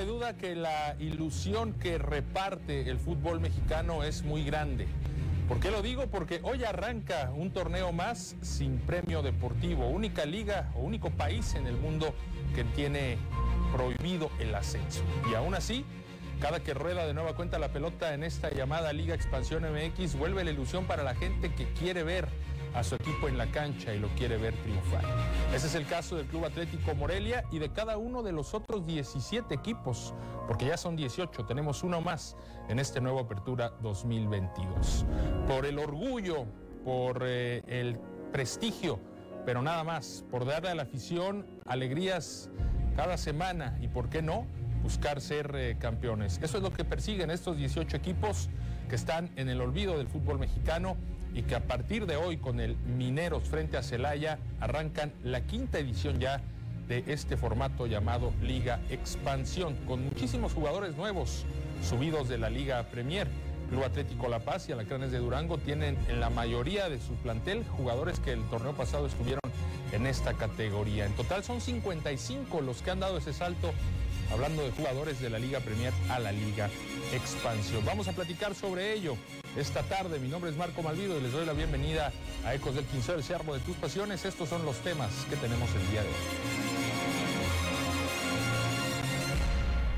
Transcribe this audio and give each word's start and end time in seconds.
cabe 0.00 0.12
duda 0.12 0.32
que 0.32 0.54
la 0.54 0.96
ilusión 0.98 1.74
que 1.74 1.98
reparte 1.98 2.88
el 2.88 2.98
fútbol 2.98 3.38
mexicano 3.38 4.02
es 4.02 4.22
muy 4.22 4.44
grande. 4.44 4.86
¿Por 5.46 5.60
qué 5.60 5.70
lo 5.70 5.82
digo? 5.82 6.06
Porque 6.06 6.40
hoy 6.42 6.64
arranca 6.64 7.30
un 7.36 7.50
torneo 7.50 7.92
más 7.92 8.34
sin 8.40 8.78
premio 8.78 9.20
deportivo, 9.20 9.88
única 9.88 10.24
liga 10.24 10.70
o 10.74 10.80
único 10.80 11.10
país 11.10 11.54
en 11.54 11.66
el 11.66 11.76
mundo 11.76 12.14
que 12.54 12.64
tiene 12.64 13.18
prohibido 13.76 14.30
el 14.38 14.54
ascenso. 14.54 15.02
Y 15.30 15.34
aún 15.34 15.54
así, 15.54 15.84
cada 16.40 16.60
que 16.60 16.72
rueda 16.72 17.06
de 17.06 17.12
nueva 17.12 17.34
cuenta 17.34 17.58
la 17.58 17.68
pelota 17.68 18.14
en 18.14 18.22
esta 18.22 18.50
llamada 18.50 18.94
Liga 18.94 19.14
Expansión 19.14 19.64
MX, 19.64 20.16
vuelve 20.16 20.44
la 20.44 20.50
ilusión 20.50 20.86
para 20.86 21.02
la 21.02 21.14
gente 21.14 21.52
que 21.54 21.70
quiere 21.74 22.04
ver 22.04 22.26
a 22.74 22.84
su 22.84 22.94
equipo 22.94 23.28
en 23.28 23.36
la 23.36 23.46
cancha 23.46 23.94
y 23.94 23.98
lo 23.98 24.08
quiere 24.08 24.36
ver 24.36 24.54
triunfar. 24.62 25.04
Ese 25.54 25.66
es 25.66 25.74
el 25.74 25.86
caso 25.86 26.16
del 26.16 26.26
Club 26.26 26.44
Atlético 26.44 26.94
Morelia 26.94 27.44
y 27.50 27.58
de 27.58 27.70
cada 27.70 27.96
uno 27.96 28.22
de 28.22 28.32
los 28.32 28.54
otros 28.54 28.86
17 28.86 29.54
equipos, 29.54 30.14
porque 30.46 30.66
ya 30.66 30.76
son 30.76 30.96
18, 30.96 31.44
tenemos 31.46 31.82
uno 31.82 32.00
más 32.00 32.36
en 32.68 32.78
este 32.78 33.00
nuevo 33.00 33.20
Apertura 33.20 33.70
2022. 33.82 35.04
Por 35.46 35.66
el 35.66 35.78
orgullo, 35.78 36.46
por 36.84 37.22
eh, 37.26 37.62
el 37.66 37.98
prestigio, 38.32 39.00
pero 39.44 39.62
nada 39.62 39.84
más, 39.84 40.24
por 40.30 40.44
darle 40.44 40.70
a 40.70 40.74
la 40.74 40.82
afición 40.82 41.46
alegrías 41.66 42.50
cada 42.96 43.16
semana 43.16 43.78
y, 43.80 43.88
¿por 43.88 44.08
qué 44.08 44.22
no?, 44.22 44.46
buscar 44.82 45.20
ser 45.20 45.54
eh, 45.56 45.76
campeones. 45.78 46.40
Eso 46.42 46.56
es 46.56 46.62
lo 46.62 46.72
que 46.72 46.84
persiguen 46.84 47.30
estos 47.30 47.56
18 47.56 47.96
equipos 47.96 48.48
que 48.88 48.96
están 48.96 49.30
en 49.36 49.48
el 49.48 49.60
olvido 49.60 49.98
del 49.98 50.08
fútbol 50.08 50.38
mexicano 50.38 50.96
y 51.34 51.42
que 51.42 51.54
a 51.54 51.60
partir 51.60 52.06
de 52.06 52.16
hoy 52.16 52.36
con 52.36 52.60
el 52.60 52.76
Mineros 52.76 53.44
frente 53.44 53.76
a 53.76 53.82
Celaya 53.82 54.38
arrancan 54.60 55.12
la 55.22 55.42
quinta 55.42 55.78
edición 55.78 56.18
ya 56.18 56.40
de 56.88 57.04
este 57.06 57.36
formato 57.36 57.86
llamado 57.86 58.32
Liga 58.42 58.80
Expansión, 58.90 59.76
con 59.86 60.04
muchísimos 60.04 60.52
jugadores 60.52 60.96
nuevos 60.96 61.44
subidos 61.88 62.28
de 62.28 62.38
la 62.38 62.50
Liga 62.50 62.82
Premier. 62.90 63.28
Club 63.68 63.84
Atlético 63.84 64.28
La 64.28 64.40
Paz 64.40 64.68
y 64.68 64.72
Alacranes 64.72 65.12
de 65.12 65.18
Durango 65.18 65.56
tienen 65.58 65.96
en 66.08 66.18
la 66.18 66.28
mayoría 66.28 66.88
de 66.88 66.98
su 66.98 67.14
plantel 67.14 67.64
jugadores 67.76 68.18
que 68.18 68.32
el 68.32 68.42
torneo 68.48 68.72
pasado 68.72 69.06
estuvieron 69.06 69.40
en 69.92 70.06
esta 70.06 70.34
categoría. 70.34 71.06
En 71.06 71.12
total 71.12 71.44
son 71.44 71.60
55 71.60 72.60
los 72.62 72.82
que 72.82 72.90
han 72.90 72.98
dado 72.98 73.18
ese 73.18 73.32
salto, 73.32 73.72
hablando 74.32 74.64
de 74.64 74.72
jugadores 74.72 75.20
de 75.20 75.30
la 75.30 75.38
Liga 75.38 75.60
Premier 75.60 75.92
a 76.08 76.18
la 76.18 76.32
Liga 76.32 76.68
Expansión. 77.14 77.84
Vamos 77.84 78.08
a 78.08 78.12
platicar 78.12 78.56
sobre 78.56 78.92
ello 78.92 79.16
esta 79.56 79.82
tarde. 79.82 80.18
Mi 80.18 80.28
nombre 80.28 80.50
es 80.50 80.56
Marco 80.56 80.82
Malvido 80.82 81.18
y 81.18 81.22
les 81.22 81.32
doy 81.32 81.44
la 81.44 81.52
bienvenida 81.52 82.12
a 82.44 82.54
Ecos 82.54 82.74
del 82.74 82.84
Quinceo, 82.84 83.16
el 83.16 83.22
Cerro 83.22 83.54
de 83.54 83.60
tus 83.60 83.76
pasiones. 83.76 84.24
Estos 84.24 84.48
son 84.48 84.64
los 84.64 84.76
temas 84.78 85.10
que 85.28 85.36
tenemos 85.36 85.68
el 85.74 85.90
día 85.90 86.02
de 86.02 86.08
hoy. 86.08 86.14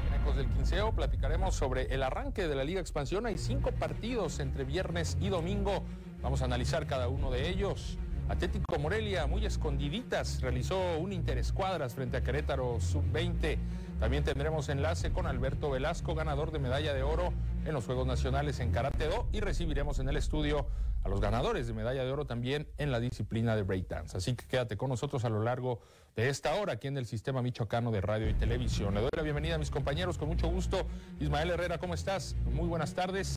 En 0.08 0.20
Ecos 0.20 0.36
del 0.36 0.46
Quinceo 0.48 0.92
platicaremos 0.92 1.54
sobre 1.54 1.92
el 1.94 2.02
arranque 2.02 2.48
de 2.48 2.54
la 2.54 2.64
Liga 2.64 2.80
Expansión. 2.80 3.26
Hay 3.26 3.38
cinco 3.38 3.72
partidos 3.72 4.40
entre 4.40 4.64
viernes 4.64 5.16
y 5.20 5.28
domingo. 5.28 5.84
Vamos 6.22 6.42
a 6.42 6.46
analizar 6.46 6.86
cada 6.86 7.08
uno 7.08 7.30
de 7.30 7.48
ellos. 7.48 7.98
Atlético 8.28 8.78
Morelia, 8.78 9.26
muy 9.26 9.44
escondiditas, 9.44 10.40
realizó 10.40 10.96
un 10.98 11.12
interescuadras 11.12 11.94
frente 11.94 12.16
a 12.16 12.22
Querétaro 12.22 12.80
Sub-20. 12.80 13.58
También 14.02 14.24
tendremos 14.24 14.68
enlace 14.68 15.12
con 15.12 15.28
Alberto 15.28 15.70
Velasco, 15.70 16.16
ganador 16.16 16.50
de 16.50 16.58
medalla 16.58 16.92
de 16.92 17.04
oro 17.04 17.32
en 17.64 17.72
los 17.72 17.86
Juegos 17.86 18.04
Nacionales 18.04 18.58
en 18.58 18.72
Karate 18.72 19.06
Do 19.06 19.28
y 19.32 19.38
recibiremos 19.38 20.00
en 20.00 20.08
el 20.08 20.16
estudio 20.16 20.66
a 21.04 21.08
los 21.08 21.20
ganadores 21.20 21.68
de 21.68 21.72
medalla 21.72 22.02
de 22.02 22.10
oro 22.10 22.24
también 22.24 22.66
en 22.78 22.90
la 22.90 22.98
disciplina 22.98 23.54
de 23.54 23.62
breakdance. 23.62 24.16
Así 24.16 24.34
que 24.34 24.44
quédate 24.44 24.76
con 24.76 24.88
nosotros 24.88 25.24
a 25.24 25.28
lo 25.28 25.40
largo 25.44 25.78
de 26.16 26.30
esta 26.30 26.52
hora 26.56 26.72
aquí 26.72 26.88
en 26.88 26.98
el 26.98 27.06
Sistema 27.06 27.42
Michoacano 27.42 27.92
de 27.92 28.00
Radio 28.00 28.28
y 28.28 28.34
Televisión. 28.34 28.92
Le 28.94 29.02
doy 29.02 29.10
la 29.14 29.22
bienvenida 29.22 29.54
a 29.54 29.58
mis 29.58 29.70
compañeros 29.70 30.19
con 30.19 30.26
mucho 30.26 30.48
gusto. 30.48 30.84
Ismael 31.20 31.50
Herrera, 31.50 31.78
¿cómo 31.78 31.94
estás? 31.94 32.34
Muy 32.52 32.66
buenas 32.66 32.94
tardes. 32.94 33.36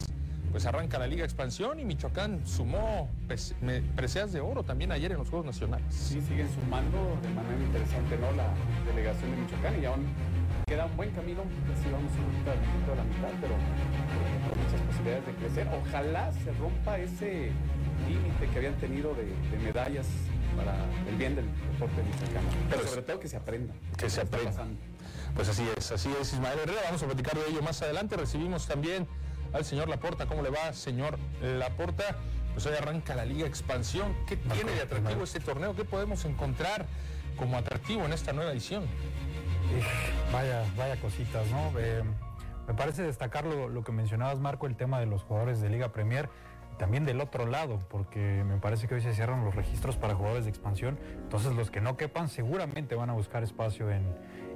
Pues 0.50 0.66
arranca 0.66 0.98
la 0.98 1.06
Liga 1.06 1.26
Expansión 1.26 1.80
y 1.80 1.86
Michoacán 1.86 2.48
sumó 2.48 3.10
preseas 3.96 4.32
de 4.32 4.40
oro 4.40 4.64
también 4.64 4.92
ayer 4.92 5.12
en 5.12 5.20
los 5.20 5.30
Juegos 5.30 5.46
Nacionales. 5.46 5.94
Sí, 5.94 6.22
siguen 6.22 6.50
sumando 6.56 6.98
de 7.22 7.30
manera 7.30 7.62
interesante, 7.62 8.18
¿no? 8.18 8.32
La 8.32 8.48
delegación 8.88 9.30
de 9.32 9.38
Michoacán 9.38 9.84
y 9.84 9.86
aún 9.86 10.06
queda 10.66 10.86
un 10.86 10.98
buen 10.98 11.12
camino, 11.12 11.44
así 11.74 11.90
vamos 11.92 12.12
ahorita 12.12 12.92
a 12.92 12.96
la 12.96 13.04
mitad, 13.04 13.30
pero 13.40 13.54
con 14.50 14.64
muchas 14.64 14.82
posibilidades 14.82 15.26
de 15.28 15.34
crecer. 15.36 15.68
Ojalá 15.68 16.32
se 16.34 16.52
rompa 16.54 16.98
ese 16.98 17.52
límite 18.08 18.48
que 18.52 18.58
habían 18.58 18.76
tenido 18.76 19.14
de, 19.14 19.26
de, 19.26 19.64
medallas 19.64 20.08
para 20.58 20.76
el 21.08 21.16
bien 21.18 21.36
del 21.36 21.46
deporte 21.72 22.02
michoacano. 22.02 22.50
Pero, 22.50 22.82
pero 22.82 22.88
sobre 22.88 23.02
todo 23.04 23.20
que 23.20 23.28
se 23.28 23.38
aprenda. 23.38 23.74
Que 23.98 24.10
se 24.10 24.22
aprenda. 24.22 24.66
Pues 25.36 25.50
así 25.50 25.64
es, 25.78 25.92
así 25.92 26.10
es 26.20 26.34
Ismael 26.34 26.58
Herrera, 26.60 26.82
vamos 26.86 27.04
a 27.04 27.06
platicar 27.06 27.36
de 27.36 27.48
ello 27.50 27.62
más 27.62 27.82
adelante. 27.82 28.18
Recibimos 28.18 28.68
también 28.68 29.08
al 29.54 29.66
señor 29.66 29.88
Laporta. 29.88 30.26
¿Cómo 30.26 30.42
le 30.42 30.50
va, 30.50 30.74
señor 30.74 31.20
Laporta? 31.42 32.18
Pues 32.54 32.66
hoy 32.66 32.74
arranca 32.76 33.16
la 33.16 33.26
Liga 33.26 33.46
Expansión. 33.46 34.16
¿Qué 34.28 34.38
tiene 34.38 34.72
de 34.72 34.82
atractivo 34.82 35.24
este 35.26 35.42
torneo? 35.42 35.76
¿Qué 35.76 35.86
podemos 35.86 36.26
encontrar 36.26 36.86
como 37.38 37.58
atractivo 37.58 38.06
en 38.06 38.14
esta 38.14 38.34
nueva 38.34 38.52
edición? 38.52 38.86
Vaya, 40.32 40.64
vaya 40.78 40.96
cositas, 40.98 41.46
¿no? 41.50 41.72
Eh, 41.80 42.04
me 42.68 42.74
parece 42.74 43.04
destacar 43.04 43.46
lo, 43.46 43.84
que 43.84 43.92
mencionabas, 43.92 44.40
Marco, 44.40 44.66
el 44.68 44.76
tema 44.76 45.00
de 45.00 45.06
los 45.06 45.24
jugadores 45.24 45.62
de 45.62 45.70
Liga 45.70 45.92
Premier. 45.92 46.30
También 46.78 47.06
del 47.06 47.22
otro 47.22 47.46
lado, 47.46 47.80
porque 47.90 48.44
me 48.44 48.58
parece 48.58 48.88
que 48.88 48.96
hoy 48.96 49.02
se 49.02 49.14
cierran 49.14 49.46
los 49.46 49.56
registros 49.56 49.96
para 49.96 50.14
jugadores 50.14 50.44
de 50.44 50.50
expansión. 50.50 51.00
Entonces 51.24 51.54
los 51.54 51.72
que 51.72 51.80
no 51.80 51.96
quepan 51.96 52.28
seguramente 52.28 52.96
van 52.96 53.10
a 53.10 53.14
buscar 53.14 53.44
espacio 53.44 53.90
en, 53.92 54.04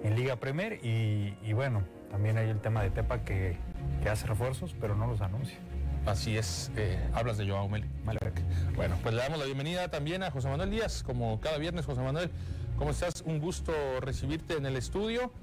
en 0.04 0.16
Liga 0.16 0.36
Premier. 0.36 0.80
Y, 0.84 1.54
bueno, 1.54 1.84
también 2.12 2.38
hay 2.38 2.50
el 2.50 2.60
tema 2.60 2.82
de 2.84 2.90
Tepa 2.90 3.20
que, 3.24 3.58
que 4.04 4.10
hace 4.10 4.28
refuerzos, 4.28 4.76
pero 4.82 4.96
no 4.96 5.08
los 5.08 5.22
anuncia. 5.22 5.58
Así 6.06 6.38
es, 6.38 6.72
eh, 6.76 7.00
hablas 7.14 7.38
de 7.38 7.48
Joao 7.48 7.70
Malek. 7.70 8.42
Bueno, 8.76 8.96
pues 9.02 9.14
le 9.14 9.22
damos 9.22 9.40
la 9.40 9.46
bienvenida 9.46 9.90
también 9.90 10.24
a 10.24 10.32
José 10.32 10.50
Manuel 10.50 10.72
Díaz, 10.72 11.04
como 11.04 11.40
cada 11.40 11.58
viernes, 11.58 11.86
José 11.86 12.02
Manuel. 12.02 12.32
¿Cómo 12.80 12.92
estás? 12.92 13.24
Un 13.26 13.40
gusto 13.40 13.74
recibirte 14.00 14.54
en 14.54 14.66
el 14.66 14.78
estudio. 14.78 15.34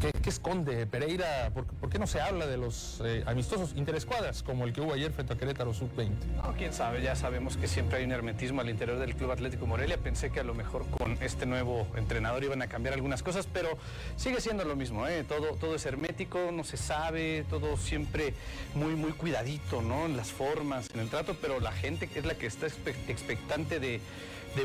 ¿Qué, 0.00 0.30
esconde 0.30 0.86
Pereira? 0.86 1.50
¿Por, 1.52 1.66
¿Por, 1.66 1.90
qué 1.90 1.98
no 1.98 2.06
se 2.06 2.18
habla 2.18 2.46
de 2.46 2.56
los 2.56 3.02
eh, 3.04 3.22
amistosos 3.26 3.74
interescuadras 3.76 4.42
como 4.42 4.64
el 4.64 4.72
que 4.72 4.80
hubo 4.80 4.94
ayer 4.94 5.12
frente 5.12 5.34
a 5.34 5.36
Querétaro 5.36 5.74
Sub-20? 5.74 6.12
No, 6.36 6.54
quién 6.56 6.72
sabe, 6.72 7.02
ya 7.02 7.14
sabemos 7.14 7.58
que 7.58 7.68
siempre 7.68 7.98
hay 7.98 8.04
un 8.04 8.12
hermetismo 8.12 8.62
al 8.62 8.70
interior 8.70 8.98
del 8.98 9.14
Club 9.16 9.32
Atlético 9.32 9.66
Morelia. 9.66 9.98
Pensé 9.98 10.30
que 10.30 10.40
a 10.40 10.42
lo 10.42 10.54
mejor 10.54 10.86
con 10.86 11.18
este 11.20 11.44
nuevo 11.44 11.86
entrenador 11.94 12.42
iban 12.42 12.62
a 12.62 12.68
cambiar 12.68 12.94
algunas 12.94 13.22
cosas, 13.22 13.46
pero 13.52 13.76
sigue 14.16 14.40
siendo 14.40 14.64
lo 14.64 14.76
mismo, 14.76 15.06
¿eh? 15.06 15.24
todo, 15.24 15.56
todo 15.56 15.74
es 15.74 15.84
hermético, 15.84 16.52
no 16.52 16.64
se 16.64 16.78
sabe, 16.78 17.44
todo 17.50 17.76
siempre 17.76 18.32
muy, 18.74 18.94
muy 18.94 19.12
cuidadito, 19.12 19.82
¿no? 19.82 20.06
En 20.06 20.16
las 20.16 20.32
formas, 20.32 20.88
en 20.94 21.00
el 21.00 21.10
trato, 21.10 21.36
pero 21.38 21.60
la 21.60 21.72
gente 21.72 22.08
es 22.14 22.24
la 22.24 22.34
que 22.34 22.46
está 22.46 22.66
expectante 22.66 23.78
de 23.78 24.00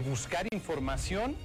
buscar 0.07 0.47
información 0.53 1.35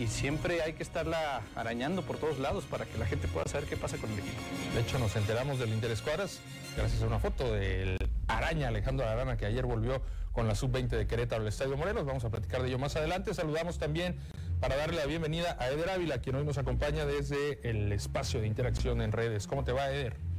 y 0.00 0.06
siempre 0.06 0.62
hay 0.62 0.72
que 0.72 0.82
estarla 0.82 1.42
arañando 1.54 2.00
por 2.00 2.16
todos 2.16 2.38
lados 2.38 2.64
para 2.64 2.86
que 2.86 2.96
la 2.96 3.04
gente 3.04 3.28
pueda 3.28 3.46
saber 3.46 3.68
qué 3.68 3.76
pasa 3.76 3.98
con 3.98 4.10
el 4.10 4.18
equipo. 4.18 4.40
De 4.74 4.80
hecho, 4.80 4.98
nos 4.98 5.14
enteramos 5.14 5.58
del 5.58 5.68
Interescuadras 5.74 6.40
gracias 6.74 7.02
a 7.02 7.06
una 7.06 7.18
foto 7.18 7.52
del 7.52 7.98
Araña, 8.26 8.68
Alejandro 8.68 9.06
Arana, 9.06 9.36
que 9.36 9.44
ayer 9.44 9.66
volvió 9.66 10.00
con 10.32 10.48
la 10.48 10.54
sub-20 10.54 10.88
de 10.88 11.06
Querétaro 11.06 11.42
al 11.42 11.48
Estadio 11.48 11.76
Morelos. 11.76 12.06
Vamos 12.06 12.24
a 12.24 12.30
platicar 12.30 12.62
de 12.62 12.68
ello 12.68 12.78
más 12.78 12.96
adelante. 12.96 13.34
Saludamos 13.34 13.78
también 13.78 14.16
para 14.58 14.74
darle 14.74 14.96
la 14.96 15.04
bienvenida 15.04 15.58
a 15.60 15.68
Eder 15.68 15.90
Ávila, 15.90 16.22
quien 16.22 16.36
hoy 16.36 16.46
nos 16.46 16.56
acompaña 16.56 17.04
desde 17.04 17.60
el 17.68 17.92
espacio 17.92 18.40
de 18.40 18.46
interacción 18.46 19.02
en 19.02 19.12
redes. 19.12 19.46
¿Cómo 19.46 19.64
te 19.64 19.72
va, 19.72 19.90
Eder? 19.90 20.29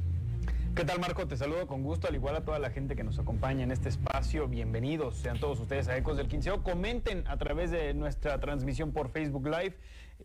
¿Qué 0.74 0.86
tal 0.86 1.00
Marco? 1.00 1.28
Te 1.28 1.36
saludo 1.36 1.66
con 1.66 1.82
gusto, 1.82 2.08
al 2.08 2.14
igual 2.14 2.34
a 2.34 2.44
toda 2.46 2.58
la 2.58 2.70
gente 2.70 2.96
que 2.96 3.04
nos 3.04 3.18
acompaña 3.18 3.62
en 3.62 3.70
este 3.70 3.90
espacio. 3.90 4.48
Bienvenidos 4.48 5.16
sean 5.16 5.38
todos 5.38 5.60
ustedes 5.60 5.86
a 5.88 5.98
Ecos 5.98 6.16
del 6.16 6.28
Quinceo. 6.28 6.62
Comenten 6.62 7.28
a 7.28 7.36
través 7.36 7.70
de 7.70 7.92
nuestra 7.92 8.40
transmisión 8.40 8.90
por 8.92 9.10
Facebook 9.10 9.44
Live. 9.44 9.76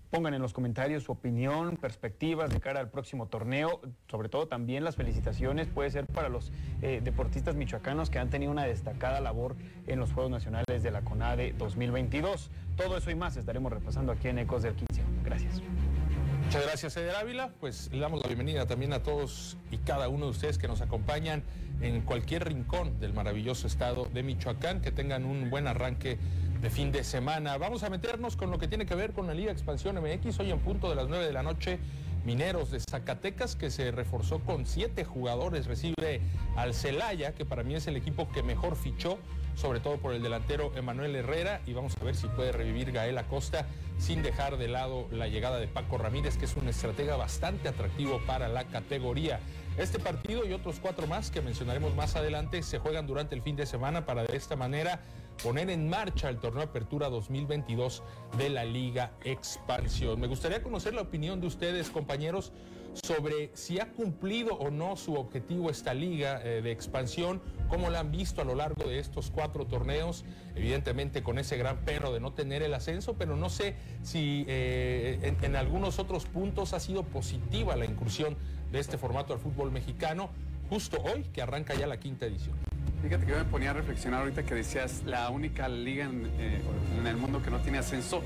Pongan 0.10 0.34
en 0.34 0.42
los 0.42 0.54
comentarios 0.54 1.04
su 1.04 1.12
opinión, 1.12 1.76
perspectivas 1.76 2.50
de 2.50 2.62
cara 2.62 2.80
al 2.80 2.90
próximo 2.90 3.28
torneo. 3.28 3.82
Sobre 4.10 4.30
todo 4.30 4.48
también 4.48 4.86
las 4.86 4.96
felicitaciones 4.96 5.68
puede 5.68 5.92
ser 5.92 6.06
para 6.06 6.30
los 6.30 6.54
eh, 6.82 7.02
deportistas 7.04 7.56
michoacanos 7.56 8.10
que 8.10 8.20
han 8.20 8.30
tenido 8.30 8.50
una 8.50 8.64
destacada 8.64 9.20
labor 9.20 9.58
en 9.86 10.00
los 10.00 10.14
Juegos 10.14 10.32
Nacionales 10.32 10.82
de 10.82 10.92
la 10.92 11.02
CONADE 11.02 11.56
2022. 11.58 12.52
Todo 12.78 12.96
eso 12.96 13.12
y 13.12 13.16
más 13.16 13.36
estaremos 13.36 13.74
repasando 13.74 14.14
aquí 14.14 14.30
en 14.30 14.40
Ecos 14.40 14.64
del 14.64 14.76
Quinceo. 14.76 15.06
Gracias. 15.26 15.62
Muchas 16.48 16.64
gracias, 16.64 16.96
Eder 16.96 17.14
Ávila. 17.18 17.50
Pues 17.60 17.90
le 17.92 18.00
damos 18.00 18.22
la 18.22 18.28
bienvenida 18.28 18.66
también 18.66 18.94
a 18.94 19.04
todos 19.04 19.58
y 19.70 19.80
cada 19.80 20.08
uno 20.08 20.28
de 20.28 20.32
ustedes 20.32 20.58
que 20.58 20.70
nos 20.70 20.80
acompañan 20.80 21.44
en 21.82 22.00
cualquier 22.00 22.46
rincón 22.46 23.02
del 23.02 23.12
maravilloso 23.12 23.68
estado 23.68 24.06
de 24.06 24.24
Michoacán. 24.24 24.80
Que 24.80 24.94
tengan 24.94 25.26
un 25.26 25.50
buen 25.50 25.68
arranque 25.68 26.18
de 26.62 26.70
fin 26.70 26.94
de 26.94 27.04
semana. 27.04 27.58
Vamos 27.58 27.84
a 27.84 27.90
meternos 27.90 28.38
con 28.38 28.50
lo 28.50 28.60
que 28.60 28.70
tiene 28.70 28.86
que 28.86 28.96
ver 28.96 29.12
con 29.12 29.28
la 29.28 29.34
Liga 29.34 29.52
Expansión 29.52 29.98
MX. 29.98 30.40
Hoy 30.40 30.52
en 30.52 30.60
punto 30.60 30.90
de 30.90 30.96
las 30.96 31.10
9 31.10 31.26
de 31.26 31.34
la 31.34 31.44
noche, 31.44 31.80
Mineros 32.28 32.72
de 32.72 32.82
Zacatecas, 32.82 33.56
que 33.56 33.72
se 33.72 33.90
reforzó 33.90 34.40
con 34.40 34.66
siete 34.66 35.06
jugadores, 35.06 35.66
recibe 35.66 36.20
al 36.58 36.74
Celaya, 36.74 37.34
que 37.34 37.46
para 37.46 37.64
mí 37.64 37.74
es 37.74 37.88
el 37.88 37.96
equipo 37.96 38.30
que 38.34 38.44
mejor 38.44 38.76
fichó 38.76 39.18
sobre 39.56 39.80
todo 39.80 39.98
por 39.98 40.14
el 40.14 40.22
delantero 40.22 40.72
Emanuel 40.76 41.16
Herrera, 41.16 41.62
y 41.66 41.74
vamos 41.74 41.94
a 42.00 42.04
ver 42.04 42.16
si 42.16 42.28
puede 42.28 42.52
revivir 42.52 42.92
Gael 42.92 43.18
Acosta 43.18 43.66
sin 43.98 44.22
dejar 44.22 44.58
de 44.58 44.68
lado 44.68 45.08
la 45.10 45.28
llegada 45.28 45.58
de 45.58 45.68
Paco 45.68 45.98
Ramírez, 45.98 46.38
que 46.38 46.46
es 46.46 46.56
un 46.58 46.68
estratega 46.68 47.16
bastante 47.16 47.70
atractivo 47.70 48.22
para 48.28 48.50
la 48.50 48.66
categoría. 48.66 49.40
Este 49.78 49.98
partido 49.98 50.46
y 50.46 50.54
otros 50.54 50.80
cuatro 50.80 51.08
más 51.08 51.32
que 51.32 51.42
mencionaremos 51.42 51.96
más 51.96 52.16
adelante 52.16 52.62
se 52.62 52.78
juegan 52.78 53.08
durante 53.08 53.36
el 53.36 53.42
fin 53.42 53.56
de 53.56 53.66
semana 53.66 54.06
para 54.06 54.26
de 54.26 54.36
esta 54.36 54.56
manera 54.56 55.00
poner 55.44 55.70
en 55.70 55.90
marcha 55.90 56.30
el 56.30 56.38
torneo 56.38 56.64
Apertura 56.64 57.10
2022 57.10 58.04
de 58.38 58.50
la 58.50 58.66
Liga 58.66 59.12
Expansión. 59.24 60.20
Me 60.20 60.28
gustaría 60.28 60.62
conocer 60.64 60.94
la 60.94 61.02
opinión 61.02 61.40
de 61.42 61.48
ustedes, 61.48 61.90
compañeros, 61.90 62.52
sobre 62.94 63.52
si 63.54 63.80
ha 63.80 63.92
cumplido 63.92 64.56
o 64.56 64.72
no 64.72 64.96
su 64.96 65.14
objetivo 65.14 65.70
esta 65.70 65.94
liga 65.94 66.42
eh, 66.44 66.62
de 66.62 66.72
expansión, 66.72 67.42
cómo 67.70 67.90
la 67.90 68.00
han 68.00 68.12
visto 68.12 68.42
a 68.42 68.46
lo 68.46 68.56
largo 68.56 68.90
de 68.90 69.00
estos 69.00 69.30
cuatro 69.30 69.66
torneos, 69.66 70.26
evidentemente 70.56 71.22
con 71.22 71.38
ese 71.38 71.58
gran 71.58 71.78
perro 71.86 72.12
de 72.12 72.20
no 72.20 72.34
tener 72.34 72.64
el 72.64 72.74
ascenso, 72.74 73.14
pero 73.14 73.36
no 73.36 73.50
sé 73.50 73.76
si 74.02 74.46
eh, 74.48 75.20
en, 75.22 75.44
en 75.44 75.56
algunos 75.56 76.00
otros 76.00 76.26
puntos 76.26 76.74
ha 76.74 76.80
sido 76.80 77.04
positiva 77.04 77.76
la 77.76 77.86
incursión 77.86 78.36
de 78.72 78.80
este 78.80 78.98
formato 78.98 79.34
al 79.34 79.40
fútbol 79.40 79.72
mexicano, 79.72 80.30
justo 80.70 80.98
hoy 81.04 81.24
que 81.34 81.42
arranca 81.42 81.76
ya 81.76 81.88
la 81.88 82.00
quinta 82.00 82.26
edición. 82.26 82.67
Fíjate 83.02 83.26
que 83.26 83.32
yo 83.32 83.38
me 83.38 83.46
ponía 83.46 83.70
a 83.72 83.74
reflexionar 83.74 84.22
ahorita 84.22 84.44
que 84.44 84.56
decías 84.56 85.04
la 85.06 85.30
única 85.30 85.70
liga 85.70 86.06
en, 86.06 86.26
eh, 86.40 86.60
en 87.00 87.08
el 87.08 87.16
mundo 87.16 87.42
que 87.44 87.52
no 87.52 87.60
tiene 87.60 87.78
ascenso. 87.78 88.22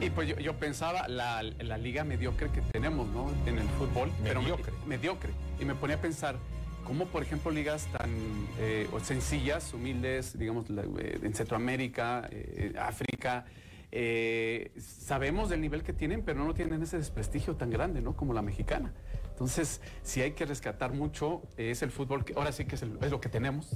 Y 0.00 0.10
pues 0.10 0.28
yo, 0.28 0.36
yo 0.38 0.54
pensaba 0.56 1.08
la, 1.08 1.42
la 1.42 1.78
liga 1.78 2.04
mediocre 2.04 2.48
que 2.50 2.60
tenemos, 2.72 3.08
¿no? 3.08 3.30
En 3.46 3.58
el 3.58 3.68
fútbol. 3.70 4.10
Pero 4.22 4.40
Mediocre. 4.42 4.72
me- 4.86 4.96
mediocre. 4.96 5.32
Y 5.58 5.64
me 5.64 5.74
ponía 5.74 5.96
a 5.96 6.00
pensar 6.00 6.36
cómo, 6.84 7.06
por 7.06 7.22
ejemplo, 7.22 7.50
ligas 7.50 7.86
tan 7.98 8.10
eh, 8.58 8.88
sencillas, 9.02 9.72
humildes, 9.74 10.38
digamos, 10.38 10.66
eh, 10.70 11.18
en 11.22 11.34
Centroamérica, 11.34 12.28
eh, 12.30 12.74
África, 12.78 13.46
eh, 13.92 14.70
sabemos 14.78 15.48
del 15.50 15.60
nivel 15.60 15.82
que 15.82 15.92
tienen, 15.92 16.22
pero 16.22 16.44
no 16.44 16.54
tienen 16.54 16.82
ese 16.82 16.96
desprestigio 16.98 17.56
tan 17.56 17.70
grande, 17.70 18.00
¿no? 18.00 18.16
Como 18.16 18.32
la 18.32 18.42
mexicana. 18.42 18.92
Entonces, 19.32 19.80
si 20.02 20.20
hay 20.22 20.32
que 20.32 20.44
rescatar 20.46 20.92
mucho, 20.92 21.42
es 21.56 21.82
el 21.82 21.90
fútbol, 21.90 22.24
que 22.24 22.34
ahora 22.34 22.52
sí 22.52 22.66
que 22.66 22.76
es, 22.76 22.82
el- 22.82 22.98
es 23.02 23.10
lo 23.10 23.20
que 23.20 23.28
tenemos, 23.28 23.68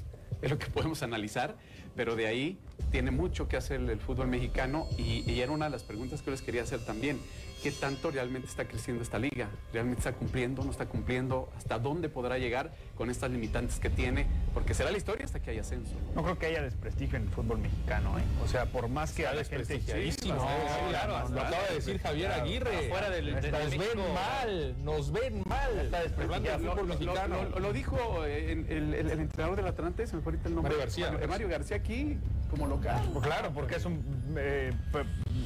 es 0.43 0.51
lo 0.51 0.59
que 0.59 0.67
podemos 0.67 1.03
analizar, 1.03 1.57
pero 1.97 2.17
de 2.17 2.27
ahí 2.27 2.59
tiene 2.91 3.11
mucho 3.11 3.49
que 3.49 3.57
hacer 3.57 3.81
el 3.81 3.99
fútbol 3.99 4.29
mexicano 4.29 4.87
y, 4.99 5.41
era 5.41 5.53
una 5.53 5.67
de 5.67 5.71
las 5.71 5.83
preguntas 5.83 6.23
que 6.23 6.31
les 6.31 6.43
quería 6.43 6.63
hacer 6.63 6.85
también. 6.85 7.19
¿Qué 7.65 7.71
tanto 7.73 8.11
realmente 8.11 8.47
está 8.47 8.67
creciendo 8.67 9.03
esta 9.03 9.19
liga? 9.19 9.49
¿Realmente 9.73 10.01
está 10.01 10.13
cumpliendo? 10.13 10.63
¿No 10.63 10.71
está 10.71 10.85
cumpliendo? 10.85 11.51
¿Hasta 11.57 11.79
dónde 11.79 12.11
podrá 12.11 12.37
llegar 12.37 12.71
con 12.95 13.09
estas 13.09 13.31
limitantes 13.31 13.81
que 13.81 13.89
tiene? 13.89 14.27
Porque 14.53 14.75
será 14.75 14.91
la 14.91 14.99
historia 14.99 15.25
hasta 15.25 15.41
que 15.41 15.51
haya 15.51 15.63
ascenso. 15.63 15.95
No 16.15 16.23
creo 16.23 16.39
que 16.39 16.45
haya 16.45 16.61
desprestigio 16.63 17.17
en 17.17 17.23
el 17.25 17.31
fútbol 17.31 17.57
mexicano, 17.61 18.19
¿eh? 18.19 18.23
O 18.45 18.49
sea, 18.49 18.67
por 18.67 18.89
más 18.89 19.13
que 19.13 19.27
a 19.27 19.33
la 19.33 19.45
gente... 19.45 19.57
desprestigiadísimo. 19.57 20.35
Sí, 20.41 20.47
No, 20.85 20.89
claro, 20.91 21.29
lo 21.31 21.41
acaba 21.41 21.63
de 21.71 21.75
decir 21.77 21.99
Javier 22.01 22.33
Aguirre. 22.33 22.87
Afuera 22.87 23.09
del- 23.09 23.33
nos 23.33 23.43
de- 23.43 23.51
de 23.51 23.79
ven 23.79 24.13
mal, 24.13 24.85
nos 24.85 25.11
ven 25.13 25.43
mal. 25.47 25.71
Hablando 26.21 26.51
del 26.51 26.63
Lo, 26.63 26.73
fútbol 26.73 26.77
lo- 26.89 26.95
mexicano. 26.95 27.37
lo- 27.61 27.73
dijo 27.73 28.27
eh, 28.27 28.53
el, 28.53 28.93
el- 28.95 29.11
el 29.11 29.21
entrenador 29.21 29.57
del 29.57 29.67
Atlante, 29.69 30.07
se 30.07 30.17
me 30.17 30.21
fue 30.23 30.33
ahorita 30.33 30.49
el 30.51 30.55
nombre. 30.55 30.71
Mario 30.75 30.85
García. 30.85 31.11
Mario, 31.13 31.29
Mario 31.29 31.49
García 31.49 31.77
aquí 31.79 32.19
como 32.51 32.67
local. 32.67 33.09
Pues 33.13 33.25
claro, 33.25 33.51
porque 33.55 33.77
es 33.77 33.85
un, 33.87 34.05
eh, 34.39 34.71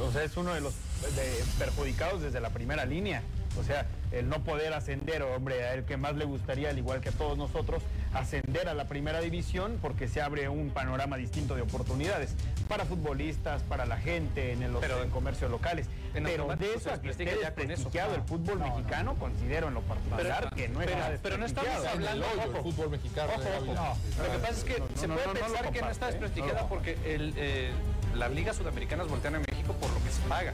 o 0.00 0.12
sea, 0.12 0.22
es 0.24 0.36
uno 0.36 0.54
de 0.54 0.60
los 0.60 0.74
de- 1.14 1.44
perjudicados 1.58 2.22
desde 2.22 2.40
la 2.40 2.50
primera 2.50 2.84
línea. 2.84 3.22
O 3.58 3.64
sea, 3.64 3.86
el 4.12 4.28
no 4.28 4.44
poder 4.44 4.72
ascender, 4.72 5.22
hombre, 5.22 5.64
a 5.64 5.74
el 5.74 5.84
que 5.84 5.96
más 5.96 6.14
le 6.14 6.24
gustaría, 6.24 6.70
al 6.70 6.78
igual 6.78 7.00
que 7.00 7.08
a 7.08 7.12
todos 7.12 7.36
nosotros, 7.36 7.82
ascender 8.14 8.68
a 8.68 8.74
la 8.74 8.84
primera 8.86 9.20
división 9.20 9.78
porque 9.82 10.06
se 10.06 10.20
abre 10.22 10.48
un 10.48 10.70
panorama 10.70 11.16
distinto 11.16 11.56
de 11.56 11.62
oportunidades 11.62 12.34
para 12.68 12.84
futbolistas, 12.84 13.62
para 13.64 13.84
la 13.84 13.96
gente 13.96 14.52
en 14.52 14.62
el 14.62 14.72
Pero- 14.80 15.02
en 15.02 15.10
comercios 15.10 15.50
locales. 15.50 15.86
en 16.14 16.24
Pero 16.24 16.46
de 16.56 16.74
eso 16.74 16.92
a 16.92 17.00
que 17.00 17.10
esté 17.10 17.24
desprestigiado 17.24 18.14
el 18.14 18.22
fútbol 18.22 18.60
mexicano, 18.60 19.16
considero 19.18 19.68
en 19.68 19.74
lo 19.74 19.80
particular 19.82 20.50
que 20.54 20.68
no 20.68 20.78
pero- 20.78 20.92
está 20.92 21.18
pero 21.22 21.38
no 21.38 21.46
estamos 21.46 21.86
hablando, 21.86 22.26
hoyo, 22.28 22.42
el 22.42 22.50
ojo. 22.50 22.62
fútbol 22.62 22.90
mexicano. 22.90 23.32
Ojo, 23.34 23.42
ojo. 23.42 23.56
Ávila. 23.56 23.94
Lo 24.24 24.32
que 24.32 24.38
pasa 24.38 24.52
es 24.52 24.64
que 24.64 24.82
se 24.94 25.08
puede 25.08 25.28
pensar 25.28 25.72
que 25.72 25.80
no 25.80 25.90
está 25.90 26.08
¿eh? 26.08 26.12
desprestigiada 26.12 26.68
porque 26.68 26.96
el, 27.04 27.34
eh, 27.36 27.70
las 28.14 28.31
ligas 28.32 28.56
sudamericanas 28.56 29.08
voltean 29.08 29.37
a 29.37 29.38
México 29.38 29.75
por 29.81 29.90
lo 29.90 30.02
que 30.02 30.10
se 30.10 30.22
paga. 30.28 30.52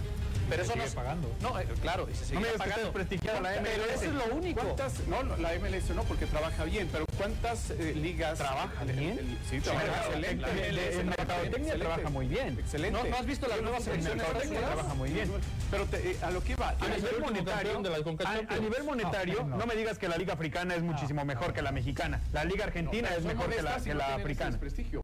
Pero 0.49 0.63
eso 0.63 0.77
no 0.77 0.85
es- 0.85 0.95
pagando. 0.95 1.31
No, 1.41 1.59
eh, 1.59 1.67
claro, 1.81 2.09
y 2.11 2.15
se 2.15 2.25
sigue 2.27 2.41
No 2.41 2.47
me 2.47 2.53
pagando. 2.59 2.83
desprestigiada 2.85 3.41
la 3.41 3.49
Pero 3.51 3.63
MLS. 3.63 3.95
eso 3.95 4.05
es 4.05 4.15
lo 4.29 4.35
único. 4.37 4.61
¿Cuántas? 4.61 5.07
No, 5.09 5.23
la 5.37 5.55
MLS 5.55 5.95
no, 5.95 6.03
porque 6.05 6.27
trabaja 6.27 6.65
bien, 6.65 6.89
pero 6.93 7.07
¿cuántas 7.17 7.71
eh, 7.71 7.95
ligas? 7.97 8.39
¿Trabaja 8.39 8.83
el- 8.83 8.91
el- 8.91 8.97
bien? 8.97 9.19
el- 9.19 9.39
sí, 9.49 9.61
trabaja 9.61 9.85
claro, 9.87 10.05
excelente. 10.07 10.31
en- 10.51 10.59
MLS 10.75 11.01
en 11.01 11.07
trabaja 11.07 11.07
mercadotecnia 11.17 11.57
excelente. 11.59 11.79
trabaja 11.87 12.11
muy 12.11 12.27
bien. 12.29 12.59
Excelente. 12.59 13.03
¿No- 13.03 13.09
no 13.09 13.17
has 13.17 13.27
visto 13.27 13.49
las 13.49 13.63
nuevas 13.63 13.85
selecciones? 13.85 14.25
Trabaja 14.25 14.95
muy 14.95 15.11
bien. 15.11 15.31
Pero 15.71 15.87
te- 15.87 16.11
eh, 16.11 16.17
a 16.23 16.31
lo 16.31 16.43
que 16.43 16.53
iba, 16.53 16.69
A 16.69 16.89
nivel 16.89 17.21
monetario, 17.21 17.81
de 17.83 17.89
a, 18.25 18.55
a 18.55 18.57
nivel 18.59 18.85
monetario, 18.85 19.41
No, 19.43 19.49
no, 19.49 19.57
no. 19.59 19.67
me 19.67 19.75
digas 19.75 19.99
que 19.99 20.09
la 20.09 20.17
liga 20.17 20.35
africana 20.35 20.75
es 20.75 20.83
muchísimo 20.83 21.25
mejor 21.25 21.53
que 21.53 21.63
la 21.63 21.73
mexicana. 21.73 22.21
La 22.33 22.45
liga 22.45 22.65
argentina 22.65 23.09
pero 23.09 23.21
es 23.21 23.27
mejor 23.27 23.51
que 23.51 23.63
la, 23.63 23.77
que 23.81 23.95
la 23.95 24.15
africana. 24.15 24.59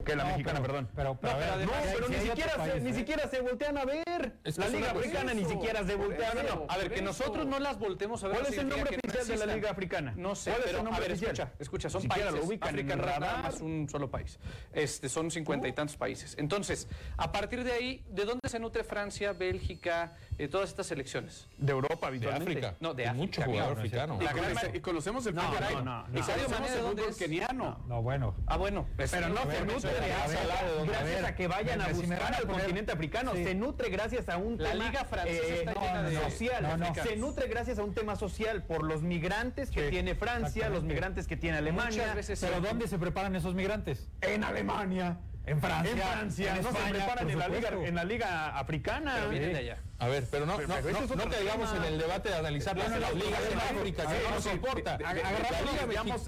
Que 0.04 0.16
la 0.16 0.24
mexicana, 0.24 0.60
pero- 0.60 0.72
perdón. 0.72 0.88
pero- 0.94 1.14
pero 1.20 1.34
no, 1.66 1.72
pero 1.92 2.08
ni 2.08 2.16
siquiera, 2.16 2.52
se, 2.52 2.58
ni 2.58 2.70
países- 2.70 2.96
siquiera 2.96 3.28
se 3.28 3.40
voltean 3.40 3.78
a 3.78 3.84
ver. 3.84 4.34
La 4.56 4.68
liga 4.68 4.92
una- 4.92 5.29
africana 5.30 5.48
ni 5.48 5.54
siquiera 5.54 5.86
se 5.86 5.94
voltea 5.94 6.34
ver. 6.34 6.46
eso. 6.46 6.66
A 6.68 6.76
ver, 6.76 6.92
que 6.92 7.02
nosotros 7.02 7.46
no 7.46 7.58
las 7.58 7.78
voltemos 7.78 8.22
a 8.24 8.28
ver. 8.28 8.36
¿Cuál 8.36 8.48
no 8.48 8.52
es 8.52 8.58
el 8.58 8.68
nombre 8.68 8.90
no 8.90 8.98
oficial 9.10 9.38
de 9.38 9.46
la 9.46 9.54
liga 9.54 9.70
africana? 9.70 10.14
No 10.16 10.34
sé, 10.34 10.50
¿Cuál 10.50 10.62
es 10.62 10.70
el 10.70 10.76
pero 10.76 10.94
a 10.94 11.00
ver, 11.00 11.12
escucha, 11.12 11.52
escucha, 11.58 11.90
son 11.90 12.08
países. 12.08 12.32
lo 12.32 12.44
ubican 12.44 12.68
África 12.68 12.96
no 12.96 13.02
radar. 13.02 13.42
más 13.42 13.60
un 13.60 13.88
solo 13.88 14.10
país. 14.10 14.38
Este, 14.72 15.08
son 15.08 15.30
cincuenta 15.30 15.68
y 15.68 15.72
tantos 15.72 15.96
países. 15.96 16.34
Entonces, 16.38 16.88
a 17.16 17.32
partir 17.32 17.64
de 17.64 17.72
ahí, 17.72 18.04
¿de 18.08 18.24
dónde 18.24 18.48
se 18.48 18.58
nutre 18.58 18.84
Francia, 18.84 19.32
Bélgica, 19.32 20.14
eh, 20.44 20.48
todas 20.48 20.68
estas 20.70 20.86
selecciones? 20.86 21.48
De 21.58 21.72
Europa, 21.72 21.98
De 22.02 22.06
habitualmente. 22.06 22.50
África. 22.52 22.76
No, 22.80 22.94
de 22.94 23.06
África, 23.06 23.14
Mucho 23.24 23.42
jugador 23.42 23.78
africano. 23.78 24.18
Y, 24.20 24.24
La 24.24 24.76
y 24.76 24.80
conocemos 24.80 25.26
el 25.26 25.34
No, 25.34 25.42
fútbol. 25.42 25.84
no, 25.84 26.06
no, 26.06 26.06
Y 26.08 26.12
no. 26.12 26.18
El 26.18 26.24
¿de 26.26 26.80
dónde 26.80 27.02
fútbol 27.02 27.16
keniano. 27.16 27.78
No, 27.86 28.02
bueno. 28.02 28.34
Ah, 28.46 28.56
bueno. 28.56 28.86
pues, 28.96 29.10
Pero 29.10 29.28
no 29.28 29.40
se 29.50 29.60
nutre 29.64 29.90
gracias, 29.92 31.20
de 31.20 31.26
a 31.26 31.34
que 31.34 31.46
vayan 31.48 31.80
a 31.80 31.88
buscar 31.88 32.34
al 32.34 32.46
continente 32.46 32.92
africano. 32.92 33.32
Sí. 33.34 33.44
Se 33.44 33.54
nutre 33.54 33.90
gracias 33.90 34.28
a 34.28 34.36
un 34.36 34.56
La 34.58 34.70
tema 34.72 34.84
liga 34.86 35.04
francesa 35.04 35.44
eh, 35.44 35.58
está 35.60 35.74
no, 35.74 35.80
llena 35.80 36.02
de 36.02 36.16
social. 36.20 36.62
no, 36.62 36.76
no. 36.76 36.94
Se 36.94 37.16
nutre 37.16 37.48
gracias 37.48 37.78
a 37.78 37.84
un 37.84 37.94
tema 37.94 38.16
social 38.16 38.62
por 38.64 38.84
los 38.84 39.02
migrantes 39.02 39.70
que 39.70 39.84
Sí, 39.84 39.90
tiene 39.90 40.14
Francia, 40.14 40.68
los 40.68 40.82
migrantes 40.84 41.26
que 41.26 41.36
tiene 41.36 41.58
Alemania. 41.58 42.00
Muchas 42.02 42.14
veces 42.14 42.40
Pero 42.40 42.56
sí. 42.56 42.62
¿dónde 42.66 42.88
se 42.88 42.98
preparan 42.98 43.34
esos 43.36 43.54
migrantes? 43.54 44.08
En 44.22 44.44
Alemania. 44.44 45.18
En 45.46 45.58
Francia. 45.60 45.90
En 45.92 45.98
Francia. 45.98 46.54
en 46.56 46.62
no 46.62 46.68
España, 46.68 46.86
se 46.86 46.90
preparan 46.94 47.24
por 47.24 47.32
en 47.32 47.38
la, 47.38 47.48
liga, 47.48 47.60
supuesto. 47.70 47.86
en 47.88 47.94
la 47.94 48.04
liga 48.04 48.58
africana. 48.58 49.14
Pero 49.16 49.30
vienen 49.30 49.52
de 49.52 49.58
allá. 49.58 49.78
A 49.98 50.06
ver, 50.08 50.24
pero 50.30 50.46
no, 50.46 50.56
Pero- 50.56 50.68
no, 50.68 50.74
pero 50.76 50.90
no- 50.92 50.98
es 51.04 51.10
otro 51.10 51.16
no 51.24 51.30
caigamos 51.30 51.74
en 51.74 51.84
el 51.84 51.98
debate 51.98 52.28
de 52.28 52.36
analizar 52.36 52.76
las, 52.76 52.88
No, 52.88 52.94
no, 52.94 53.00
las 53.00 53.14
no, 53.14 53.24
ligas 53.24 53.40
en 53.50 53.58
África, 53.58 54.02
que 54.06 54.22
no 54.28 54.34
nos 54.34 54.46
importa. 54.46 54.98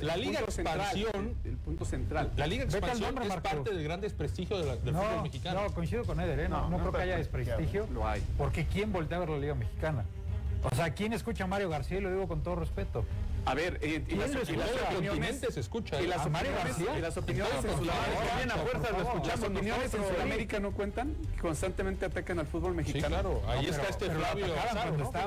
La 0.01 0.17
Liga, 0.17 0.41
Expansión, 0.41 1.37
el 1.45 1.57
punto 1.59 1.85
central. 1.85 2.31
la 2.37 2.47
Liga 2.47 2.65
Expansión 2.65 3.23
es 3.23 3.35
parte 3.37 3.71
del 3.71 3.85
gran 3.85 4.01
desprestigio 4.01 4.59
de 4.59 4.65
la- 4.65 4.77
del 4.77 4.95
fútbol 4.95 5.17
No, 5.17 5.23
mexicano. 5.23 5.63
no, 5.63 5.75
coincido 5.75 6.05
con 6.05 6.21
Eder, 6.21 6.41
¿eh? 6.41 6.49
no, 6.49 6.69
creo 6.79 6.93
que 6.93 7.03
haya 7.03 7.17
desprestigio. 7.19 7.87
Lo 7.93 8.07
hay. 8.07 8.23
Porque 8.39 8.67
¿quién 8.67 8.93
voltea 8.93 9.19
a 9.19 9.21
ver 9.21 9.31
la 9.31 9.39
Liga 9.39 9.55
Mexicana? 9.55 10.05
O 10.65 10.75
sea, 10.75 10.95
¿quién 10.95 11.13
escucha 11.13 11.45
a 11.45 11.47
Mario 11.47 11.69
García? 11.69 11.99
Y 11.99 12.01
lo 12.01 12.11
digo 12.11 12.29
con 12.29 12.43
todo 12.43 12.57
respeto. 12.57 13.05
A 13.45 13.55
ver, 13.55 13.79
eh, 13.83 13.97
y, 13.97 14.01
¿Quién 14.03 14.21
las, 14.21 14.31
lo 14.31 14.43
y 14.43 14.57
las 14.57 14.71
opiniones, 14.71 15.41
se 15.51 15.61
escucha. 15.61 16.01
y 16.01 16.05
¿eh? 16.05 16.09
las 16.09 16.21
¿A 16.25 16.29
Mario 16.29 16.51
opiniones, 16.53 16.79
García? 16.79 16.99
y 16.99 17.03
las 17.03 17.17
opiniones 17.17 17.53
en 17.57 17.63
Sudamérica. 17.63 18.55
a 18.55 18.93
lo 18.93 19.03
escuchamos 19.03 19.27
Las 19.27 19.43
opiniones 19.43 19.95
en 19.95 20.05
Sudamérica 20.09 20.61
no 20.61 20.71
cuentan, 20.73 21.17
constantemente 21.41 22.07
atacan 22.07 22.39
al 22.39 22.47
fútbol 22.47 22.71
Sí, 22.73 22.77
mexicano. 22.77 23.09
claro. 23.09 23.43
Ahí 23.49 23.67
No, 23.67 23.71
está 23.71 23.83
pero- 23.83 23.91
este 23.91 24.07
pero 24.07 24.21
Flavio 24.21 24.47
¿no? 24.47 24.53
Aún, 24.53 24.99
lo 24.99 25.09
atacan, 25.09 25.27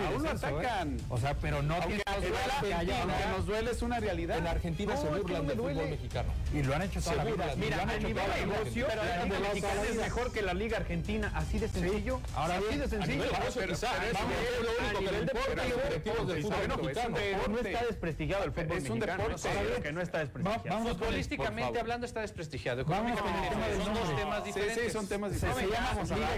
aún 0.00 0.22
lo 0.22 0.28
¿eh? 0.28 0.30
atacan. 0.32 0.96
O 1.08 1.18
sea, 1.18 1.34
pero 1.34 1.62
no 1.62 1.76
tiene 1.86 2.02
aunque 2.06 3.26
nos 3.36 3.46
duele, 3.46 3.70
es 3.70 3.82
una 3.82 4.00
realidad. 4.00 4.38
En 4.38 4.46
Argentina 4.46 4.96
se 4.96 5.06
burlan 5.08 5.46
del 5.46 5.56
fútbol 5.56 5.74
mexicano. 5.74 6.28
Y 6.52 6.62
lo 6.62 6.74
han 6.74 6.82
hecho 6.82 7.00
toda 7.00 7.16
la 7.16 7.24
vida. 7.24 7.54
Mira, 7.56 7.82
a 7.82 7.86
nivel 7.86 8.14
vida. 8.14 8.36
negocio, 8.46 8.86
Pero 8.88 9.04
la 9.04 9.16
de 9.18 9.24
liga 9.24 9.38
mexicana 9.40 9.82
es 9.88 9.96
mejor 9.96 10.32
que 10.32 10.42
la 10.42 10.54
liga 10.54 10.76
argentina. 10.78 11.32
Así 11.34 11.58
de 11.58 11.68
sencillo. 11.68 12.20
Ahora 12.34 12.56
así 12.56 12.64
bien, 12.66 12.78
de 12.80 12.84
a 12.84 12.88
sencillo. 12.88 13.24
¿eh? 13.24 13.28
Vamos, 13.32 13.48
es 13.56 13.56
lo 13.56 14.70
único 14.80 14.98
que 15.00 15.12
le 15.12 15.18
importa, 15.20 15.62
directivos 15.88 16.28
del 16.28 16.42
fútbol 16.42 16.58
mexicano. 16.82 17.16
No 17.48 17.58
está 17.58 17.84
desprestigiado 17.86 18.44
el 18.44 18.52
fútbol 18.52 18.76
Es 18.76 18.90
un 18.90 18.98
mexicano. 18.98 19.22
deporte. 19.28 19.82
Que 19.82 19.92
no 19.92 20.00
está 20.00 20.18
desprestigiado. 20.18 20.88
Futbolísticamente 20.94 21.80
hablando 21.80 22.06
está 22.06 22.20
desprestigiado. 22.20 22.82
Económicamente 22.82 23.84
son 23.84 23.94
dos 23.94 24.16
temas 24.16 24.44
diferentes. 24.44 24.84
sí, 24.84 24.90
son 24.90 25.08
temas 25.08 25.32
Se- 25.32 25.38
se 25.40 25.46
diferentes. 25.48 25.78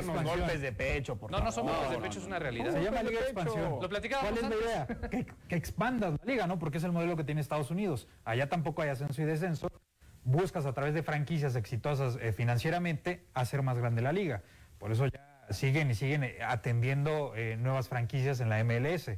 llama 0.06 0.22
golpes 0.22 0.60
de 0.60 0.72
pecho, 0.72 1.16
por 1.16 1.30
No, 1.30 1.40
no 1.40 1.52
son 1.52 1.66
golpes 1.66 1.90
de 1.90 1.98
pecho, 1.98 2.18
es 2.20 2.26
una 2.26 2.38
realidad. 2.38 2.72
Se 2.72 2.82
llama 2.82 3.02
Liga 3.02 3.20
de. 3.20 3.26
Expansión. 3.26 3.78
Lo 3.80 3.88
platicábamos 3.88 4.38
¿Cuál 4.38 4.52
es 4.52 4.58
la 4.58 4.64
idea? 4.64 4.86
que 5.48 5.56
expandas 5.56 6.12
la 6.12 6.24
liga, 6.24 6.46
¿no? 6.46 6.58
Porque 6.58 6.78
es 6.78 6.84
el 6.84 6.92
modelo 6.92 7.16
que 7.16 7.24
tiene 7.24 7.40
Estados 7.40 7.70
Unidos. 7.70 8.08
Allá 8.24 8.48
tampoco 8.48 8.82
hay 8.82 8.88
ascenso 8.90 9.20
y 9.22 9.24
descenso. 9.24 9.68
Buscas 10.24 10.66
a 10.66 10.72
través 10.72 10.92
de 10.94 11.02
franquicias 11.02 11.54
exitosas 11.54 12.18
eh, 12.20 12.32
financieramente 12.32 13.26
hacer 13.34 13.62
más 13.62 13.78
grande 13.78 14.02
la 14.02 14.12
liga. 14.12 14.42
Por 14.78 14.90
eso 14.90 15.06
ya 15.06 15.46
siguen 15.50 15.90
y 15.90 15.94
siguen 15.94 16.24
eh, 16.24 16.38
atendiendo 16.44 17.32
eh, 17.36 17.56
nuevas 17.56 17.88
franquicias 17.88 18.40
en 18.40 18.48
la 18.48 18.58
MLS. 18.64 19.10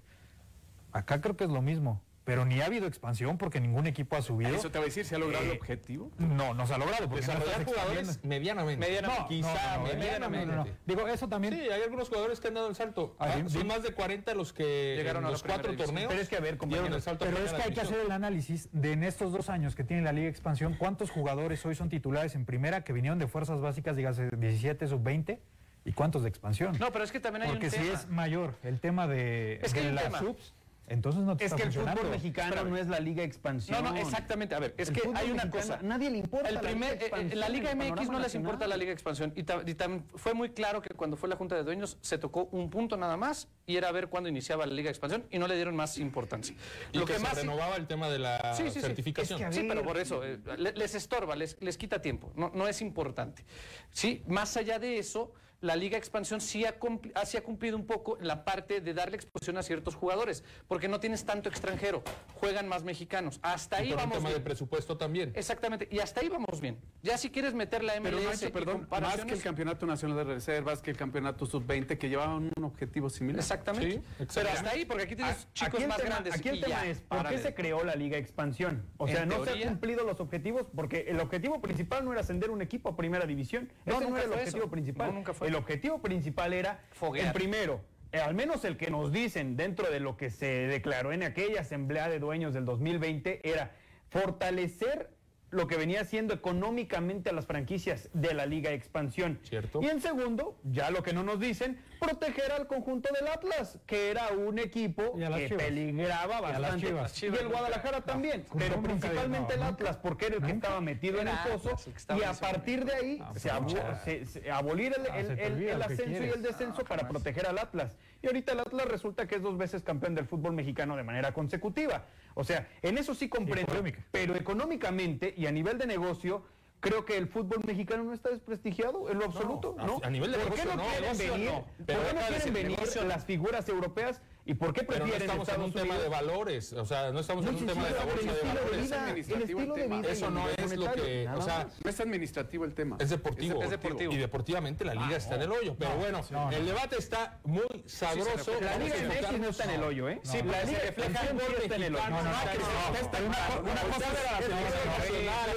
Acá 0.92 1.20
creo 1.20 1.36
que 1.36 1.44
es 1.44 1.50
lo 1.50 1.62
mismo. 1.62 2.02
Pero 2.24 2.44
ni 2.44 2.60
ha 2.60 2.66
habido 2.66 2.86
expansión 2.86 3.38
porque 3.38 3.58
ningún 3.58 3.86
equipo 3.86 4.14
ha 4.14 4.20
subido. 4.20 4.54
Eso 4.54 4.70
te 4.70 4.76
va 4.78 4.82
a 4.82 4.88
decir 4.88 5.06
si 5.06 5.14
ha 5.14 5.18
logrado 5.18 5.44
el 5.46 5.52
Eh, 5.52 5.58
objetivo. 5.58 6.10
No, 6.18 6.52
no 6.52 6.66
se 6.66 6.74
ha 6.74 6.78
logrado. 6.78 7.08
Porque 7.08 7.26
no 7.26 7.32
Desarrollar 7.32 7.60
estás 7.62 7.74
jugadores 7.74 8.20
medianamente. 8.22 8.86
Medianamente. 8.86 9.22
No, 9.22 9.28
Quizá 9.28 9.48
no, 9.48 9.82
no, 9.84 9.88
no, 9.88 9.94
medianamente. 9.98 10.46
no, 10.46 10.56
no, 10.56 10.64
no. 10.66 10.70
Digo, 10.84 11.08
eso 11.08 11.26
también. 11.26 11.54
Sí, 11.54 11.60
hay 11.60 11.80
algunos 11.82 12.10
jugadores 12.10 12.38
que 12.38 12.48
han 12.48 12.54
dado 12.54 12.68
el 12.68 12.74
salto. 12.74 13.16
Ah, 13.18 13.28
Ah, 13.30 13.32
sí, 13.36 13.40
son 13.48 13.62
sí. 13.62 13.66
más 13.66 13.82
de 13.82 13.92
40 13.94 14.34
los 14.34 14.52
que 14.52 14.96
Llegaron 14.98 15.22
en 15.22 15.28
a 15.28 15.30
los 15.30 15.42
cuatro 15.42 15.70
división. 15.70 15.86
torneos. 15.86 16.08
Pero 16.10 16.20
es 16.20 16.28
que, 16.28 16.36
a 16.36 16.40
ver, 16.40 16.58
dieron 16.58 16.68
compañero, 16.68 16.96
el 16.96 17.00
salto 17.02 17.24
a 17.24 17.28
Pero 17.28 17.42
es 17.42 17.52
que 17.54 17.62
hay 17.62 17.72
que 17.72 17.80
hacer 17.80 17.98
el 18.00 18.12
análisis 18.12 18.68
de 18.72 18.92
en 18.92 19.04
estos 19.04 19.32
dos 19.32 19.48
años 19.48 19.74
que 19.74 19.84
tiene 19.84 20.02
la 20.02 20.12
Liga 20.12 20.28
Expansión, 20.28 20.74
cuántos 20.74 21.10
jugadores 21.10 21.64
hoy 21.64 21.76
son 21.76 21.88
titulares 21.88 22.34
en 22.34 22.44
primera 22.44 22.84
que 22.84 22.92
vinieron 22.92 23.18
de 23.18 23.26
fuerzas 23.26 23.62
básicas, 23.62 23.96
dígase 23.96 24.28
17, 24.36 24.86
sub-20, 24.86 25.38
y 25.86 25.92
cuántos 25.94 26.24
de 26.24 26.28
expansión. 26.28 26.76
No, 26.78 26.92
pero 26.92 27.04
es 27.04 27.10
que 27.12 27.20
también 27.20 27.44
hay 27.44 27.48
Porque 27.48 27.66
un 27.66 27.72
si 27.72 27.78
tema. 27.78 27.92
es 27.94 28.06
mayor 28.08 28.54
el 28.64 28.80
tema 28.80 29.06
de, 29.06 29.60
Es 29.62 29.72
que 29.72 29.80
de 29.80 29.86
hay 29.86 29.88
un 29.92 29.94
las 29.94 30.04
tema. 30.04 30.18
subs, 30.18 30.54
entonces 30.88 31.22
no 31.22 31.36
te 31.36 31.44
Es 31.44 31.52
está 31.52 31.62
que 31.62 31.68
el 31.68 31.72
fútbol 31.74 32.10
mexicano 32.10 32.48
Espérame. 32.48 32.70
no 32.70 32.76
es 32.76 32.86
la 32.88 33.00
Liga 33.00 33.22
Expansión. 33.22 33.82
No, 33.84 33.90
no, 33.90 33.96
exactamente. 33.96 34.54
A 34.54 34.58
ver, 34.58 34.74
es 34.76 34.88
El 34.88 34.94
que 34.94 35.00
hay 35.14 35.30
una 35.30 35.44
mexicano, 35.44 35.50
cosa. 35.52 35.78
Nadie 35.82 36.10
le 36.10 36.18
importa. 36.18 36.48
El 36.48 36.54
la 36.54 36.60
primer, 36.60 36.92
Liga 37.00 37.06
eh, 37.18 37.28
eh, 37.32 37.36
la 37.36 37.48
Liga 37.48 37.74
MX 37.74 38.10
no 38.10 38.18
les 38.18 38.34
importa 38.34 38.66
la 38.66 38.76
Liga 38.76 38.92
Expansión. 38.92 39.32
Y, 39.36 39.42
ta- 39.44 39.62
y 39.66 39.74
tam- 39.74 40.02
fue 40.14 40.34
muy 40.34 40.50
claro 40.50 40.80
que 40.82 40.94
cuando 40.94 41.16
fue 41.16 41.28
la 41.28 41.36
Junta 41.36 41.54
de 41.56 41.62
Dueños 41.64 41.98
se 42.00 42.18
tocó 42.18 42.48
un 42.52 42.70
punto 42.70 42.96
nada 42.96 43.16
más 43.16 43.48
y 43.66 43.76
era 43.76 43.90
ver 43.92 44.08
cuándo 44.08 44.28
iniciaba 44.28 44.66
la 44.66 44.74
Liga 44.74 44.90
Expansión 44.90 45.24
y 45.30 45.38
no 45.38 45.46
le 45.46 45.54
dieron 45.56 45.76
más 45.76 45.98
importancia. 45.98 46.56
Y 46.92 47.04
que, 47.04 47.18
se 47.18 47.34
renovaba 47.34 47.76
el 47.76 47.86
tema 47.86 48.08
de 48.08 48.18
la 48.18 48.54
Sí, 48.54 48.64
sí, 48.64 48.70
sí. 48.70 48.80
certificación. 48.80 49.38
Es 49.38 49.42
que 49.42 49.44
a 49.46 49.52
Sí, 49.52 49.60
ver. 49.60 49.68
pero 49.68 49.82
por 49.82 49.98
eso, 49.98 50.24
eh, 50.24 50.38
le- 50.56 50.72
les 50.72 50.94
estorba, 50.94 51.36
les, 51.36 51.56
les 51.60 51.76
quita 51.76 52.00
tiempo, 52.00 52.32
no, 52.36 52.50
no 52.54 52.66
es 52.68 52.80
importante. 52.80 53.44
Sí, 53.92 54.22
más 54.26 54.56
allá 54.56 54.78
de 54.78 54.98
eso, 54.98 55.32
la 55.60 55.74
Liga 55.74 55.98
Expansión 55.98 56.40
sí 56.40 56.64
ha, 56.64 56.76
ah, 57.14 57.26
sí 57.26 57.36
ha 57.36 57.42
cumplido 57.42 57.76
un 57.76 57.84
poco 57.86 58.16
la 58.20 58.44
parte 58.44 58.80
de 58.80 58.94
darle 58.94 59.16
exposición 59.16 59.58
a 59.58 59.62
ciertos 59.62 59.94
jugadores, 59.96 60.44
porque 60.68 60.86
no 60.88 61.00
tienes 61.00 61.24
tanto 61.24 61.48
extranjero, 61.48 62.02
juegan 62.34 62.68
más 62.68 62.84
mexicanos. 62.84 63.40
Hasta 63.42 63.80
Y 63.80 63.84
ahí 63.84 63.88
por 63.88 63.96
un 63.98 64.02
vamos 64.10 64.18
tema 64.18 64.30
de 64.30 64.40
presupuesto 64.40 64.96
también. 64.96 65.32
Exactamente, 65.34 65.88
y 65.90 65.98
hasta 65.98 66.20
ahí 66.20 66.28
vamos 66.28 66.60
bien. 66.60 66.78
Ya 67.02 67.18
si 67.18 67.30
quieres 67.30 67.54
meter 67.54 67.82
la 67.82 67.98
MLS 68.00 68.10
Pero 68.14 68.30
Nacho, 68.30 68.46
y 68.46 68.50
perdón, 68.52 68.86
más 68.90 69.24
que 69.24 69.34
el 69.34 69.42
Campeonato 69.42 69.84
Nacional 69.86 70.16
de 70.18 70.24
Reservas, 70.34 70.80
que 70.80 70.90
el 70.92 70.96
Campeonato 70.96 71.44
Sub-20, 71.44 71.98
que 71.98 72.08
llevaban 72.08 72.50
un 72.56 72.64
objetivo 72.64 73.10
similar. 73.10 73.40
Exactamente. 73.40 74.00
Sí, 74.18 74.26
Pero 74.34 74.50
hasta 74.50 74.70
ahí, 74.70 74.84
porque 74.84 75.04
aquí 75.04 75.16
tienes 75.16 75.44
A- 75.44 75.52
chicos 75.54 75.74
aquí 75.80 75.86
más 75.88 75.96
tema, 75.96 76.08
grandes. 76.10 76.34
Aquí 76.34 76.48
el 76.50 76.56
y 76.56 76.60
tema 76.60 76.84
ya, 76.84 76.86
es, 76.90 77.00
¿por 77.00 77.28
qué 77.28 77.38
se 77.38 77.54
creó 77.54 77.82
la 77.84 77.96
Liga 77.96 78.16
Expansión? 78.16 78.84
O 78.96 79.08
En 79.08 79.14
sea, 79.16 79.26
no 79.26 79.44
se 79.44 79.50
han 79.50 79.62
cumplido 79.62 80.04
los 80.04 80.20
objetivos 80.20 80.66
porque 80.74 81.06
el 81.08 81.18
objetivo 81.20 81.60
principal 81.60 82.04
no 82.04 82.12
era 82.12 82.20
ascender 82.20 82.50
un 82.50 82.62
equipo 82.62 82.88
a 82.90 82.96
primera 82.96 83.26
división. 83.26 83.72
No, 83.86 83.96
Ese 83.96 84.08
no 84.10 84.16
era 84.16 84.26
el 84.26 84.32
objetivo 84.32 84.58
eso. 84.58 84.70
principal. 84.70 85.08
No, 85.08 85.14
nunca 85.14 85.34
fue. 85.34 85.47
El 85.48 85.54
objetivo 85.54 86.02
principal 86.02 86.52
era, 86.52 86.84
Foguear. 86.90 87.28
el 87.28 87.32
primero, 87.32 87.80
eh, 88.12 88.18
al 88.18 88.34
menos 88.34 88.66
el 88.66 88.76
que 88.76 88.90
nos 88.90 89.12
dicen 89.12 89.56
dentro 89.56 89.90
de 89.90 89.98
lo 89.98 90.18
que 90.18 90.28
se 90.28 90.46
declaró 90.46 91.10
en 91.10 91.22
aquella 91.22 91.62
asamblea 91.62 92.10
de 92.10 92.18
dueños 92.18 92.52
del 92.52 92.66
2020, 92.66 93.48
era 93.48 93.70
fortalecer 94.10 95.08
lo 95.50 95.66
que 95.66 95.76
venía 95.76 96.04
siendo 96.04 96.34
económicamente 96.34 97.30
a 97.30 97.32
las 97.32 97.46
franquicias 97.46 98.10
de 98.12 98.34
la 98.34 98.44
Liga 98.46 98.70
Expansión. 98.72 99.38
Cierto. 99.44 99.80
Y 99.82 99.86
en 99.86 100.00
segundo, 100.00 100.56
ya 100.64 100.90
lo 100.90 101.02
que 101.02 101.12
no 101.12 101.22
nos 101.22 101.40
dicen, 101.40 101.80
proteger 102.00 102.52
al 102.52 102.66
conjunto 102.66 103.08
del 103.18 103.28
Atlas, 103.28 103.78
que 103.86 104.10
era 104.10 104.28
un 104.28 104.58
equipo 104.58 105.14
que 105.16 105.48
Chivas. 105.48 105.62
peligraba 105.64 106.38
Y 106.38 106.42
bastante. 106.42 106.86
Chivas. 106.86 107.22
Y 107.22 107.26
el 107.26 107.48
Guadalajara 107.48 108.00
también, 108.02 108.44
pero 108.58 108.82
principalmente 108.82 109.54
el 109.54 109.60
no, 109.60 109.66
Atlas, 109.66 109.96
porque 109.96 110.26
era 110.26 110.36
el 110.36 110.42
que 110.42 110.52
estaba 110.52 110.80
metido 110.80 111.20
en 111.20 111.28
el 111.28 111.36
pozo. 111.50 111.70
Y 112.18 112.22
a 112.24 112.32
partir 112.34 112.84
de 112.84 112.94
ahí 112.94 113.18
Ah, 113.22 113.32
se, 113.34 113.48
pues, 113.48 113.54
abo- 113.54 113.62
mucha- 113.62 114.04
se- 114.04 114.26
se- 114.26 114.50
abolir 114.50 114.94
el, 114.98 115.06
Ah, 115.06 115.84
ascenso 115.86 116.24
y 116.24 116.28
el 116.28 116.42
descenso 116.42 116.84
para 116.84 117.08
proteger 117.08 117.46
al 117.46 117.58
Atlas. 117.58 117.96
Y 118.22 118.26
ahorita 118.26 118.52
el 118.52 118.60
Atlas 118.60 118.86
resulta 118.86 119.26
que 119.26 119.36
es 119.36 119.42
dos 119.42 119.56
veces 119.56 119.82
campeón 119.82 120.14
del 120.14 120.26
fútbol 120.26 120.52
mexicano 120.52 120.96
de 120.96 121.04
manera 121.04 121.32
consecutiva. 121.32 122.04
O 122.34 122.44
sea, 122.44 122.68
en 122.82 122.98
eso 122.98 123.14
sí 123.14 123.28
comprendo. 123.28 123.72
Pero 124.10 124.34
económicamente 124.34 125.34
y 125.36 125.46
a 125.46 125.52
nivel 125.52 125.78
de 125.78 125.86
negocio, 125.86 126.42
creo 126.80 127.04
que 127.04 127.16
el 127.16 127.28
fútbol 127.28 127.60
mexicano 127.64 128.04
no 128.04 128.12
está 128.12 128.30
desprestigiado 128.30 129.08
en 129.10 129.18
lo 129.18 129.26
absoluto. 129.26 129.76
¿no? 129.78 130.00
a 130.02 130.10
nivel 130.10 130.32
de 130.32 130.38
¿Por 130.38 130.54
qué 130.54 130.64
negocio 130.64 130.76
no 130.76 130.82
no, 130.82 130.88
quieren 130.88 131.02
negocio 131.02 131.32
venir, 131.32 131.50
no. 131.50 131.66
¿por 131.86 131.86
qué 131.86 132.14
no 132.14 132.20
quieren 132.28 132.54
venir 132.54 132.78
negocio 132.78 133.04
las 133.04 133.24
figuras 133.24 133.68
europeas 133.68 134.20
y 134.48 134.54
por 134.54 134.72
qué 134.72 134.82
Pero 134.82 135.00
no 135.00 135.04
prefieren 135.12 135.28
estamos 135.30 135.48
en 135.50 135.60
un 135.62 135.72
tema 135.72 135.98
de 135.98 136.08
valores, 136.08 136.72
o 136.72 136.86
sea, 136.86 137.12
no 137.12 137.20
estamos 137.20 137.44
en 137.46 137.54
un 137.54 137.66
tema 137.66 137.84
de 137.84 137.90
la 137.90 138.00
sencillo, 138.00 138.32
bolsa 138.32 138.32
el 138.32 138.34
de 138.34 138.40
estilo 138.40 138.54
de 138.54 138.58
valores. 138.64 138.90
el 138.90 138.98
administrativo 138.98 139.60
estilo 139.60 139.74
el 139.74 139.80
de 139.80 139.82
tema. 139.82 140.08
Eso 140.08 140.30
no 140.30 140.48
es 140.48 140.76
lo 140.78 140.92
que, 140.94 141.28
o 141.28 141.42
sea. 141.42 141.68
No 141.84 141.90
es 141.90 142.00
administrativo 142.00 142.64
el 142.64 142.74
tema. 142.74 142.96
Es 142.98 143.10
deportivo. 143.10 143.62
Es 143.62 143.70
deportivo. 143.70 144.12
Y 144.12 144.16
deportivamente 144.16 144.84
la 144.86 144.94
liga 144.94 145.16
está 145.16 145.34
en 145.34 145.42
el 145.42 145.52
hoyo. 145.52 145.76
Pero 145.78 145.96
bueno, 145.96 146.22
no, 146.30 146.50
no. 146.50 146.56
el 146.56 146.64
debate 146.66 146.96
está 146.98 147.38
muy 147.44 147.84
sabroso. 147.86 148.52
La 148.60 148.76
Liga 148.78 148.94
a 148.96 149.28
MX 149.32 149.38
no 149.40 149.48
está 149.48 149.64
en 149.64 149.70
el 149.70 149.82
hoyo, 149.82 150.08
¿eh? 150.08 150.20
Sí, 150.22 150.38
la 150.42 150.64
Liga 150.64 150.78
refleja 150.80 151.26
el 151.26 151.32
gol 151.34 151.42
sí 151.48 151.54
está 151.62 151.76
en 151.76 151.82
el 151.82 151.94
hoyo. 151.94 152.08
No, 152.08 152.22
no, 152.22 152.22
no, 152.22 152.30
una 152.30 153.36
co- 153.48 153.60
una 153.60 153.80
cosa 153.82 154.06
es 154.06 154.30
la 154.30 154.38
selección 154.38 155.26
nacional, 155.26 155.50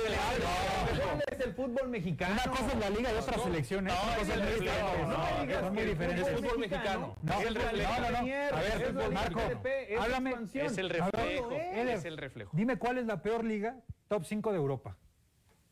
¿Cuál 1.01 1.23
es 1.31 1.45
el 1.45 1.53
fútbol 1.53 1.89
mexicano? 1.89 2.33
Una 2.43 2.51
cosa 2.51 2.67
es 2.67 2.79
la 2.79 2.89
liga 2.89 3.11
y 3.11 3.15
otra 3.15 3.37
selección, 3.43 3.87
¿eh? 3.87 3.91
Una 4.03 4.17
es 4.17 4.29
el 4.29 4.41
es 4.41 4.59
diferente. 4.59 5.01
no, 5.01 5.07
No, 5.07 5.59
son 5.61 5.73
muy 5.73 5.83
que 5.83 5.91
el. 6.05 6.19
Es 6.19 6.29
fútbol 6.29 6.59
mexicano. 6.59 7.15
No, 7.21 7.39
Es 7.41 7.45
no, 7.45 7.61
no, 7.61 8.11
no. 8.11 8.17
A 8.17 8.61
ver, 8.61 8.80
Es 8.81 8.93
la 8.95 9.07
Liga 9.07 9.21
Marco, 9.21 9.39
GDP, 9.39 9.65
es 9.89 9.99
háblame. 9.99 10.29
expansión. 10.31 10.65
Es 10.65 10.77
el 10.77 10.89
reflejo, 10.89 11.51
Eder, 11.51 11.87
es 11.89 12.05
el 12.05 12.17
reflejo. 12.17 12.51
Dime 12.55 12.77
cuál 12.77 12.97
es 12.97 13.05
la 13.05 13.21
peor 13.21 13.43
liga 13.43 13.77
top 14.07 14.25
5 14.25 14.51
de 14.51 14.57
Europa. 14.57 14.97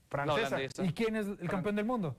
Francesa. 0.10 0.84
¿Y 0.84 0.94
quién 0.94 1.16
es 1.16 1.28
el 1.28 1.50
campeón 1.50 1.75
del 1.75 1.86
mundo? 1.86 2.16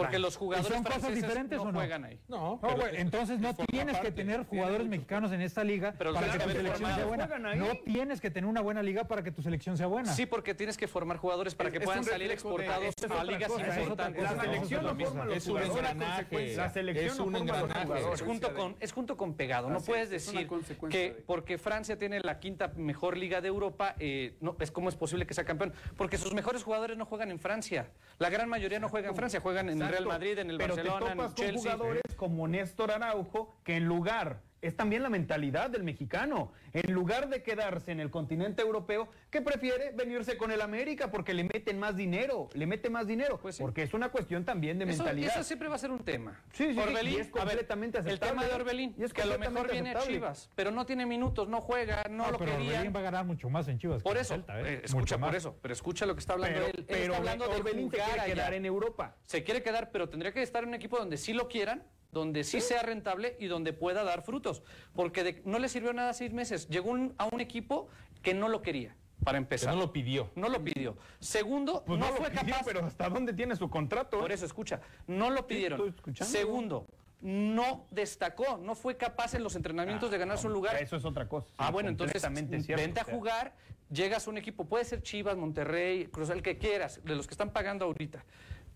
Porque 0.00 0.18
los 0.18 0.36
jugadores 0.36 0.70
¿Y 0.70 0.74
son 0.74 0.84
cosas 0.84 1.14
diferentes 1.14 1.56
no 1.58 1.62
o 1.64 1.72
no? 1.72 1.78
juegan 1.78 2.04
ahí. 2.04 2.18
No, 2.28 2.58
No, 2.62 2.86
entonces 2.92 3.38
no 3.38 3.54
tienes 3.54 3.98
que 3.98 4.10
tener 4.10 4.44
jugadores 4.44 4.86
mexicanos 4.86 5.32
en 5.32 5.40
esta 5.40 5.64
liga 5.64 5.94
Pero 5.98 6.12
para 6.14 6.26
los 6.26 6.36
que 6.36 6.42
tu 6.44 6.50
selección 6.50 6.94
sea 6.94 7.04
buena. 7.06 7.26
Juegan 7.26 7.46
ahí. 7.46 7.58
No 7.58 7.66
tienes 7.84 8.20
que 8.20 8.30
tener 8.30 8.48
una 8.48 8.60
buena 8.60 8.82
liga 8.82 9.04
para 9.04 9.22
que 9.22 9.30
tu 9.32 9.42
selección 9.42 9.76
sea 9.76 9.86
buena. 9.86 10.12
Sí, 10.12 10.26
porque 10.26 10.54
tienes 10.54 10.76
que 10.76 10.88
formar 10.88 11.16
jugadores 11.18 11.54
para 11.54 11.70
que 11.70 11.78
Es- 11.78 11.84
puedan 11.84 12.04
salir 12.04 12.28
de- 12.28 12.34
exportados 12.34 12.94
a 13.10 13.24
ligas 13.24 13.48
cosa, 13.48 13.80
importantes. 13.80 14.22
La 14.22 14.40
selección 14.40 14.82
no 14.84 14.90
Es 14.90 15.08
forma 15.08 15.24
los 15.24 15.36
Es 15.36 15.48
un 15.48 15.58
engranaje. 15.62 16.56
La 16.56 16.70
selección 16.70 17.06
Es 17.06 17.18
un 17.18 17.36
engranaje. 17.36 18.12
Es 18.14 18.22
junto, 18.22 18.54
con, 18.54 18.76
es 18.80 18.92
junto 18.92 19.16
con 19.16 19.34
pegado. 19.34 19.70
No 19.70 19.80
puedes 19.80 20.10
decir 20.10 20.48
que 20.90 21.22
porque 21.26 21.58
Francia 21.58 21.96
tiene 21.98 22.20
la 22.20 22.38
quinta 22.40 22.68
mejor 22.76 23.16
liga 23.16 23.40
de 23.40 23.48
Europa, 23.48 23.94
eh, 23.98 24.36
no, 24.40 24.56
es 24.60 24.70
cómo 24.70 24.88
es 24.88 24.96
posible 24.96 25.26
que 25.26 25.34
sea 25.34 25.44
campeón. 25.44 25.72
Porque 25.96 26.18
sus 26.18 26.32
mejores 26.34 26.62
jugadores 26.62 26.96
no 26.96 27.04
juegan 27.06 27.30
en 27.30 27.38
Francia. 27.38 27.88
La 28.18 28.30
gran 28.30 28.48
mayoría 28.48 28.78
no 28.78 28.88
juega 28.88 29.08
en 29.08 29.16
Francia, 29.16 29.40
juegan 29.40 29.68
en 29.68 29.78
el 29.98 30.04
Real. 30.04 30.18
Madrid, 30.18 30.38
en 30.38 30.50
el 30.50 30.58
Pero 30.58 30.74
te 30.74 30.82
Barcelona, 30.82 31.12
topas 31.12 31.12
en 31.12 31.34
con 31.34 31.34
Chelsea. 31.34 31.72
jugadores 31.72 32.02
como 32.16 32.48
Néstor 32.48 32.90
Araujo, 32.90 33.56
que 33.64 33.76
en 33.76 33.84
lugar, 33.86 34.42
es 34.62 34.76
también 34.76 35.02
la 35.02 35.08
mentalidad 35.08 35.70
del 35.70 35.82
mexicano, 35.82 36.52
en 36.72 36.92
lugar 36.92 37.28
de 37.28 37.42
quedarse 37.42 37.92
en 37.92 38.00
el 38.00 38.10
continente 38.10 38.62
europeo, 38.62 39.08
que 39.30 39.40
prefiere 39.40 39.92
venirse 39.92 40.36
con 40.36 40.50
el 40.50 40.60
América 40.60 41.10
porque 41.10 41.32
le 41.34 41.44
meten 41.44 41.78
más 41.78 41.96
dinero, 41.96 42.48
le 42.52 42.66
mete 42.66 42.90
más 42.90 43.06
dinero, 43.06 43.38
Pues 43.40 43.56
sí. 43.56 43.62
porque 43.62 43.82
es 43.82 43.94
una 43.94 44.10
cuestión 44.10 44.44
también 44.44 44.78
de 44.78 44.84
Eso, 44.84 44.98
mentalidad. 45.02 45.30
eso 45.30 45.44
siempre 45.44 45.68
va 45.68 45.76
a 45.76 45.78
ser 45.78 45.90
un 45.90 46.00
tema. 46.00 46.42
Sí, 46.52 46.72
sí, 46.74 46.78
Orbelín, 46.78 47.12
y 47.14 47.16
es 47.20 47.30
ver, 47.32 47.42
completamente 47.42 47.98
el 47.98 48.06
aceptable. 48.06 48.34
tema 48.36 48.46
de 48.46 48.54
Orbelín, 48.54 48.94
Y 48.98 49.04
es 49.04 49.12
que 49.12 49.22
a 49.22 49.26
lo 49.26 49.38
mejor 49.38 49.70
viene 49.70 49.90
a. 49.92 50.00
Chivas, 50.00 50.50
pero 50.54 50.70
no 50.70 50.84
tiene 50.86 51.06
minutos, 51.06 51.48
no 51.48 51.60
juega, 51.60 52.02
no, 52.10 52.24
No, 52.26 52.30
lo 52.32 52.38
pero 52.38 52.52
querían. 52.52 52.72
Orbelín 52.74 52.94
va 52.94 53.00
a 53.00 53.02
ganar 53.02 53.24
mucho 53.24 53.48
más 53.50 53.66
en 53.68 53.78
Chivas. 53.78 54.02
Por 54.02 54.16
eso, 54.16 54.34
Celta, 54.34 54.60
¿eh? 54.60 54.74
eh, 54.74 54.80
escucha 54.84 55.18
por 55.18 55.34
eso, 55.34 55.56
pero 55.62 55.72
escucha 55.72 56.04
lo 56.06 56.14
que 56.14 56.20
está 56.20 56.34
hablando 56.34 56.56
Pero, 56.60 56.66
él. 56.68 56.74
Él 56.78 56.84
pero 56.86 57.02
está 57.04 57.16
hablando 57.16 57.48
de 57.48 57.56
Orbelín 57.56 57.90
se 57.90 57.96
jugar 57.96 58.06
quiere 58.08 58.20
allá. 58.22 58.34
quedar 58.34 58.54
en 58.54 58.64
Europa. 58.66 59.16
Se 59.24 59.42
quiere 59.44 59.62
quedar, 59.62 59.90
pero 59.90 60.08
tendría 60.08 60.32
que 60.32 60.42
estar 60.42 60.62
en 60.62 60.68
un 60.70 60.74
equipo 60.74 60.98
donde 60.98 61.16
sí 61.16 61.32
lo 61.32 61.48
quieran, 61.48 61.82
donde 62.12 62.44
sí, 62.44 62.60
sea 62.60 62.82
rentable 62.82 63.36
y 63.38 63.46
donde 63.46 63.72
pueda 63.72 64.02
dar 64.04 64.22
frutos. 64.22 64.62
Porque 64.94 65.22
de- 65.24 65.42
no 65.44 65.58
le 65.58 65.68
sirvió 65.68 65.92
nada 65.92 66.12
seis 66.12 66.32
meses. 66.32 66.68
Llegó 66.68 66.90
un- 66.90 67.14
a 67.18 67.26
un 67.26 67.40
equipo 67.40 67.88
que 68.22 68.34
no 68.34 68.48
lo 68.48 68.62
quería, 68.62 68.96
para 69.24 69.36
Que 69.38 69.42
empezar. 69.42 69.74
no 69.74 69.80
lo 69.80 69.92
pidió. 69.92 70.30
No 70.34 70.48
lo 70.48 70.62
pidió. 70.62 70.96
Segundo, 71.20 71.84
Pues 71.86 71.98
no, 71.98 72.06
no, 72.06 72.12
lo 72.12 72.16
fue 72.18 72.30
pidió, 72.30 72.52
capaz. 72.54 72.64
pero 72.64 72.84
¿hasta 72.84 73.08
dónde 73.08 73.32
tiene 73.32 73.54
su 73.56 73.68
contrato? 73.70 74.18
Por 74.18 74.32
eso, 74.32 74.44
escucha, 74.44 74.80
no 75.06 75.30
lo 75.30 75.46
pidieron. 75.46 75.94
Segundo, 76.20 76.86
no 77.22 77.86
destacó, 77.90 78.56
no 78.58 78.74
fue 78.74 78.96
capaz 78.96 79.34
en 79.34 79.42
los 79.44 79.54
entrenamientos 79.54 80.10
de 80.10 80.18
ganarse 80.18 80.46
un 80.46 80.52
lugar. 80.54 80.76
Eso 80.82 80.96
es 80.96 81.04
otra 81.04 81.28
cosa. 81.28 81.48
Ah, 81.58 81.70
bueno, 81.70 81.88
entonces 81.90 82.22
cierto. 82.22 82.76
vente 82.82 83.00
a 83.00 83.04
jugar, 83.04 83.54
llegas 83.90 84.26
a 84.26 84.30
un 84.30 84.38
equipo, 84.38 84.64
puede 84.64 84.84
ser 84.84 85.02
Chivas, 85.02 85.36
Monterrey, 85.36 86.06
Cruz, 86.06 86.30
el 86.30 86.42
que 86.42 86.56
quieras, 86.58 87.00
de 87.04 87.14
los 87.14 87.26
que 87.26 87.34
están 87.34 87.50
pagando 87.52 87.84
ahorita. 87.84 88.24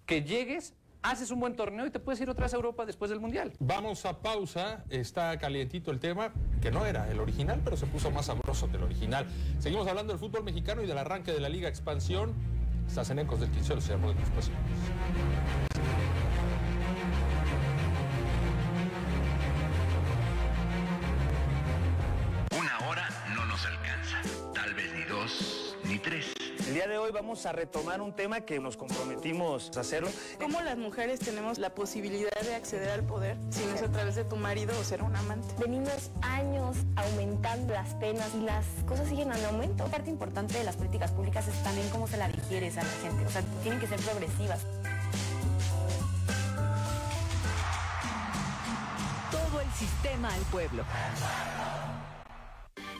Que 0.04 0.22
llegues, 0.22 0.74
haces 1.04 1.30
un 1.30 1.38
buen 1.38 1.54
torneo 1.54 1.86
y 1.86 1.90
te 1.90 2.00
puedes 2.00 2.20
ir 2.20 2.30
otra 2.30 2.46
vez 2.46 2.54
a 2.54 2.56
Europa 2.56 2.86
después 2.86 3.10
del 3.10 3.20
Mundial. 3.20 3.52
Vamos 3.60 4.06
a 4.06 4.20
pausa, 4.20 4.84
está 4.88 5.38
calientito 5.38 5.90
el 5.90 6.00
tema, 6.00 6.32
que 6.60 6.70
no 6.70 6.86
era 6.86 7.10
el 7.10 7.20
original, 7.20 7.60
pero 7.62 7.76
se 7.76 7.86
puso 7.86 8.10
más 8.10 8.26
sabroso 8.26 8.70
que 8.70 8.78
el 8.78 8.82
original. 8.82 9.26
Seguimos 9.58 9.86
hablando 9.86 10.12
del 10.14 10.18
fútbol 10.18 10.42
mexicano 10.44 10.82
y 10.82 10.86
del 10.86 10.96
arranque 10.96 11.32
de 11.32 11.40
la 11.40 11.50
Liga 11.50 11.68
Expansión. 11.68 12.32
Estás 12.88 13.10
en 13.10 13.18
Ecos 13.18 13.40
del 13.40 13.50
Quinceo, 13.50 13.80
se 13.80 13.92
llamó 13.92 14.08
de 14.08 14.14
tus 14.14 14.48
Una 14.48 16.23
El 26.74 26.80
día 26.80 26.88
de 26.88 26.98
hoy 26.98 27.12
vamos 27.12 27.46
a 27.46 27.52
retomar 27.52 28.00
un 28.00 28.12
tema 28.12 28.40
que 28.40 28.58
nos 28.58 28.76
comprometimos 28.76 29.70
a 29.76 29.80
hacerlo. 29.82 30.10
¿Cómo 30.40 30.60
las 30.60 30.76
mujeres 30.76 31.20
tenemos 31.20 31.58
la 31.58 31.72
posibilidad 31.72 32.32
de 32.42 32.52
acceder 32.56 32.90
al 32.90 33.04
poder 33.04 33.36
si 33.50 33.64
no 33.64 33.76
es 33.76 33.82
a 33.82 33.92
través 33.92 34.16
de 34.16 34.24
tu 34.24 34.34
marido 34.34 34.76
o 34.76 34.82
ser 34.82 35.04
un 35.04 35.14
amante? 35.14 35.54
Venimos 35.60 36.10
años 36.22 36.76
aumentando 36.96 37.74
las 37.74 37.94
penas 37.94 38.28
y 38.34 38.40
las 38.40 38.66
cosas 38.88 39.08
siguen 39.08 39.30
en 39.32 39.44
aumento. 39.44 39.84
Parte 39.84 40.10
importante 40.10 40.58
de 40.58 40.64
las 40.64 40.74
políticas 40.74 41.12
públicas 41.12 41.46
es 41.46 41.62
también 41.62 41.88
cómo 41.90 42.08
se 42.08 42.16
la 42.16 42.26
digieres 42.26 42.76
a 42.76 42.82
la 42.82 42.90
gente. 43.02 43.24
O 43.24 43.30
sea, 43.30 43.42
tienen 43.62 43.78
que 43.78 43.86
ser 43.86 44.00
progresivas. 44.00 44.66
Todo 49.30 49.60
el 49.60 49.70
sistema 49.74 50.34
al 50.34 50.42
pueblo. 50.50 50.84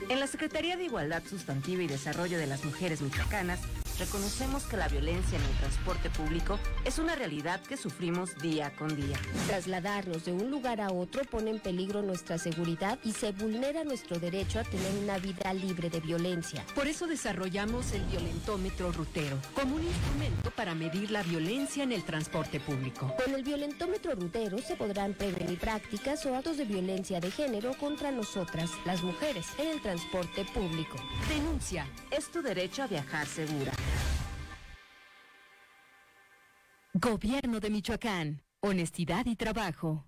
En 0.09 0.19
la 0.19 0.27
Secretaría 0.27 0.77
de 0.77 0.83
Igualdad 0.83 1.23
Sustantiva 1.27 1.81
y 1.81 1.87
Desarrollo 1.87 2.37
de 2.37 2.47
las 2.47 2.63
Mujeres 2.63 3.01
Michoacanas, 3.01 3.59
reconocemos 3.99 4.63
que 4.63 4.77
la 4.77 4.87
violencia 4.87 5.37
en 5.37 5.43
el 5.43 5.57
transporte 5.57 6.09
público 6.09 6.59
es 6.83 6.99
una 6.99 7.15
realidad 7.15 7.61
que 7.61 7.77
sufrimos 7.77 8.35
día 8.37 8.71
con 8.75 8.95
día. 8.95 9.17
Trasladarnos 9.47 10.25
de 10.25 10.31
un 10.31 10.49
lugar 10.49 10.81
a 10.81 10.91
otro 10.91 11.23
pone 11.25 11.51
en 11.51 11.59
peligro 11.59 12.01
nuestra 12.01 12.37
seguridad 12.37 12.99
y 13.03 13.13
se 13.13 13.31
vulnera 13.31 13.83
nuestro 13.83 14.19
derecho 14.19 14.59
a 14.59 14.63
tener 14.63 14.91
una 15.01 15.17
vida 15.17 15.53
libre 15.53 15.89
de 15.89 15.99
violencia. 15.99 16.65
Por 16.75 16.87
eso 16.87 17.07
desarrollamos 17.07 17.91
el 17.93 18.03
violentómetro 18.05 18.91
rutero 18.91 19.37
como 19.53 19.75
un 19.75 19.83
instrumento 19.83 20.51
para 20.51 20.75
medir 20.75 21.11
la 21.11 21.23
violencia 21.23 21.83
en 21.83 21.91
el 21.91 22.03
transporte 22.03 22.59
público. 22.59 23.13
Con 23.23 23.33
el 23.33 23.43
violentómetro 23.43 24.15
rutero 24.15 24.57
se 24.59 24.75
podrán 24.75 25.13
prevenir 25.13 25.59
prácticas 25.59 26.25
o 26.25 26.35
actos 26.35 26.57
de 26.57 26.65
violencia 26.65 27.19
de 27.19 27.31
género 27.31 27.73
contra 27.77 28.11
nosotras, 28.11 28.71
las 28.85 29.03
mujeres, 29.03 29.45
en 29.57 29.67
el 29.69 29.81
transporte 29.81 30.45
público. 30.53 30.97
Denuncia. 31.29 31.87
Es 32.11 32.31
tu 32.31 32.41
derecho 32.41 32.83
a 32.83 32.87
viajar 32.87 33.25
segura. 33.27 33.71
Gobierno 36.97 37.59
de 37.59 37.69
Michoacán. 37.69 38.41
Honestidad 38.61 39.25
y 39.25 39.35
trabajo. 39.35 40.07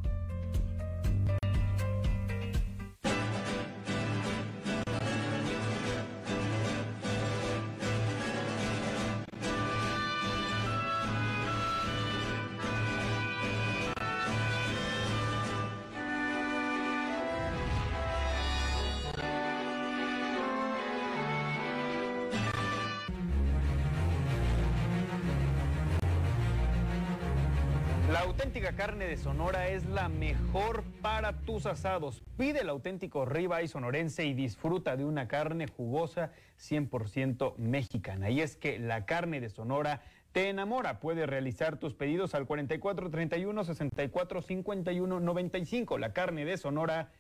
Auténtica 28.75 28.87
carne 28.87 29.07
de 29.07 29.17
Sonora 29.17 29.69
es 29.69 29.87
la 29.87 30.09
mejor 30.09 30.83
para 31.01 31.33
tus 31.43 31.65
asados. 31.65 32.23
Pide 32.37 32.63
el 32.63 32.69
auténtico 32.69 33.25
ribeye 33.25 33.69
sonorense 33.69 34.25
y 34.25 34.35
disfruta 34.35 34.97
de 34.97 35.05
una 35.05 35.29
carne 35.29 35.69
jugosa 35.69 36.33
100% 36.59 37.57
mexicana. 37.57 38.31
Y 38.31 38.41
es 38.41 38.57
que 38.57 38.81
la 38.81 39.07
carne 39.07 39.41
de 39.41 39.49
Sonora 39.49 40.03
te 40.33 40.49
enamora. 40.49 40.99
Puedes 40.99 41.29
realizar 41.29 41.79
tus 41.79 41.95
pedidos 41.95 42.35
al 42.35 42.47
44 42.47 43.11
31 43.11 43.65
64 43.65 44.43
51 44.43 45.21
95. 45.21 45.99
La 45.99 46.13
carne 46.13 46.45
de 46.45 46.57
Sonora 46.57 47.13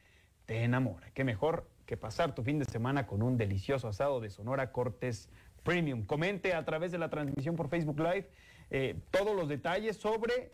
te 0.46 0.64
enamora. 0.64 1.10
Qué 1.14 1.22
mejor 1.22 1.68
que 1.86 1.96
pasar 1.96 2.34
tu 2.34 2.42
fin 2.42 2.58
de 2.58 2.64
semana 2.64 3.06
con 3.06 3.22
un 3.22 3.36
delicioso 3.36 3.86
asado 3.86 4.20
de 4.20 4.30
Sonora 4.30 4.72
Cortes 4.72 5.28
Premium. 5.62 6.04
Comente 6.04 6.52
a 6.52 6.64
través 6.64 6.90
de 6.90 6.98
la 6.98 7.10
transmisión 7.10 7.54
por 7.54 7.68
Facebook 7.68 8.00
Live 8.00 8.28
eh, 8.70 8.96
todos 9.12 9.36
los 9.36 9.48
detalles 9.48 9.96
sobre 9.96 10.50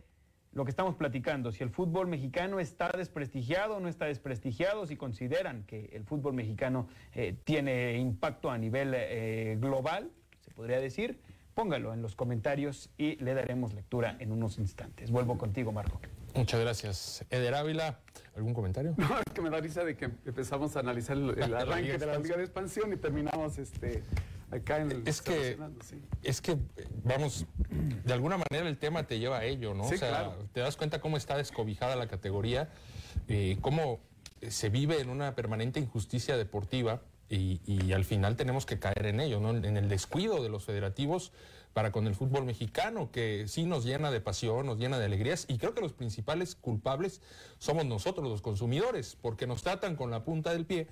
lo 0.52 0.64
que 0.64 0.70
estamos 0.70 0.96
platicando, 0.96 1.52
si 1.52 1.62
el 1.62 1.70
fútbol 1.70 2.08
mexicano 2.08 2.58
está 2.58 2.90
desprestigiado 2.96 3.76
o 3.76 3.80
no 3.80 3.88
está 3.88 4.06
desprestigiado, 4.06 4.86
si 4.86 4.96
consideran 4.96 5.62
que 5.64 5.90
el 5.92 6.04
fútbol 6.04 6.34
mexicano 6.34 6.88
eh, 7.14 7.36
tiene 7.44 7.96
impacto 7.98 8.50
a 8.50 8.58
nivel 8.58 8.92
eh, 8.96 9.56
global, 9.60 10.10
se 10.40 10.50
podría 10.50 10.80
decir, 10.80 11.20
póngalo 11.54 11.94
en 11.94 12.02
los 12.02 12.16
comentarios 12.16 12.90
y 12.98 13.16
le 13.16 13.34
daremos 13.34 13.74
lectura 13.74 14.16
en 14.18 14.32
unos 14.32 14.58
instantes. 14.58 15.10
Vuelvo 15.10 15.38
contigo, 15.38 15.70
Marco. 15.70 16.00
Muchas 16.34 16.60
gracias. 16.60 17.24
Eder 17.30 17.54
Ávila, 17.54 18.00
¿algún 18.36 18.54
comentario? 18.54 18.94
No, 18.96 19.18
es 19.18 19.32
que 19.32 19.42
me 19.42 19.50
da 19.50 19.60
risa 19.60 19.84
de 19.84 19.96
que 19.96 20.06
empezamos 20.24 20.76
a 20.76 20.80
analizar 20.80 21.16
el, 21.16 21.30
el 21.38 21.54
arranque 21.56 21.96
de 21.96 22.06
la 22.06 22.18
Liga 22.18 22.36
de 22.36 22.42
Expansión 22.42 22.92
y 22.92 22.96
terminamos 22.96 23.58
este 23.58 24.02
acá 24.50 24.80
en 24.80 24.90
el 24.90 25.02
es 25.08 25.22
que 25.22 25.56
sí. 25.84 26.02
es 26.22 26.40
que 26.40 26.56
vamos 27.04 27.46
de 28.04 28.12
alguna 28.12 28.36
manera 28.36 28.68
el 28.68 28.78
tema 28.78 29.06
te 29.06 29.18
lleva 29.18 29.38
a 29.38 29.44
ello 29.44 29.74
no 29.74 29.84
Sí, 29.88 29.94
o 29.94 29.98
sea 29.98 30.08
claro. 30.08 30.48
te 30.52 30.60
das 30.60 30.76
cuenta 30.76 31.00
cómo 31.00 31.16
está 31.16 31.36
descobijada 31.36 31.96
la 31.96 32.08
categoría 32.08 32.68
eh, 33.28 33.58
cómo 33.60 34.00
se 34.48 34.68
vive 34.70 35.00
en 35.00 35.10
una 35.10 35.34
permanente 35.34 35.80
injusticia 35.80 36.36
deportiva 36.36 37.02
y, 37.28 37.60
y 37.64 37.92
al 37.92 38.04
final 38.04 38.36
tenemos 38.36 38.66
que 38.66 38.78
caer 38.78 39.06
en 39.06 39.20
ello 39.20 39.38
no 39.40 39.50
en 39.50 39.76
el 39.76 39.88
descuido 39.88 40.42
de 40.42 40.48
los 40.48 40.64
federativos 40.64 41.32
para 41.72 41.92
con 41.92 42.08
el 42.08 42.16
fútbol 42.16 42.44
mexicano 42.44 43.12
que 43.12 43.46
sí 43.46 43.64
nos 43.64 43.84
llena 43.84 44.10
de 44.10 44.20
pasión 44.20 44.66
nos 44.66 44.78
llena 44.78 44.98
de 44.98 45.04
alegrías 45.04 45.44
y 45.48 45.58
creo 45.58 45.72
que 45.72 45.80
los 45.80 45.92
principales 45.92 46.56
culpables 46.56 47.20
somos 47.58 47.84
nosotros 47.86 48.28
los 48.28 48.42
consumidores 48.42 49.16
porque 49.20 49.46
nos 49.46 49.62
tratan 49.62 49.94
con 49.94 50.10
la 50.10 50.24
punta 50.24 50.50
del 50.52 50.66
pie 50.66 50.88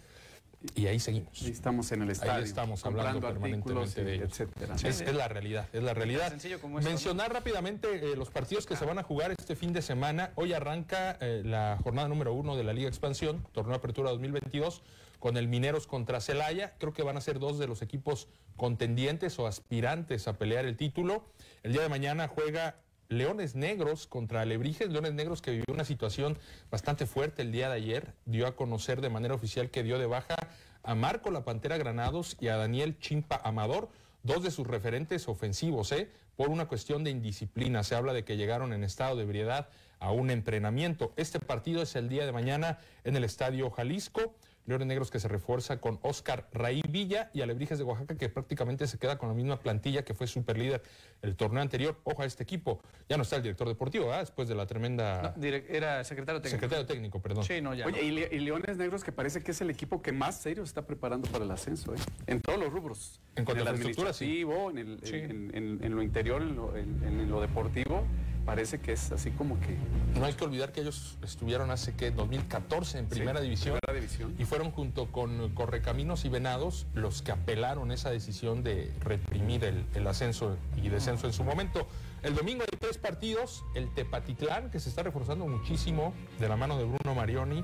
y 0.75 0.87
ahí 0.87 0.99
seguimos. 0.99 1.41
Ahí 1.43 1.51
estamos 1.51 1.93
en 1.93 2.03
el 2.03 2.11
estadio. 2.11 2.33
Ahí 2.33 2.45
estamos 2.45 2.85
hablando 2.85 3.21
permanentemente 3.21 4.03
de 4.03 4.15
ellos. 4.15 4.31
etcétera. 4.31 4.75
Es, 4.75 5.01
es 5.01 5.15
la 5.15 5.29
realidad, 5.29 5.69
es 5.73 5.83
la 5.83 5.95
realidad. 5.95 6.31
sencillo 6.31 6.61
como 6.61 6.79
esto, 6.79 6.91
Mencionar 6.91 7.33
rápidamente 7.33 7.89
eh, 7.95 8.17
los 8.17 8.31
partidos 8.31 8.67
que 8.67 8.75
se 8.75 8.85
van 8.85 8.99
a 8.99 9.03
jugar 9.03 9.31
este 9.31 9.55
fin 9.55 9.73
de 9.73 9.83
semana. 9.83 10.33
Hoy 10.35 10.53
arranca 10.53 11.17
eh, 11.21 11.43
la 11.45 11.79
jornada 11.83 12.09
número 12.09 12.33
uno 12.33 12.57
de 12.57 12.65
la 12.65 12.73
Liga 12.73 12.89
Expansión, 12.89 13.47
Torneo 13.53 13.77
Apertura 13.77 14.11
2022, 14.11 14.83
con 15.21 15.37
el 15.37 15.47
Mineros 15.47 15.87
contra 15.87 16.21
Celaya. 16.21 16.75
Creo 16.79 16.93
que 16.93 17.03
van 17.03 17.17
a 17.17 17.21
ser 17.21 17.39
dos 17.39 17.59
de 17.59 17.69
los 17.69 17.81
equipos 17.83 18.29
contendientes 18.57 19.39
o 19.39 19.47
aspirantes 19.47 20.27
a 20.27 20.39
pelear 20.39 20.65
el 20.65 20.77
título. 20.77 21.25
El 21.63 21.73
día 21.73 21.83
de 21.83 21.89
mañana 21.89 22.27
juega 22.27 22.77
Leones 23.11 23.55
Negros 23.55 24.07
contra 24.07 24.43
Alebrijes, 24.43 24.91
Leones 24.91 25.15
Negros 25.15 25.41
que 25.41 25.53
vivió 25.53 25.65
una 25.73 25.85
situación 25.85 26.37
bastante 26.71 27.07
fuerte 27.07 27.41
el 27.41 27.53
día 27.53 27.71
de 27.71 27.77
ayer, 27.77 28.13
dio 28.27 28.47
a 28.47 28.55
conocer 28.55 29.01
de 29.01 29.09
manera 29.09 29.35
oficial 29.35 29.71
que 29.71 29.83
dio 29.83 29.99
de 29.99 30.05
baja 30.05 30.37
a 30.83 30.95
Marco 30.95 31.31
La 31.31 31.43
Pantera 31.43 31.79
Granados 31.79 32.37
y 32.39 32.49
a 32.49 32.59
Daniel 32.59 32.99
Chimpa 32.99 33.41
Amador, 33.43 33.89
dos 34.25 34.43
de 34.43 34.51
sus 34.51 34.67
referentes 34.67 35.27
ofensivos, 35.27 35.91
¿eh? 35.93 36.11
por 36.37 36.51
una 36.51 36.69
cuestión 36.69 37.03
de 37.03 37.11
indisciplina. 37.11 37.83
Se 37.83 37.95
habla 37.95 38.13
de 38.13 38.25
que 38.25 38.37
llegaron 38.37 38.75
en 38.75 38.85
estado 38.85 39.17
de 39.17 39.23
ebriedad 39.23 39.71
a 40.01 40.13
un 40.13 40.31
entrenamiento. 40.31 41.15
Este 41.17 41.41
partido 41.41 41.81
es 41.81 41.97
el 41.97 42.11
día 42.11 42.27
de 42.27 42.33
mañana 42.33 42.79
en 43.05 43.17
el 43.17 43.25
Estadio 43.25 43.71
Jalisco. 43.71 44.35
Leones 44.69 44.87
Negros 44.87 45.11
que 45.11 45.19
se 45.19 45.29
refuerza 45.29 45.81
con 45.81 45.99
Oscar 46.03 46.47
Raí 46.53 46.83
Villa 46.87 47.31
y 47.33 47.41
Alebrijes 47.41 47.79
de 47.79 47.85
Oaxaca 47.85 48.17
que 48.17 48.29
prácticamente 48.29 48.87
se 48.87 48.99
queda 48.99 49.17
con 49.17 49.31
la 49.31 49.35
misma 49.35 49.59
plantilla 49.59 50.05
que 50.05 50.13
fue 50.13 50.27
superlíder 50.27 50.83
el 51.23 51.37
torneo 51.37 51.63
anterior. 51.63 51.99
Ojo 52.05 52.23
a 52.23 52.27
este 52.27 52.43
equipo. 52.43 52.81
Ya 53.09 53.17
no 53.17 53.23
está 53.23 53.37
el 53.37 53.43
director 53.43 53.67
deportivo, 53.67 54.13
después 54.13 54.47
de 54.47 54.55
la 54.55 54.67
tremenda... 54.67 55.35
era 55.41 56.05
secretario 56.05 56.43
técnico. 56.43 56.61
Secretario 56.61 56.87
técnico, 56.87 57.23
perdón. 57.23 57.45
Sí, 57.45 57.63
no, 57.63 57.73
ya 57.73 57.87
Oye, 57.87 58.05
Y, 58.05 58.39
Leones 58.41 58.77
Negros 58.77 59.05
que 59.05 59.11
parece 59.11 59.43
que 59.43 59.53
es 59.53 59.61
el 59.63 59.71
equipo 59.71 60.03
que 60.03 60.13
más 60.13 60.39
serio 60.39 60.65
se 60.65 60.69
está 60.69 60.87
preparando 60.87 61.31
para 61.31 61.47
el 61.47 61.51
ascenso, 61.51 61.95
¿eh? 61.95 61.99
en 62.27 62.43
todos 62.43 62.59
los 62.59 62.71
rubros. 62.71 63.23
En 63.37 63.47
cuanto 63.47 63.63
a 63.63 63.73
la 63.73 63.73
estructura, 63.73 64.13
sí. 64.13 64.43
En, 64.43 65.51
en, 65.55 65.83
en, 65.83 65.95
lo 65.95 66.03
interior, 66.03 66.43
en 66.43 67.31
lo 67.31 67.41
deportivo 67.41 68.05
parece 68.49 68.81
que 68.81 68.93
es 68.93 69.13
así 69.13 69.31
como 69.31 69.61
que... 69.61 69.77
No 70.19 70.25
hay 70.25 70.33
que 70.33 70.43
olvidar 70.43 70.73
que 70.73 70.81
ellos 70.81 71.19
estuvieron 71.23 71.71
hace 71.71 71.93
que 71.93 72.11
2014 72.11 73.01
en 73.01 73.07
primera, 73.07 73.43
división, 73.43 73.79
división, 73.93 74.35
y 74.39 74.47
fueron 74.47 74.71
junto 74.71 75.13
con 75.13 75.51
Correcaminos 75.51 76.25
y 76.25 76.31
Venados 76.31 76.87
los 76.95 77.21
que 77.21 77.31
apelaron 77.31 77.93
esa 77.93 78.09
decisión 78.09 78.63
de 78.63 78.91
reprimir 79.01 79.65
el, 79.65 80.07
ascenso 80.07 80.57
y 80.83 80.89
descenso 80.89 81.27
en 81.27 81.35
su 81.35 81.45
momento. 81.45 81.87
El 82.23 82.35
domingo 82.35 82.63
hay 82.63 82.79
tres 82.79 82.97
partidos, 82.97 83.67
el 83.75 83.93
Tepatitlán, 83.93 84.71
que 84.71 84.81
se 84.81 84.89
está 84.89 85.03
reforzando 85.03 85.47
muchísimo 85.47 86.15
de 86.41 86.49
la 86.49 86.57
mano 86.57 86.79
de 86.79 86.85
Bruno 86.85 87.15
Marioni. 87.15 87.63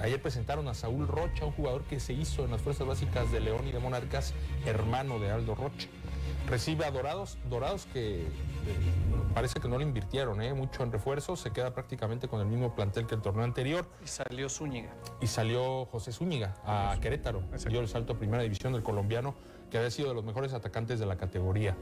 Ayer 0.00 0.22
presentaron 0.22 0.66
a 0.68 0.74
Saúl 0.74 1.06
Rocha, 1.06 1.44
un 1.44 1.52
jugador 1.52 1.82
que 1.82 2.00
se 2.00 2.14
hizo 2.14 2.46
en 2.46 2.50
las 2.50 2.62
fuerzas 2.62 2.86
básicas 2.86 3.30
de 3.30 3.40
León 3.40 3.68
y 3.68 3.72
de 3.72 3.78
Monarcas, 3.78 4.32
hermano 4.64 5.18
de 5.18 5.30
Aldo 5.30 5.54
Rocha. 5.54 5.86
Recibe 6.48 6.84
a 6.84 6.90
Dorados, 6.90 7.38
Dorados 7.48 7.86
que 7.92 8.22
eh, 8.22 8.26
parece 9.34 9.60
que 9.60 9.68
no 9.68 9.78
le 9.78 9.84
invirtieron 9.84 10.42
¿eh? 10.42 10.52
mucho 10.52 10.82
en 10.82 10.92
refuerzos, 10.92 11.40
se 11.40 11.50
queda 11.50 11.72
prácticamente 11.72 12.28
con 12.28 12.40
el 12.40 12.46
mismo 12.46 12.74
plantel 12.74 13.06
que 13.06 13.14
el 13.14 13.22
torneo 13.22 13.44
anterior. 13.44 13.86
Y 14.04 14.08
salió 14.08 14.48
Zúñiga. 14.48 14.90
Y 15.20 15.26
salió 15.26 15.86
José 15.86 16.12
Zúñiga 16.12 16.54
a 16.64 16.96
Querétaro, 17.00 17.42
dio 17.68 17.80
el 17.80 17.88
salto 17.88 18.12
a 18.12 18.18
primera 18.18 18.42
división 18.42 18.72
del 18.72 18.82
colombiano 18.82 19.34
que 19.74 19.78
había 19.78 19.90
sido 19.90 20.10
de 20.10 20.14
los 20.14 20.24
mejores 20.24 20.52
atacantes 20.52 21.00
de 21.00 21.06
la 21.06 21.16
categoría. 21.16 21.74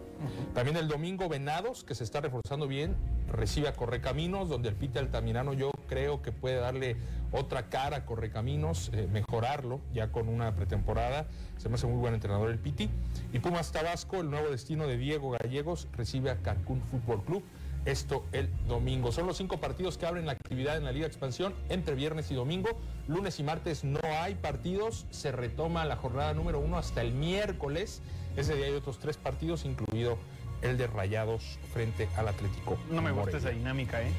También 0.54 0.78
el 0.78 0.88
domingo 0.88 1.28
Venados, 1.28 1.84
que 1.84 1.94
se 1.94 2.04
está 2.04 2.22
reforzando 2.22 2.66
bien, 2.66 2.96
recibe 3.30 3.68
a 3.68 3.74
Correcaminos, 3.74 4.48
donde 4.48 4.70
el 4.70 4.76
Pite 4.76 4.98
Altamirano 4.98 5.52
yo 5.52 5.72
creo 5.90 6.22
que 6.22 6.32
puede 6.32 6.56
darle 6.56 6.96
otra 7.32 7.68
cara 7.68 7.98
a 7.98 8.06
Correcaminos, 8.06 8.90
eh, 8.94 9.06
mejorarlo 9.12 9.82
ya 9.92 10.10
con 10.10 10.30
una 10.30 10.56
pretemporada. 10.56 11.26
Se 11.58 11.68
me 11.68 11.74
hace 11.74 11.86
muy 11.86 11.98
buen 11.98 12.14
entrenador 12.14 12.48
el 12.48 12.58
Piti. 12.58 12.88
Y 13.30 13.40
Pumas 13.40 13.72
Tabasco, 13.72 14.22
el 14.22 14.30
nuevo 14.30 14.48
destino 14.48 14.86
de 14.86 14.96
Diego 14.96 15.36
Gallegos, 15.38 15.86
recibe 15.92 16.30
a 16.30 16.38
Cancún 16.38 16.80
Fútbol 16.80 17.22
Club 17.24 17.42
esto 17.84 18.24
el 18.32 18.48
domingo. 18.66 19.12
Son 19.12 19.26
los 19.26 19.36
cinco 19.36 19.58
partidos 19.58 19.98
que 19.98 20.06
abren 20.06 20.26
la 20.26 20.32
actividad 20.32 20.76
en 20.76 20.84
la 20.84 20.92
Liga 20.92 21.06
Expansión 21.06 21.54
entre 21.68 21.94
viernes 21.94 22.30
y 22.30 22.34
domingo. 22.34 22.70
Lunes 23.08 23.38
y 23.40 23.42
martes 23.42 23.84
no 23.84 24.00
hay 24.04 24.34
partidos. 24.34 25.06
Se 25.10 25.32
retoma 25.32 25.84
la 25.84 25.96
jornada 25.96 26.34
número 26.34 26.60
uno 26.60 26.78
hasta 26.78 27.00
el 27.00 27.12
miércoles. 27.12 28.02
Ese 28.36 28.54
día 28.54 28.66
hay 28.66 28.74
otros 28.74 28.98
tres 28.98 29.16
partidos, 29.16 29.64
incluido 29.64 30.18
el 30.62 30.78
de 30.78 30.86
Rayados 30.86 31.58
frente 31.72 32.08
al 32.16 32.28
Atlético. 32.28 32.78
No 32.90 33.02
me 33.02 33.10
gusta 33.10 33.38
esa 33.38 33.50
dinámica, 33.50 34.00
¿eh? 34.02 34.12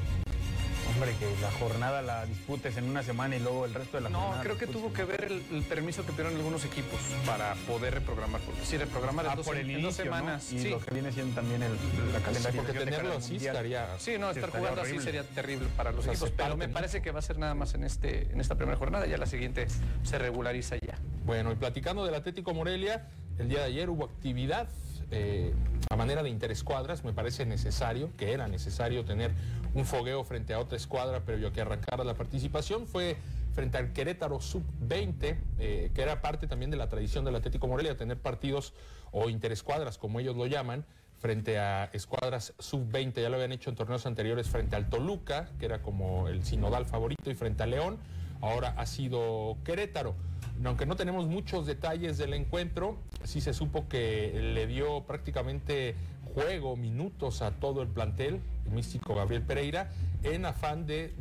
Hombre, 0.92 1.14
que 1.18 1.26
la 1.40 1.50
jornada 1.52 2.02
la 2.02 2.26
disputes 2.26 2.76
en 2.76 2.84
una 2.84 3.02
semana 3.02 3.36
y 3.36 3.40
luego 3.40 3.64
el 3.64 3.74
resto 3.74 3.96
de 3.96 4.02
la 4.02 4.10
no, 4.10 4.18
jornada. 4.18 4.36
No, 4.36 4.42
creo 4.42 4.58
que 4.58 4.66
tuvo 4.66 4.92
que 4.92 5.04
ver 5.04 5.32
el, 5.50 5.62
permiso 5.62 6.04
que 6.04 6.12
pidieron 6.12 6.36
algunos 6.36 6.64
equipos 6.64 7.00
para 7.26 7.54
poder 7.66 7.94
reprogramar. 7.94 8.40
Porque 8.42 8.64
si 8.64 8.76
reprogramar 8.76 9.26
ah, 9.26 9.30
en, 9.30 9.36
dos, 9.36 9.46
por 9.46 9.56
el 9.56 9.70
inicio, 9.70 9.92
semanas. 9.92 10.52
Y 10.52 10.68
lo 10.68 10.80
que 10.80 10.92
viene 10.92 11.12
siendo 11.12 11.34
también 11.34 11.62
el, 11.62 11.72
la 12.12 12.20
calendarización. 12.20 12.64
porque 12.64 12.78
tenerlo 12.78 13.16
así 13.16 13.36
estaría. 13.36 13.88
Sí, 13.98 14.18
no, 14.18 14.30
estar 14.30 14.50
jugando 14.50 14.82
así 14.82 14.98
sería 15.00 15.24
terrible 15.24 15.68
para 15.76 15.92
los 15.92 16.06
equipos. 16.06 16.30
Pero 16.30 16.56
me 16.56 16.68
parece 16.68 17.02
que 17.02 17.10
va 17.10 17.18
a 17.18 17.22
ser 17.22 17.38
nada 17.38 17.54
más 17.54 17.74
en, 17.74 17.84
este, 17.84 18.30
en 18.32 18.40
esta 18.40 18.54
primera 18.56 18.76
jornada. 18.76 19.06
Ya 19.06 19.18
la 19.18 19.26
siguiente 19.26 19.66
se 20.02 20.18
regulariza 20.18 20.76
ya. 20.76 20.98
Bueno, 21.24 21.52
y 21.52 21.56
platicando 21.56 22.04
del 22.04 22.14
Atlético 22.14 22.52
Morelia, 22.52 23.08
el 23.38 23.48
día 23.48 23.60
de 23.60 23.64
ayer 23.64 23.90
hubo 23.90 24.04
actividad 24.04 24.68
eh, 25.16 25.54
a 25.90 25.96
manera 25.96 26.24
de 26.24 26.28
interescuadras, 26.28 27.04
me 27.04 27.12
parece 27.12 27.46
necesario, 27.46 28.10
que 28.16 28.32
era 28.32 28.48
necesario 28.48 29.04
tener 29.04 29.30
un 29.72 29.84
fogueo 29.84 30.24
frente 30.24 30.54
a 30.54 30.58
otra 30.58 30.76
escuadra, 30.76 31.22
pero 31.24 31.38
yo 31.38 31.52
que 31.52 31.60
arrancara 31.60 32.02
la 32.02 32.14
participación 32.14 32.88
fue 32.88 33.16
frente 33.52 33.78
al 33.78 33.92
Querétaro 33.92 34.40
Sub-20, 34.40 35.36
eh, 35.60 35.90
que 35.94 36.02
era 36.02 36.20
parte 36.20 36.48
también 36.48 36.72
de 36.72 36.76
la 36.76 36.88
tradición 36.88 37.24
del 37.24 37.36
Atlético 37.36 37.68
Morelia, 37.68 37.96
tener 37.96 38.18
partidos 38.18 38.74
o 39.12 39.28
interescuadras, 39.28 39.98
como 39.98 40.18
ellos 40.18 40.34
lo 40.34 40.46
llaman, 40.46 40.84
frente 41.20 41.60
a 41.60 41.84
escuadras 41.92 42.52
sub-20, 42.58 43.22
ya 43.22 43.28
lo 43.28 43.36
habían 43.36 43.52
hecho 43.52 43.70
en 43.70 43.76
torneos 43.76 44.06
anteriores 44.06 44.48
frente 44.48 44.74
al 44.74 44.88
Toluca, 44.88 45.48
que 45.60 45.66
era 45.66 45.80
como 45.80 46.26
el 46.26 46.44
sinodal 46.44 46.86
favorito, 46.86 47.30
y 47.30 47.36
frente 47.36 47.62
a 47.62 47.66
León, 47.66 47.98
ahora 48.40 48.74
ha 48.76 48.84
sido 48.86 49.58
Querétaro 49.64 50.16
aunque 50.64 50.86
no 50.86 50.96
tenemos 50.96 51.26
muchos 51.26 51.66
detalles 51.66 52.18
del 52.18 52.34
encuentro, 52.34 52.96
sí 53.24 53.40
se 53.40 53.52
supo 53.52 53.88
que 53.88 54.32
le 54.54 54.66
dio 54.66 55.02
prácticamente 55.04 55.94
juego, 56.34 56.76
minutos 56.76 57.42
a 57.42 57.52
todo 57.52 57.82
el 57.82 57.88
plantel, 57.88 58.40
el 58.66 58.72
místico 58.72 59.14
Gabriel 59.14 59.42
Pereira, 59.42 59.90
en 60.22 60.44
afán 60.46 60.86
de, 60.86 61.12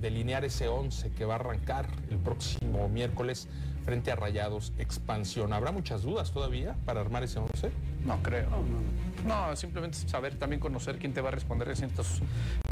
delinear 0.00 0.44
ese 0.44 0.68
11 0.68 1.10
que 1.10 1.24
va 1.24 1.34
a 1.34 1.36
arrancar 1.36 1.86
el 2.10 2.18
próximo 2.18 2.88
miércoles 2.88 3.48
frente 3.84 4.12
a 4.12 4.16
Rayados 4.16 4.72
Expansión. 4.78 5.52
¿Habrá 5.52 5.72
muchas 5.72 6.02
dudas 6.02 6.30
todavía 6.32 6.76
para 6.84 7.00
armar 7.00 7.24
ese 7.24 7.38
11? 7.40 7.70
No 8.06 8.22
creo. 8.22 8.48
No, 8.50 8.62
simplemente 9.54 9.98
saber 10.08 10.36
también 10.36 10.60
conocer 10.60 10.98
quién 10.98 11.12
te 11.12 11.20
va 11.20 11.28
a 11.28 11.32
responder 11.32 11.68
en 11.68 11.76
ciertas 11.76 12.20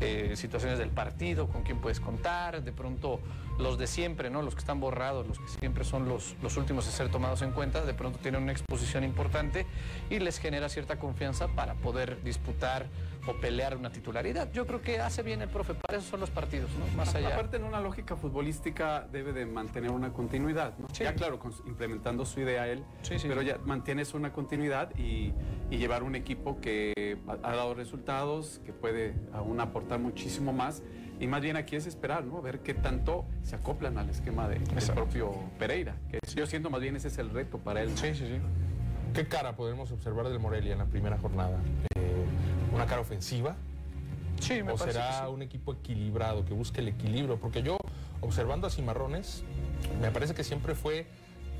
eh, 0.00 0.32
situaciones 0.36 0.78
del 0.78 0.90
partido, 0.90 1.48
con 1.48 1.62
quién 1.62 1.80
puedes 1.80 2.00
contar, 2.00 2.62
de 2.62 2.72
pronto 2.72 3.20
los 3.58 3.78
de 3.78 3.86
siempre, 3.86 4.30
¿no? 4.30 4.42
Los 4.42 4.54
que 4.54 4.60
están 4.60 4.80
borrados, 4.80 5.26
los 5.26 5.38
que 5.38 5.48
siempre 5.48 5.84
son 5.84 6.08
los, 6.08 6.34
los 6.42 6.56
últimos 6.56 6.88
a 6.88 6.90
ser 6.90 7.10
tomados 7.10 7.42
en 7.42 7.52
cuenta, 7.52 7.84
de 7.84 7.94
pronto 7.94 8.18
tienen 8.18 8.42
una 8.42 8.52
exposición 8.52 9.04
importante 9.04 9.66
y 10.08 10.18
les 10.18 10.38
genera 10.38 10.68
cierta 10.68 10.98
confianza 10.98 11.48
para 11.48 11.74
poder 11.74 12.22
disputar 12.22 12.86
o 13.26 13.34
pelear 13.34 13.76
una 13.76 13.90
titularidad. 13.90 14.50
Yo 14.52 14.66
creo 14.66 14.80
que 14.80 15.00
hace 15.00 15.22
bien 15.22 15.42
el 15.42 15.48
profe, 15.48 15.74
para 15.74 15.98
eso 15.98 16.10
son 16.10 16.20
los 16.20 16.30
partidos, 16.30 16.70
¿no? 16.78 16.86
Más 16.96 17.14
allá. 17.14 17.34
Aparte, 17.34 17.56
en 17.56 17.64
una 17.64 17.80
lógica 17.80 18.16
futbolística 18.16 19.06
debe 19.12 19.32
de 19.32 19.46
mantener 19.46 19.90
una 19.90 20.12
continuidad, 20.12 20.76
¿no? 20.78 20.86
Ya 20.88 21.14
claro, 21.14 21.38
implementando 21.66 22.24
su 22.24 22.40
idea 22.40 22.68
él, 22.68 22.84
pero 23.22 23.42
ya 23.42 23.58
mantienes 23.64 24.14
una 24.14 24.32
continuidad 24.32 24.96
y, 24.96 25.32
llevar 25.70 26.02
un 26.02 26.14
equipo 26.14 26.60
que 26.60 27.18
ha, 27.26 27.52
dado 27.52 27.72
resultados, 27.72 28.60
que 28.66 28.72
puede 28.72 29.14
aún 29.32 29.60
aportar 29.60 29.98
muchísimo 29.98 30.52
más. 30.52 30.82
Y 31.18 31.26
más 31.26 31.40
bien 31.40 31.56
aquí 31.56 31.76
es 31.76 31.86
esperar, 31.86 32.24
¿no? 32.24 32.42
Ver 32.42 32.60
qué 32.60 32.74
tanto 32.74 33.24
se 33.42 33.56
acoplan 33.56 33.96
al 33.96 34.10
esquema 34.10 34.48
de, 34.48 34.58
del 34.58 34.94
propio 34.94 35.32
Pereira. 35.58 35.96
Que 36.10 36.18
yo 36.34 36.46
siento 36.46 36.68
más 36.68 36.80
bien 36.80 36.96
ese 36.96 37.08
es 37.08 37.18
el 37.18 37.30
reto 37.30 37.58
para 37.58 37.82
él. 37.82 37.90
Sí, 37.96 38.14
sí, 38.14 38.26
sí. 38.26 38.40
¿Qué 39.14 39.26
cara 39.26 39.56
podemos 39.56 39.90
observar 39.90 40.28
del 40.28 40.38
Morelia 40.38 40.72
en 40.72 40.78
la 40.78 40.86
primera 40.86 41.18
jornada? 41.18 41.58
Eh, 41.96 42.24
¿Una 42.72 42.86
cara 42.86 43.00
ofensiva? 43.00 43.56
Sí, 44.40 44.62
me 44.62 44.72
¿O 44.72 44.78
será 44.78 45.28
un 45.28 45.42
equipo 45.42 45.72
equilibrado, 45.72 46.44
que 46.44 46.54
busque 46.54 46.80
el 46.80 46.88
equilibrio? 46.88 47.38
Porque 47.38 47.62
yo, 47.62 47.76
observando 48.20 48.66
a 48.66 48.70
Cimarrones, 48.70 49.42
me 50.00 50.10
parece 50.10 50.34
que 50.34 50.44
siempre 50.44 50.74
fue, 50.74 51.06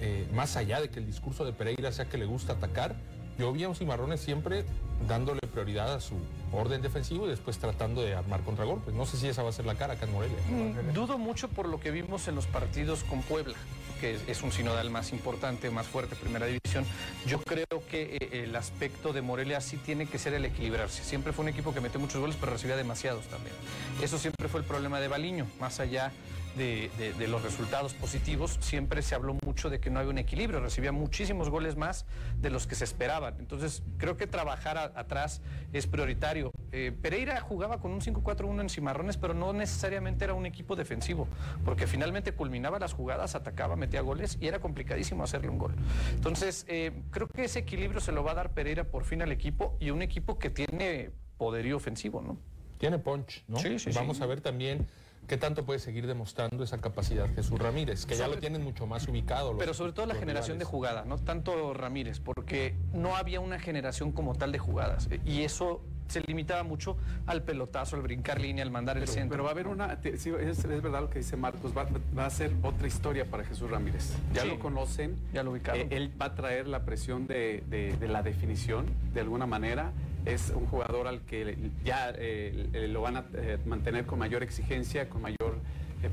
eh, 0.00 0.26
más 0.32 0.56
allá 0.56 0.80
de 0.80 0.88
que 0.88 0.98
el 0.98 1.06
discurso 1.06 1.44
de 1.44 1.52
Pereira 1.52 1.92
sea 1.92 2.06
que 2.06 2.16
le 2.16 2.24
gusta 2.24 2.54
atacar, 2.54 2.94
yo 3.40 3.52
vi 3.52 3.64
a 3.64 3.70
un 3.70 3.74
Cimarrones 3.74 4.20
siempre 4.20 4.64
dándole 5.08 5.40
prioridad 5.40 5.94
a 5.94 6.00
su 6.00 6.14
orden 6.52 6.82
defensivo 6.82 7.26
y 7.26 7.30
después 7.30 7.58
tratando 7.58 8.02
de 8.02 8.14
armar 8.14 8.42
contragolpes. 8.42 8.92
No 8.94 9.06
sé 9.06 9.16
si 9.16 9.28
esa 9.28 9.42
va 9.42 9.48
a 9.48 9.52
ser 9.52 9.64
la 9.64 9.76
cara 9.76 9.94
acá 9.94 10.04
en 10.04 10.12
Morelia. 10.12 10.36
Mm, 10.50 10.92
dudo 10.92 11.16
mucho 11.16 11.48
por 11.48 11.66
lo 11.66 11.80
que 11.80 11.90
vimos 11.90 12.28
en 12.28 12.34
los 12.34 12.46
partidos 12.46 13.02
con 13.04 13.22
Puebla 13.22 13.56
que 14.00 14.18
es 14.26 14.42
un 14.42 14.50
sinodal 14.50 14.88
más 14.88 15.12
importante, 15.12 15.70
más 15.70 15.86
fuerte, 15.86 16.16
primera 16.16 16.46
división. 16.46 16.86
Yo 17.26 17.38
creo 17.42 17.66
que 17.90 18.16
eh, 18.16 18.44
el 18.44 18.56
aspecto 18.56 19.12
de 19.12 19.20
Morelia 19.20 19.60
sí 19.60 19.76
tiene 19.76 20.06
que 20.06 20.18
ser 20.18 20.32
el 20.32 20.46
equilibrarse. 20.46 21.04
Siempre 21.04 21.34
fue 21.34 21.42
un 21.42 21.50
equipo 21.50 21.74
que 21.74 21.82
metió 21.82 22.00
muchos 22.00 22.18
goles, 22.18 22.36
pero 22.40 22.52
recibía 22.52 22.76
demasiados 22.76 23.26
también. 23.26 23.54
Eso 24.02 24.18
siempre 24.18 24.48
fue 24.48 24.60
el 24.60 24.66
problema 24.66 25.00
de 25.00 25.08
Baliño, 25.08 25.46
más 25.60 25.80
allá 25.80 26.12
de, 26.56 27.28
los 27.28 27.42
resultados 27.42 27.94
positivos, 27.94 28.58
siempre 28.60 29.02
se 29.02 29.14
habló 29.14 29.36
mucho 29.44 29.70
de 29.70 29.80
que 29.80 29.90
no 29.90 30.00
había 30.00 30.10
un 30.10 30.18
equilibrio, 30.18 30.60
recibía 30.60 30.92
muchísimos 30.92 31.48
goles 31.48 31.76
más 31.76 32.06
de 32.40 32.50
los 32.50 32.66
que 32.66 32.74
se 32.74 32.84
esperaban. 32.84 33.36
Entonces, 33.38 33.82
creo 33.98 34.16
que 34.16 34.26
trabajar 34.26 34.78
atrás 34.78 35.42
es 35.72 35.86
prioritario. 35.86 36.50
Eh, 36.72 36.92
Pereira 36.92 37.40
jugaba 37.40 37.80
con 37.80 37.92
un 37.92 38.00
5-4-1 38.00 38.60
en 38.60 38.68
Cimarrones, 38.68 39.16
pero 39.16 39.34
no 39.34 39.52
necesariamente 39.52 40.24
era 40.24 40.34
un 40.34 40.46
equipo 40.46 40.76
defensivo, 40.76 41.28
porque 41.64 41.86
finalmente 41.86 42.32
culminaba 42.32 42.78
las 42.78 42.92
jugadas, 42.92 43.34
atacaba, 43.34 43.76
metía 43.76 44.00
goles 44.00 44.38
y 44.40 44.46
era 44.46 44.60
complicadísimo 44.60 45.24
hacerle 45.24 45.48
un 45.48 45.58
gol. 45.58 45.74
Entonces, 46.14 46.64
eh, 46.68 46.92
creo 47.10 47.28
que 47.28 47.44
ese 47.44 47.60
equilibrio 47.60 48.00
se 48.00 48.12
lo 48.12 48.22
va 48.22 48.32
a 48.32 48.34
dar 48.34 48.52
Pereira 48.52 48.84
por 48.84 49.04
fin 49.04 49.22
al 49.22 49.32
equipo 49.32 49.76
y 49.80 49.90
un 49.90 50.02
equipo 50.02 50.38
que 50.38 50.50
tiene 50.50 51.10
poderío 51.38 51.76
ofensivo, 51.76 52.20
¿no? 52.20 52.38
Tiene 52.78 52.98
punch, 52.98 53.44
¿no? 53.46 53.58
Sí, 53.58 53.78
sí, 53.78 53.90
Vamos 53.94 54.20
a 54.20 54.26
ver 54.26 54.40
también 54.40 54.86
¿qué 55.30 55.36
tanto 55.36 55.64
puede 55.64 55.78
seguir 55.78 56.08
demostrando 56.08 56.64
esa 56.64 56.80
capacidad 56.80 57.32
Jesús 57.36 57.56
Ramírez? 57.56 58.04
Que 58.04 58.16
ya 58.16 58.26
lo 58.26 58.38
tienen 58.38 58.64
mucho 58.64 58.88
más 58.88 59.06
ubicado. 59.06 59.56
pero 59.56 59.74
sobre 59.74 59.92
todo 59.92 60.06
la 60.06 60.16
generación 60.16 60.58
de 60.58 60.64
jugadas, 60.64 61.06
no 61.06 61.18
tanto 61.18 61.72
Ramírez, 61.72 62.18
porque 62.18 62.74
no 62.92 63.14
había 63.14 63.38
una 63.38 63.60
generación 63.60 64.10
como 64.10 64.34
tal 64.34 64.50
de 64.50 64.58
jugadas. 64.58 65.08
Y 65.24 65.42
eso 65.42 65.82
se 66.10 66.20
limitaba 66.20 66.62
mucho 66.62 66.96
al 67.26 67.42
pelotazo, 67.42 67.96
al 67.96 68.02
brincar 68.02 68.40
línea, 68.40 68.64
al 68.64 68.70
mandar 68.70 68.98
el 68.98 69.06
centro. 69.06 69.30
Pero 69.30 69.44
va 69.44 69.50
a 69.50 69.52
haber 69.52 69.68
una, 69.68 69.98
es, 70.02 70.66
verdad 70.66 71.02
lo 71.02 71.10
que 71.10 71.20
dice 71.20 71.36
Marcos, 71.36 71.72
va, 71.76 72.26
a 72.26 72.30
ser 72.30 72.52
otra 72.62 72.88
historia 72.88 73.24
para 73.24 73.44
Jesús 73.44 73.70
Ramírez. 73.70 74.14
Ya 74.34 74.44
lo 74.44 74.58
conocen, 74.58 75.16
ya 75.32 75.42
lo 75.42 75.52
ubicaron. 75.52 75.82
Eh, 75.82 75.88
él 75.90 76.12
va 76.20 76.26
a 76.26 76.34
traer 76.34 76.66
la 76.66 76.84
presión 76.84 77.26
de, 77.26 77.62
la 78.00 78.22
definición, 78.22 78.86
de 79.14 79.20
alguna 79.20 79.46
manera. 79.46 79.92
Es 80.26 80.52
un 80.54 80.66
jugador 80.66 81.06
al 81.06 81.20
que 81.22 81.56
ya 81.82 82.12
eh, 82.14 82.88
lo 82.90 83.00
van 83.00 83.16
a 83.16 83.24
eh, 83.34 83.58
mantener 83.64 84.04
con 84.04 84.18
mayor 84.18 84.42
exigencia, 84.42 85.08
con 85.08 85.22
mayor 85.22 85.58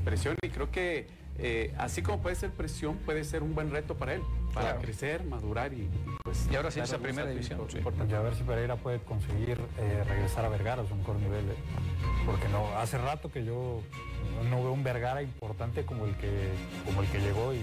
presión 0.04 0.36
y 0.42 0.48
creo 0.48 0.70
que 0.70 1.06
eh, 1.38 1.74
así 1.78 2.02
como 2.02 2.20
puede 2.20 2.36
ser 2.36 2.50
presión, 2.50 2.96
puede 2.98 3.24
ser 3.24 3.42
un 3.42 3.54
buen 3.54 3.70
reto 3.70 3.96
para 3.96 4.14
él, 4.14 4.22
para 4.52 4.76
crecer, 4.78 5.24
madurar 5.24 5.72
y, 5.72 5.88
pues... 6.24 6.48
Y 6.50 6.56
ahora 6.56 6.70
sí 6.70 6.80
esa 6.80 6.98
primera 6.98 7.28
división. 7.28 7.60
Y 8.08 8.14
a 8.14 8.20
ver 8.20 8.34
si 8.34 8.42
Pereira 8.42 8.76
puede 8.76 8.98
conseguir 9.00 9.60
eh, 9.78 10.04
regresar 10.06 10.44
a 10.44 10.48
Vergara 10.48 10.82
a 10.82 10.86
su 10.86 10.94
mejor 10.94 11.16
nivel. 11.16 11.48
Eh. 11.50 11.54
Porque 12.26 12.48
no, 12.48 12.76
hace 12.76 12.98
rato 12.98 13.30
que 13.30 13.44
yo 13.44 13.80
no 14.50 14.62
veo 14.62 14.72
un 14.72 14.82
Vergara 14.82 15.22
importante 15.22 15.84
como 15.84 16.06
el 16.06 16.16
que, 16.16 16.50
como 16.84 17.02
el 17.02 17.08
que 17.08 17.20
llegó 17.20 17.54
y 17.54 17.62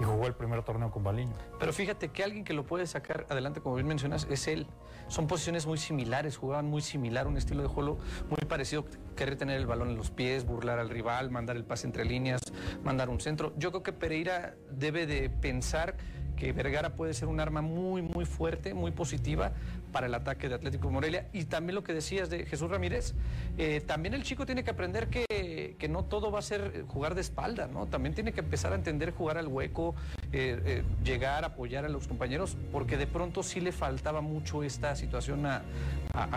y 0.00 0.04
jugó 0.04 0.26
el 0.26 0.34
primer 0.34 0.62
torneo 0.62 0.90
con 0.90 1.02
Baliño. 1.02 1.34
Pero 1.58 1.72
fíjate 1.72 2.08
que 2.08 2.22
alguien 2.22 2.44
que 2.44 2.52
lo 2.52 2.64
puede 2.64 2.86
sacar 2.86 3.26
adelante, 3.28 3.60
como 3.60 3.74
bien 3.74 3.86
mencionas, 3.86 4.26
es 4.30 4.46
él. 4.46 4.66
Son 5.08 5.26
posiciones 5.26 5.66
muy 5.66 5.78
similares, 5.78 6.36
jugaban 6.36 6.66
muy 6.66 6.82
similar, 6.82 7.26
un 7.26 7.36
estilo 7.36 7.62
de 7.62 7.68
juego 7.68 7.98
muy 8.28 8.46
parecido, 8.46 8.84
querer 9.16 9.36
tener 9.36 9.56
el 9.56 9.66
balón 9.66 9.90
en 9.90 9.96
los 9.96 10.10
pies, 10.10 10.44
burlar 10.44 10.78
al 10.78 10.90
rival, 10.90 11.30
mandar 11.30 11.56
el 11.56 11.64
pase 11.64 11.86
entre 11.86 12.04
líneas, 12.04 12.42
mandar 12.84 13.08
un 13.08 13.20
centro. 13.20 13.54
Yo 13.56 13.70
creo 13.70 13.82
que 13.82 13.92
Pereira 13.92 14.54
debe 14.70 15.06
de 15.06 15.30
pensar 15.30 15.96
que 16.36 16.52
Vergara 16.52 16.94
puede 16.94 17.14
ser 17.14 17.28
un 17.28 17.40
arma 17.40 17.62
muy, 17.62 18.00
muy 18.00 18.24
fuerte, 18.24 18.72
muy 18.72 18.92
positiva 18.92 19.52
para 19.92 20.06
el 20.06 20.14
ataque 20.14 20.48
de 20.48 20.54
Atlético 20.54 20.90
Morelia. 20.90 21.28
Y 21.32 21.44
también 21.44 21.74
lo 21.74 21.82
que 21.82 21.92
decías 21.92 22.30
de 22.30 22.46
Jesús 22.46 22.70
Ramírez, 22.70 23.14
eh, 23.56 23.80
también 23.80 24.14
el 24.14 24.22
chico 24.22 24.46
tiene 24.46 24.64
que 24.64 24.70
aprender 24.70 25.08
que, 25.08 25.88
no 25.88 26.04
todo 26.04 26.30
va 26.30 26.40
a 26.40 26.42
ser 26.42 26.84
jugar 26.86 27.14
de 27.14 27.22
espalda, 27.22 27.66
¿no? 27.66 27.86
También 27.86 28.14
tiene 28.14 28.32
que 28.32 28.40
empezar 28.40 28.72
a 28.72 28.74
entender 28.74 29.12
jugar 29.12 29.38
al 29.38 29.48
hueco, 29.48 29.94
eh, 30.32 30.60
eh, 30.64 30.84
llegar, 31.02 31.44
apoyar 31.44 31.86
a 31.86 31.88
los 31.88 32.06
compañeros, 32.06 32.58
porque 32.70 32.98
de 32.98 33.06
pronto 33.06 33.42
sí 33.42 33.60
le 33.60 33.72
faltaba 33.72 34.20
mucho 34.20 34.62
esta 34.62 34.94
situación 34.96 35.46
a, 35.46 35.62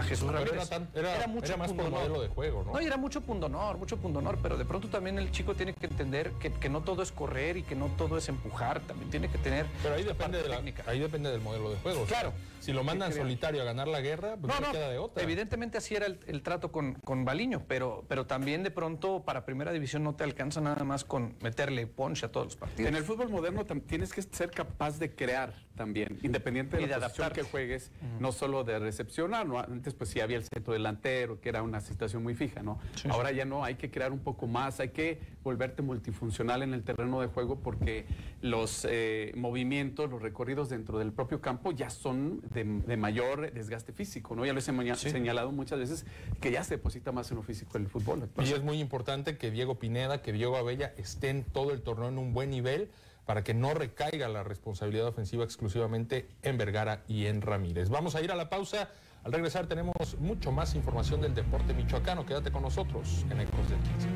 Jesús 0.03 0.31
Ramírez. 0.31 0.69
Era, 0.93 1.27
mucho 1.27 1.57
más 1.57 1.73
por 1.73 1.89
modelo 1.89 2.21
de 2.21 2.29
juego, 2.29 2.63
¿no? 2.63 2.73
No, 2.73 2.81
y 2.81 2.85
era 2.85 2.97
mucho 2.97 3.21
pundonor, 3.21 3.77
mucho 3.77 3.97
pundonor, 3.97 4.37
pero 4.41 4.57
de 4.57 4.63
pronto 4.63 4.87
también 4.87 5.17
el 5.17 5.31
chico 5.31 5.55
tiene 5.55 5.73
que 5.73 5.87
entender 5.87 6.31
que, 6.33 6.69
no 6.69 6.81
todo 6.81 7.03
es 7.03 7.11
correr 7.11 7.57
y 7.57 7.63
que 7.63 7.75
no 7.75 7.87
todo 7.97 8.17
es 8.17 8.29
empujar, 8.29 8.79
también 8.81 9.09
tiene 9.09 9.29
que 9.29 9.37
tener... 9.37 9.65
Pero 9.83 9.95
ahí 9.95 10.03
depende, 10.03 10.41
de 10.41 10.49
la, 10.49 10.61
ahí 10.87 10.99
depende 10.99 11.29
del 11.29 11.41
modelo 11.41 11.71
de 11.71 11.77
juego. 11.77 12.05
Claro. 12.05 12.31
Si 12.61 12.73
lo 12.73 12.83
mandan 12.83 13.11
solitario 13.11 13.61
a 13.61 13.65
ganar 13.65 13.87
la 13.87 14.01
guerra, 14.01 14.37
pues 14.37 14.53
no, 14.59 14.71
queda 14.71 14.89
de 14.89 14.99
otra. 14.99 15.23
Evidentemente 15.23 15.79
así 15.79 15.95
era 15.95 16.05
el, 16.05 16.41
trato 16.43 16.71
con, 16.71 16.93
con 16.93 17.25
Baliño, 17.25 17.63
pero, 17.67 18.05
pero 18.07 18.27
también 18.27 18.63
de 18.63 18.71
pronto 18.71 19.23
para 19.23 19.45
primera 19.45 19.71
división 19.71 20.03
no 20.03 20.15
te 20.15 20.23
alcanza 20.23 20.61
nada 20.61 20.83
más 20.83 21.03
con 21.03 21.35
meterle 21.41 21.87
ponche 21.87 22.27
a 22.27 22.31
todos 22.31 22.45
los 22.45 22.55
partidos. 22.55 22.89
En 22.89 22.95
el 22.95 23.03
fútbol 23.03 23.29
moderno 23.29 23.65
tienes 23.65 24.13
que 24.13 24.21
ser 24.21 24.51
capaz 24.51 24.99
de 24.99 25.15
crear 25.15 25.53
también, 25.81 26.19
independiente 26.21 26.77
de 26.77 26.85
la 26.85 26.99
posición 26.99 27.31
que 27.31 27.41
juegues, 27.41 27.89
no 28.19 28.31
solo 28.31 28.63
de 28.63 28.77
recepcionar, 28.77 29.47
¿no? 29.47 29.57
antes 29.57 29.95
pues 29.95 30.11
sí 30.11 30.19
había 30.19 30.37
el 30.37 30.43
centro 30.43 30.73
delantero, 30.73 31.41
que 31.41 31.49
era 31.49 31.63
una 31.63 31.81
situación 31.81 32.21
muy 32.21 32.35
fija, 32.35 32.61
¿no? 32.61 32.77
Ahora 33.09 33.31
ya 33.31 33.45
no, 33.45 33.63
hay 33.63 33.75
que 33.75 33.89
crear 33.89 34.11
un 34.11 34.19
poco 34.19 34.45
más, 34.45 34.79
hay 34.79 34.89
que 34.89 35.17
volverte 35.43 35.81
multifuncional 35.81 36.61
en 36.61 36.75
el 36.75 36.83
terreno 36.83 37.19
de 37.19 37.25
juego 37.25 37.61
porque 37.61 38.05
los 38.43 38.85
eh, 38.87 39.31
movimientos, 39.35 40.07
los 40.11 40.21
recorridos 40.21 40.69
dentro 40.69 40.99
del 40.99 41.13
propio 41.13 41.41
campo 41.41 41.71
ya 41.71 41.89
son 41.89 42.41
de, 42.53 42.63
mayor 42.95 43.51
desgaste 43.51 43.91
físico, 43.91 44.35
¿no? 44.35 44.45
Ya 44.45 44.53
lo 44.53 44.59
he 44.59 44.95
señalado 44.95 45.51
muchas 45.51 45.79
veces 45.79 46.05
que 46.39 46.51
ya 46.51 46.63
se 46.63 46.75
deposita 46.75 47.11
más 47.11 47.31
en 47.31 47.37
lo 47.37 47.43
físico 47.43 47.79
el 47.79 47.87
fútbol. 47.87 48.29
Y 48.37 48.53
es 48.53 48.61
muy 48.61 48.79
importante 48.79 49.35
que 49.35 49.49
Diego 49.49 49.79
Pineda, 49.79 50.21
que 50.21 50.31
Diego 50.31 50.57
Abella 50.57 50.93
estén 50.97 51.43
todo 51.43 51.71
el 51.71 51.81
torneo 51.81 52.09
en 52.09 52.19
un 52.19 52.33
buen 52.33 52.51
nivel 52.51 52.91
para 53.25 53.43
que 53.43 53.53
no 53.53 53.73
recaiga 53.73 54.27
la 54.27 54.43
responsabilidad 54.43 55.07
ofensiva 55.07 55.43
exclusivamente 55.43 56.27
en 56.41 56.57
Vergara 56.57 57.03
y 57.07 57.27
en 57.27 57.41
Ramírez. 57.41 57.89
Vamos 57.89 58.15
a 58.15 58.21
ir 58.21 58.31
a 58.31 58.35
la 58.35 58.49
pausa. 58.49 58.89
Al 59.23 59.31
regresar 59.31 59.67
tenemos 59.67 59.93
mucho 60.19 60.51
más 60.51 60.73
información 60.73 61.21
del 61.21 61.35
deporte 61.35 61.73
michoacano. 61.73 62.25
Quédate 62.25 62.51
con 62.51 62.63
nosotros 62.63 63.25
en 63.29 63.41
Ecos 63.41 63.69
del 63.69 63.79
15. 63.79 64.07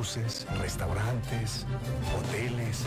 Autobuses, 0.00 0.46
restaurantes, 0.58 1.66
hoteles. 2.16 2.84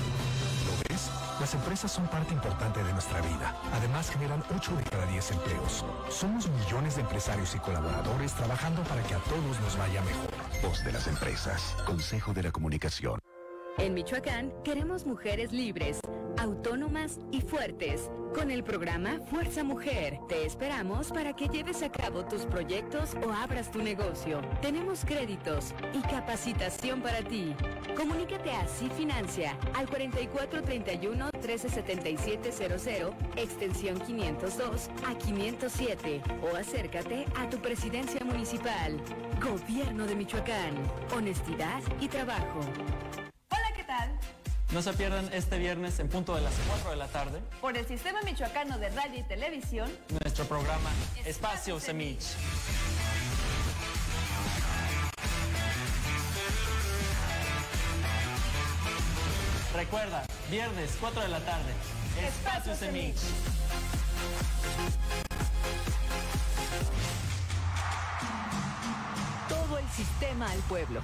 ¿Lo 0.66 0.90
ves? 0.90 1.12
Las 1.40 1.54
empresas 1.54 1.92
son 1.92 2.08
parte 2.08 2.34
importante 2.34 2.84
de 2.84 2.92
nuestra 2.92 3.22
vida. 3.22 3.56
Además, 3.72 4.10
generan 4.10 4.44
8 4.56 4.76
de 4.78 4.84
cada 4.84 5.06
10 5.06 5.32
empleos. 5.34 5.86
Somos 6.10 6.50
millones 6.50 6.96
de 6.96 7.02
empresarios 7.02 7.54
y 7.54 7.60
colaboradores 7.60 8.34
trabajando 8.34 8.82
para 8.86 9.04
que 9.04 9.14
a 9.14 9.20
todos 9.20 9.60
nos 9.62 9.78
vaya 9.78 10.02
mejor. 10.02 10.32
Voz 10.64 10.84
de 10.84 10.92
las 10.92 11.06
empresas. 11.06 11.76
Consejo 11.86 12.34
de 12.34 12.44
la 12.44 12.52
Comunicación. 12.52 13.23
En 13.80 13.96
Michoacán 13.96 14.54
queremos 14.64 15.06
mujeres 15.06 15.52
libres, 15.52 16.00
autónomas 16.38 17.20
y 17.32 17.42
fuertes. 17.42 18.10
Con 18.34 18.52
el 18.52 18.64
programa 18.64 19.20
Fuerza 19.30 19.64
Mujer, 19.64 20.20
te 20.28 20.46
esperamos 20.46 21.10
para 21.12 21.36
que 21.36 21.48
lleves 21.48 21.82
a 21.82 21.92
cabo 21.92 22.24
tus 22.26 22.42
proyectos 22.46 23.16
o 23.26 23.32
abras 23.32 23.72
tu 23.72 23.82
negocio. 23.82 24.42
Tenemos 24.62 25.04
créditos 25.06 25.74
y 25.94 26.02
capacitación 26.02 27.02
para 27.02 27.22
ti. 27.24 27.56
Comunícate 27.96 28.52
a 28.52 28.66
Financia 28.66 29.58
al 29.76 29.88
4431 29.88 31.30
137700, 31.42 33.14
extensión 33.36 34.00
502 34.00 34.90
a 35.08 35.18
507 35.18 36.22
o 36.42 36.56
acércate 36.56 37.26
a 37.36 37.50
tu 37.50 37.58
presidencia 37.58 38.24
municipal. 38.24 38.98
Gobierno 39.42 40.06
de 40.06 40.16
Michoacán. 40.16 40.74
Honestidad 41.16 41.82
y 42.00 42.08
trabajo. 42.08 42.62
No 44.74 44.82
se 44.82 44.92
pierdan 44.94 45.30
este 45.34 45.60
viernes 45.60 46.00
en 46.00 46.10
punto 46.10 46.34
de 46.34 46.42
las 46.42 46.54
4 46.68 46.90
de 46.90 46.96
la 46.96 47.08
tarde. 47.08 47.40
Por 47.62 47.78
el 47.78 47.86
Sistema 47.86 48.22
Michoacano 48.24 48.80
de 48.80 48.90
Radio 48.90 49.20
y 49.20 49.24
Televisión. 49.24 49.92
Nuestro 50.24 50.46
programa 50.46 50.90
Espacio, 51.26 51.80
Semich. 51.80 52.24
Recuerda, 59.76 60.24
viernes 60.50 60.98
4 61.00 61.22
de 61.22 61.28
la 61.28 61.40
tarde. 61.40 61.74
Espacio, 62.28 62.76
Semich. 62.76 63.18
Todo 69.50 69.78
el 69.78 69.90
sistema 69.90 70.50
al 70.50 70.60
pueblo. 70.62 71.02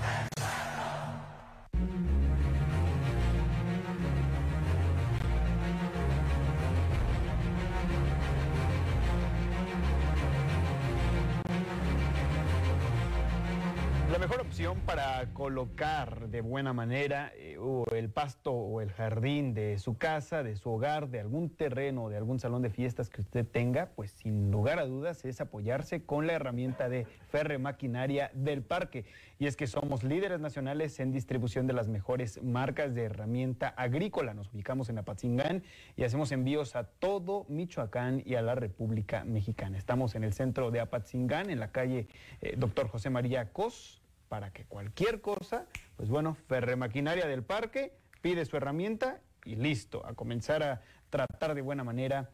Para 14.85 15.25
colocar 15.33 16.29
de 16.29 16.41
buena 16.41 16.73
manera 16.73 17.31
eh, 17.35 17.57
el 17.95 18.09
pasto 18.09 18.51
o 18.51 18.81
el 18.81 18.91
jardín 18.91 19.53
de 19.53 19.77
su 19.79 19.97
casa, 19.97 20.43
de 20.43 20.55
su 20.55 20.69
hogar, 20.69 21.09
de 21.09 21.19
algún 21.19 21.49
terreno, 21.49 22.09
de 22.09 22.17
algún 22.17 22.39
salón 22.39 22.61
de 22.61 22.69
fiestas 22.69 23.09
que 23.09 23.21
usted 23.21 23.45
tenga, 23.45 23.89
pues 23.95 24.11
sin 24.11 24.51
lugar 24.51 24.79
a 24.79 24.85
dudas 24.85 25.25
es 25.25 25.41
apoyarse 25.41 26.03
con 26.03 26.27
la 26.27 26.33
herramienta 26.33 26.89
de 26.89 27.05
Ferre 27.29 27.57
Maquinaria 27.57 28.31
del 28.33 28.61
Parque. 28.61 29.05
Y 29.39 29.47
es 29.47 29.55
que 29.55 29.67
somos 29.67 30.03
líderes 30.03 30.39
nacionales 30.39 30.99
en 30.99 31.11
distribución 31.11 31.65
de 31.65 31.73
las 31.73 31.87
mejores 31.87 32.43
marcas 32.43 32.93
de 32.93 33.03
herramienta 33.03 33.69
agrícola. 33.69 34.33
Nos 34.33 34.53
ubicamos 34.53 34.89
en 34.89 34.97
Apatzingán 34.97 35.63
y 35.95 36.03
hacemos 36.03 36.31
envíos 36.31 36.75
a 36.75 36.83
todo 36.83 37.45
Michoacán 37.49 38.21
y 38.25 38.35
a 38.35 38.41
la 38.41 38.55
República 38.55 39.23
Mexicana. 39.23 39.77
Estamos 39.77 40.15
en 40.15 40.23
el 40.23 40.33
centro 40.33 40.71
de 40.71 40.79
Apatzingán, 40.79 41.49
en 41.49 41.59
la 41.59 41.71
calle 41.71 42.07
eh, 42.41 42.55
Doctor 42.57 42.87
José 42.87 43.09
María 43.09 43.51
Cos 43.51 43.98
para 44.29 44.51
que 44.51 44.63
cualquier 44.65 45.19
cosa, 45.21 45.65
pues 45.97 46.07
bueno, 46.07 46.35
Ferremaquinaria 46.47 47.27
del 47.27 47.43
Parque 47.43 47.91
pide 48.21 48.45
su 48.45 48.55
herramienta 48.55 49.19
y 49.43 49.55
listo, 49.55 50.05
a 50.05 50.13
comenzar 50.13 50.63
a 50.63 50.81
tratar 51.09 51.55
de 51.55 51.61
buena 51.61 51.83
manera 51.83 52.29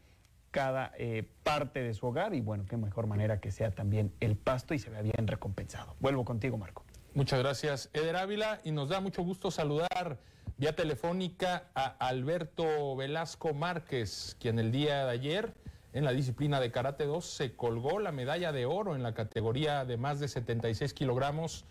cada 0.50 0.92
eh, 0.98 1.28
parte 1.42 1.82
de 1.82 1.94
su 1.94 2.06
hogar 2.06 2.34
y 2.34 2.40
bueno, 2.40 2.66
qué 2.68 2.76
mejor 2.76 3.06
manera 3.06 3.40
que 3.40 3.50
sea 3.50 3.70
también 3.70 4.12
el 4.20 4.36
pasto 4.36 4.74
y 4.74 4.78
se 4.78 4.90
vea 4.90 5.02
bien 5.02 5.26
recompensado. 5.26 5.96
Vuelvo 6.00 6.24
contigo, 6.24 6.56
Marco. 6.58 6.84
Muchas 7.14 7.38
gracias, 7.40 7.90
Eder 7.94 8.16
Ávila, 8.16 8.60
y 8.62 8.72
nos 8.72 8.90
da 8.90 9.00
mucho 9.00 9.22
gusto 9.22 9.50
saludar 9.50 10.18
vía 10.58 10.74
telefónica 10.74 11.64
a 11.74 11.86
Alberto 12.06 12.94
Velasco 12.96 13.54
Márquez, 13.54 14.36
quien 14.38 14.58
el 14.58 14.70
día 14.70 15.06
de 15.06 15.12
ayer 15.12 15.54
en 15.96 16.04
la 16.04 16.12
disciplina 16.12 16.60
de 16.60 16.70
Karate 16.70 17.06
2 17.06 17.24
se 17.24 17.56
colgó 17.56 17.98
la 18.00 18.12
medalla 18.12 18.52
de 18.52 18.66
oro 18.66 18.94
en 18.94 19.02
la 19.02 19.14
categoría 19.14 19.86
de 19.86 19.96
más 19.96 20.20
de 20.20 20.28
76 20.28 20.92
kilogramos, 20.92 21.64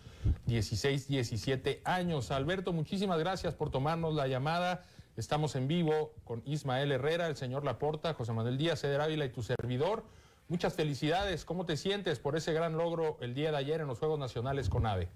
16-17 0.48 1.78
años. 1.84 2.32
Alberto, 2.32 2.72
muchísimas 2.72 3.20
gracias 3.20 3.54
por 3.54 3.70
tomarnos 3.70 4.14
la 4.14 4.26
llamada. 4.26 4.82
Estamos 5.16 5.54
en 5.54 5.68
vivo 5.68 6.12
con 6.24 6.42
Ismael 6.44 6.90
Herrera, 6.90 7.28
el 7.28 7.36
señor 7.36 7.64
Laporta, 7.64 8.14
José 8.14 8.32
Manuel 8.32 8.58
Díaz, 8.58 8.80
Ceder 8.80 9.00
Ávila 9.00 9.26
y 9.26 9.28
tu 9.28 9.44
servidor. 9.44 10.02
Muchas 10.48 10.74
felicidades. 10.74 11.44
¿Cómo 11.44 11.64
te 11.64 11.76
sientes 11.76 12.18
por 12.18 12.34
ese 12.34 12.52
gran 12.52 12.76
logro 12.76 13.18
el 13.20 13.32
día 13.32 13.52
de 13.52 13.58
ayer 13.58 13.80
en 13.80 13.86
los 13.86 14.00
Juegos 14.00 14.18
Nacionales 14.18 14.68
con 14.68 14.86
AVE? 14.86 15.08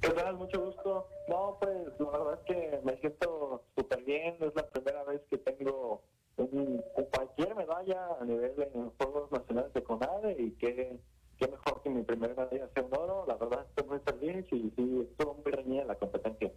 ¿Qué? 0.00 0.14
Mucho 0.38 0.64
gusto. 0.64 1.06
No, 1.28 1.58
pues 1.60 1.76
la 2.00 2.18
verdad 2.18 2.40
es 2.40 2.46
que 2.46 2.80
me 2.82 2.96
siento 2.96 3.62
súper 3.76 4.02
bien. 4.04 4.36
Es 4.40 4.54
la 4.54 4.66
primera 4.66 5.04
vez 5.04 5.20
que 5.28 5.36
tengo 5.36 6.00
un, 6.38 6.82
cualquier 7.12 7.54
medalla 7.54 8.16
a 8.20 8.24
nivel 8.24 8.54
de 8.56 8.70
Juegos 8.98 9.30
Nacionales 9.32 9.72
de 9.72 9.82
CONADE 9.82 10.36
y 10.38 10.50
qué, 10.52 10.98
qué 11.38 11.48
mejor 11.48 11.82
que 11.82 11.90
mi 11.90 12.02
primera 12.02 12.34
medalla 12.34 12.68
sea 12.74 12.84
un 12.84 12.96
oro. 12.96 13.24
La 13.26 13.36
verdad 13.36 13.66
estoy 13.68 13.88
muy 13.88 13.98
feliz 14.00 14.46
y 14.52 14.70
sí, 14.76 15.08
estuvo 15.10 15.34
muy 15.34 15.52
reñida 15.52 15.84
la 15.84 15.94
competencia. 15.96 16.50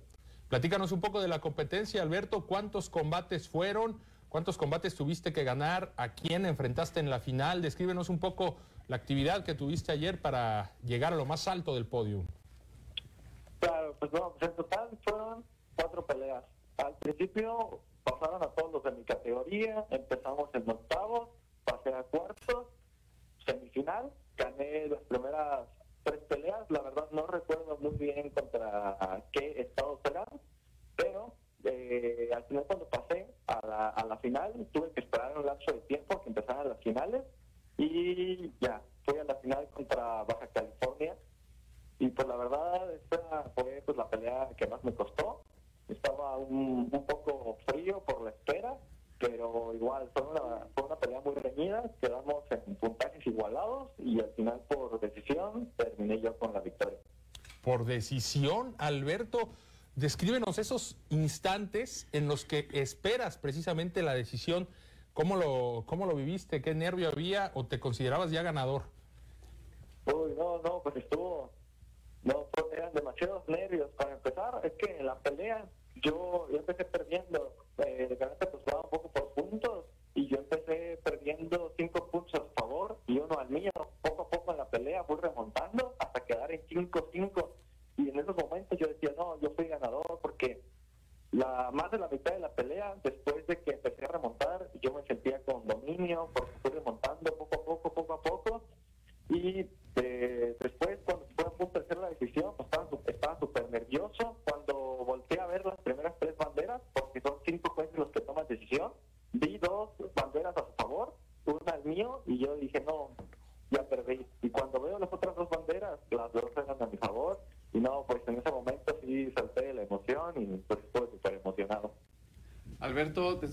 Platícanos 0.49 0.91
un 0.91 1.01
poco 1.01 1.21
de 1.21 1.27
la 1.27 1.39
competencia, 1.39 2.01
Alberto. 2.01 2.45
¿Cuántos 2.45 2.89
combates 2.89 3.47
fueron? 3.47 3.99
¿Cuántos 4.29 4.57
combates 4.57 4.95
tuviste 4.95 5.33
que 5.33 5.43
ganar? 5.43 5.93
¿A 5.97 6.13
quién 6.13 6.45
enfrentaste 6.45 6.99
en 6.99 7.09
la 7.09 7.19
final? 7.19 7.61
Descríbenos 7.61 8.09
un 8.09 8.19
poco 8.19 8.57
la 8.87 8.97
actividad 8.97 9.43
que 9.43 9.55
tuviste 9.55 9.91
ayer 9.91 10.21
para 10.21 10.71
llegar 10.83 11.13
a 11.13 11.15
lo 11.15 11.25
más 11.25 11.47
alto 11.47 11.73
del 11.75 11.85
podio. 11.85 12.23
Claro, 13.59 13.95
pues 13.99 14.11
no, 14.11 14.33
pues 14.37 14.49
en 14.49 14.55
total 14.55 14.89
fueron 15.03 15.45
cuatro 15.75 16.05
peleas. 16.05 16.43
Al 16.77 16.95
principio 16.97 17.81
pasaron 18.03 18.43
a 18.43 18.47
todos 18.47 18.71
los 18.71 18.83
de 18.83 18.91
mi 18.91 19.03
categoría, 19.03 19.85
empezamos 19.89 20.49
en 20.53 20.69
octavos, 20.69 21.29
pasé 21.63 21.93
a 21.93 22.03
cuartos, 22.03 22.67
semifinal, 23.45 24.11
gané 24.37 24.87
las 24.87 25.01
primeras 25.01 25.67
tres 26.03 26.19
peleas, 26.29 26.69
la 26.69 26.81
verdad 26.81 27.07
no 27.11 27.27
recuerdo 27.27 27.77
muy 27.77 27.95
bien 27.95 28.29
contra 28.31 28.97
qué 29.31 29.61
estados 29.61 29.99
eran, 30.05 30.25
pero 30.95 31.33
eh, 31.63 32.29
al 32.33 32.43
final 32.45 32.63
cuando 32.65 32.85
pasé 32.89 33.27
a 33.47 33.65
la, 33.67 33.89
a 33.89 34.05
la 34.05 34.17
final 34.17 34.67
tuve 34.71 34.91
que 34.91 35.01
esperar 35.01 35.37
un 35.37 35.45
lapso 35.45 35.71
de 35.73 35.81
tiempo 35.81 36.21
que 36.21 36.29
empezaran 36.29 36.69
las 36.69 36.79
finales 36.79 37.23
y 37.77 38.51
ya, 38.59 38.81
fui 39.05 39.19
a 39.19 39.23
la 39.23 39.35
final 39.35 39.67
contra 39.69 40.23
Baja 40.23 40.47
California 40.53 41.15
y 41.99 42.07
pues 42.09 42.27
la 42.27 42.35
verdad 42.35 42.93
esa 42.93 43.51
fue 43.55 43.83
pues 43.85 43.97
la 43.97 44.09
pelea 44.09 44.49
que 44.57 44.67
más 44.67 44.83
me 44.83 44.93
costó 44.93 45.43
estaba 45.93 46.37
un, 46.37 46.89
poco 46.89 47.57
frío 47.67 47.99
por 48.01 48.21
la 48.21 48.31
espera, 48.31 48.77
pero 49.19 49.73
igual 49.73 50.09
fue 50.13 50.23
una, 50.23 50.67
fue 50.73 50.85
una 50.85 50.95
pelea 50.95 51.21
muy 51.21 51.35
reñida, 51.35 51.91
quedamos 52.01 52.43
en 52.49 52.75
puntajes 52.75 53.25
igualados 53.27 53.89
y 53.97 54.19
al 54.19 54.29
final 54.31 54.61
por 54.67 54.99
decisión 54.99 55.71
terminé 55.77 56.19
yo 56.21 56.37
con 56.37 56.53
la 56.53 56.59
victoria. 56.59 56.97
Por 57.61 57.85
decisión, 57.85 58.73
Alberto, 58.79 59.49
descríbenos 59.95 60.57
esos 60.57 60.97
instantes 61.09 62.07
en 62.11 62.27
los 62.27 62.45
que 62.45 62.67
esperas 62.71 63.37
precisamente 63.37 64.01
la 64.01 64.13
decisión. 64.13 64.67
¿Cómo 65.13 65.35
lo, 65.35 65.83
cómo 65.85 66.05
lo 66.05 66.15
viviste? 66.15 66.61
¿Qué 66.61 66.73
nervio 66.73 67.09
había 67.09 67.51
o 67.53 67.65
te 67.65 67.79
considerabas 67.79 68.31
ya 68.31 68.41
ganador? 68.43 68.83
Uy, 70.05 70.33
no, 70.37 70.59
no, 70.59 70.81
pues 70.81 70.95
estuvo, 70.95 71.51
no, 72.23 72.47
pues 72.51 72.65
eran 72.73 72.93
demasiados 72.93 73.47
nervios. 73.47 73.89
Para 73.91 74.13
empezar, 74.13 74.61
es 74.63 74.71
que 74.73 74.97
en 74.97 75.05
la 75.05 75.19
pelea 75.19 75.65
yo, 76.01 76.47
yo 76.51 76.57
empecé 76.57 76.85
perdiendo, 76.85 77.55
eh, 77.79 78.07
el 78.09 78.17
pues 78.17 78.63
va 78.73 78.81
un 78.81 78.89
poco 78.89 79.11
por 79.11 79.33
puntos 79.33 79.85
y 80.13 80.27
yo 80.27 80.37
empecé 80.37 80.99
perdiendo 81.03 81.73
cinco 81.77 82.07
puntos 82.07 82.41
a 82.41 82.61
favor 82.61 82.97
y 83.07 83.19
uno 83.19 83.37
al 83.39 83.49
mío. 83.49 83.71
Poco 84.01 84.23
a 84.23 84.29
poco 84.29 84.51
en 84.51 84.57
la 84.57 84.69
pelea 84.69 85.03
fui 85.03 85.17
remontando 85.17 85.95
hasta 85.99 86.25
quedar 86.25 86.51
en 86.51 86.61
5-5 86.67 87.49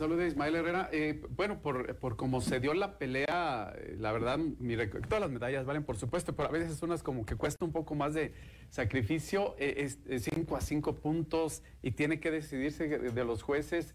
saluda 0.09 0.27
Ismael 0.27 0.55
Herrera. 0.55 0.89
Eh, 0.91 1.21
bueno, 1.37 1.61
por, 1.61 2.17
cómo 2.17 2.41
se 2.41 2.61
dio 2.61 2.73
la 2.73 2.97
pelea, 2.97 3.75
eh, 3.77 3.95
la 3.99 4.11
verdad, 4.11 4.39
mi, 4.39 4.75
todas 5.07 5.21
las 5.21 5.31
medallas 5.31 5.67
valen, 5.67 5.85
por 5.85 5.99
supuesto, 5.99 6.35
pero 6.35 6.49
a 6.49 6.53
veces 6.53 6.83
unas 6.83 7.03
como 7.03 7.27
que 7.27 7.37
cuesta 7.37 7.63
un 7.63 7.73
poco 7.73 7.95
más 7.95 8.15
de 8.15 8.33
sacrificio, 8.71 9.55
5 9.59 9.59
eh, 9.59 10.57
a 10.57 10.61
5 10.63 10.95
puntos 10.95 11.63
y 11.83 11.91
tiene 11.91 12.21
que 12.21 12.31
decidirse 12.31 12.89
de 12.89 13.25
los 13.25 13.43
jueces. 13.43 13.95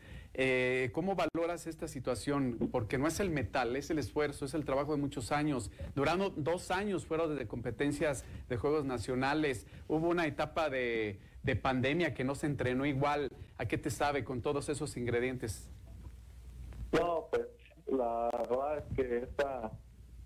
¿Cómo 0.91 1.15
valoras 1.15 1.65
esta 1.65 1.87
situación? 1.87 2.69
Porque 2.71 2.99
no 2.99 3.07
es 3.07 3.19
el 3.19 3.31
metal, 3.31 3.75
es 3.75 3.89
el 3.89 3.97
esfuerzo, 3.97 4.45
es 4.45 4.53
el 4.53 4.65
trabajo 4.65 4.91
de 4.91 5.01
muchos 5.01 5.31
años. 5.31 5.71
Durando 5.95 6.29
dos 6.29 6.69
años 6.69 7.07
fueron 7.07 7.35
de 7.35 7.47
competencias 7.47 8.23
de 8.49 8.57
Juegos 8.57 8.85
Nacionales. 8.85 9.65
Hubo 9.87 10.09
una 10.09 10.27
etapa 10.27 10.69
de 10.69 11.19
de 11.43 11.57
pandemia 11.57 12.13
que 12.13 12.23
no 12.23 12.35
se 12.35 12.45
entrenó 12.45 12.85
igual, 12.85 13.29
¿a 13.57 13.65
qué 13.65 13.77
te 13.77 13.89
sabe 13.89 14.23
con 14.23 14.41
todos 14.41 14.69
esos 14.69 14.95
ingredientes? 14.95 15.69
No, 16.93 17.27
pues 17.29 17.47
la 17.87 18.29
verdad 18.31 18.77
es 18.77 18.82
que 18.95 19.17
esta, 19.19 19.71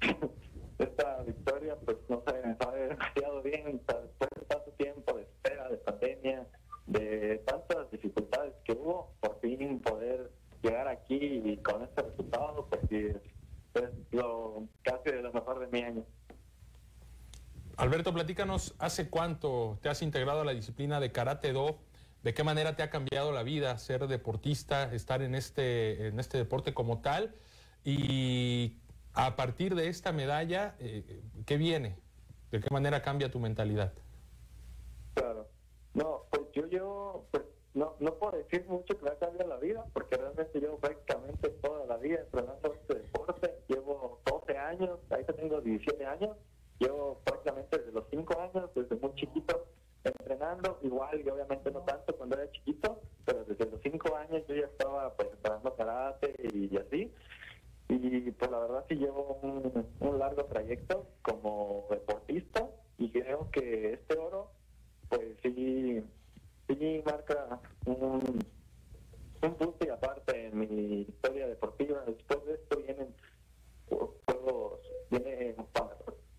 esta 0.79 1.23
victoria 1.23 1.75
pues 1.83 1.97
no 2.09 2.23
sé, 2.27 2.33
me 2.45 2.55
sabe 2.57 2.87
demasiado 2.87 3.41
bien 3.41 3.81
después 3.85 4.29
de 4.39 4.45
tanto 4.47 4.71
tiempo 4.71 5.13
de 5.15 5.23
espera, 5.23 5.69
de 5.69 5.77
pandemia, 5.77 6.47
de 6.85 7.43
tantas 7.45 7.91
dificultades 7.91 8.53
que 8.63 8.73
hubo, 8.73 9.13
por 9.19 9.39
fin 9.39 9.79
poder 9.79 10.31
llegar 10.61 10.87
aquí 10.87 11.17
y 11.17 11.57
con 11.57 11.83
este 11.83 12.01
resultado, 12.01 12.67
pues 12.69 12.81
sí, 12.89 13.07
es 13.75 13.91
lo 14.11 14.67
casi 14.81 15.11
de 15.11 15.21
lo 15.21 15.31
mejor 15.31 15.59
de 15.59 15.67
mi 15.67 15.83
año. 15.83 16.05
Alberto, 17.77 18.11
platícanos, 18.11 18.73
¿hace 18.79 19.09
cuánto 19.09 19.77
te 19.81 19.89
has 19.89 20.01
integrado 20.01 20.41
a 20.41 20.45
la 20.45 20.53
disciplina 20.53 20.99
de 20.99 21.11
Karate 21.11 21.53
Do? 21.53 21.77
¿De 22.23 22.33
qué 22.33 22.43
manera 22.43 22.75
te 22.75 22.81
ha 22.81 22.89
cambiado 22.89 23.31
la 23.31 23.43
vida 23.43 23.77
ser 23.77 24.07
deportista, 24.07 24.91
estar 24.93 25.21
en 25.21 25.35
este, 25.35 26.07
en 26.07 26.19
este 26.19 26.39
deporte 26.39 26.73
como 26.73 27.01
tal? 27.01 27.35
Y 27.87 28.75
a 29.13 29.37
partir 29.37 29.73
de 29.73 29.87
esta 29.87 30.11
medalla, 30.11 30.75
eh, 30.79 31.21
¿qué 31.45 31.55
viene? 31.55 31.95
¿De 32.51 32.59
qué 32.59 32.67
manera 32.69 33.01
cambia 33.01 33.31
tu 33.31 33.39
mentalidad? 33.39 33.93
Claro. 35.13 35.47
No, 35.93 36.23
pues 36.29 36.51
yo, 36.51 36.67
yo 36.67 37.25
pues 37.31 37.43
no, 37.75 37.95
no 38.01 38.15
puedo 38.15 38.39
decir 38.39 38.65
mucho 38.67 38.97
que 38.97 39.05
me 39.05 39.11
ha 39.11 39.17
cambiado 39.17 39.47
la 39.47 39.55
vida, 39.55 39.85
porque 39.93 40.17
realmente 40.17 40.59
llevo 40.59 40.77
prácticamente 40.79 41.47
toda 41.47 41.85
la 41.85 41.95
vida 41.95 42.19
entrenando 42.19 42.73
este 42.73 42.95
deporte. 42.95 43.55
Llevo 43.69 44.19
12 44.25 44.57
años, 44.57 44.99
ahí 45.09 45.23
tengo 45.23 45.61
17 45.61 46.05
años 46.05 46.35
Yo 46.81 47.21
prácticamente 47.23 47.77
desde 47.77 47.93
los 47.93 48.03
cinco 48.09 48.37
años, 48.37 48.69
desde 48.75 48.97
muy 48.97 49.15
chiquito, 49.15 49.65
entrenando, 50.03 50.77
igual 50.81 51.21
y 51.25 51.29
obviamente 51.29 51.71
no 51.71 51.79
tanto 51.83 52.13
cuando 52.17 52.35
era 52.35 52.51
chiquito, 52.51 52.99
pero 53.23 53.45
desde 53.45 53.65
los 53.65 53.81
cinco 53.81 54.13
años 54.17 54.43
yo 54.45 54.55
ya 54.55 54.65
estaba 54.65 55.13
pues 55.15 55.29
entrenando 55.31 55.73
karate 55.73 56.35
y 56.53 56.75
así. 56.75 57.13
Y 57.89 58.31
pues 58.31 58.51
la 58.51 58.59
verdad 58.59 58.85
sí 58.89 58.95
llevo 58.95 59.39
un, 59.41 60.19
largo 60.19 60.45
trayecto 60.45 61.07
como 61.21 61.85
deportista 61.89 62.69
y 62.97 63.11
creo 63.11 63.49
que 63.51 63.93
este 63.93 64.17
oro 64.17 64.51
pues 65.09 65.37
sí, 65.41 66.03
sí 66.67 67.03
marca 67.05 67.61
un, 67.85 68.43
un 69.41 69.55
punto 69.55 69.85
y 69.85 69.89
aparte 69.89 70.47
en 70.47 70.59
mi 70.59 71.01
historia 71.01 71.47
deportiva. 71.47 72.03
Después 72.05 72.45
de 72.45 72.53
esto 72.55 72.77
vienen 72.77 73.15
juegos, 73.87 74.81
vienen 75.09 75.55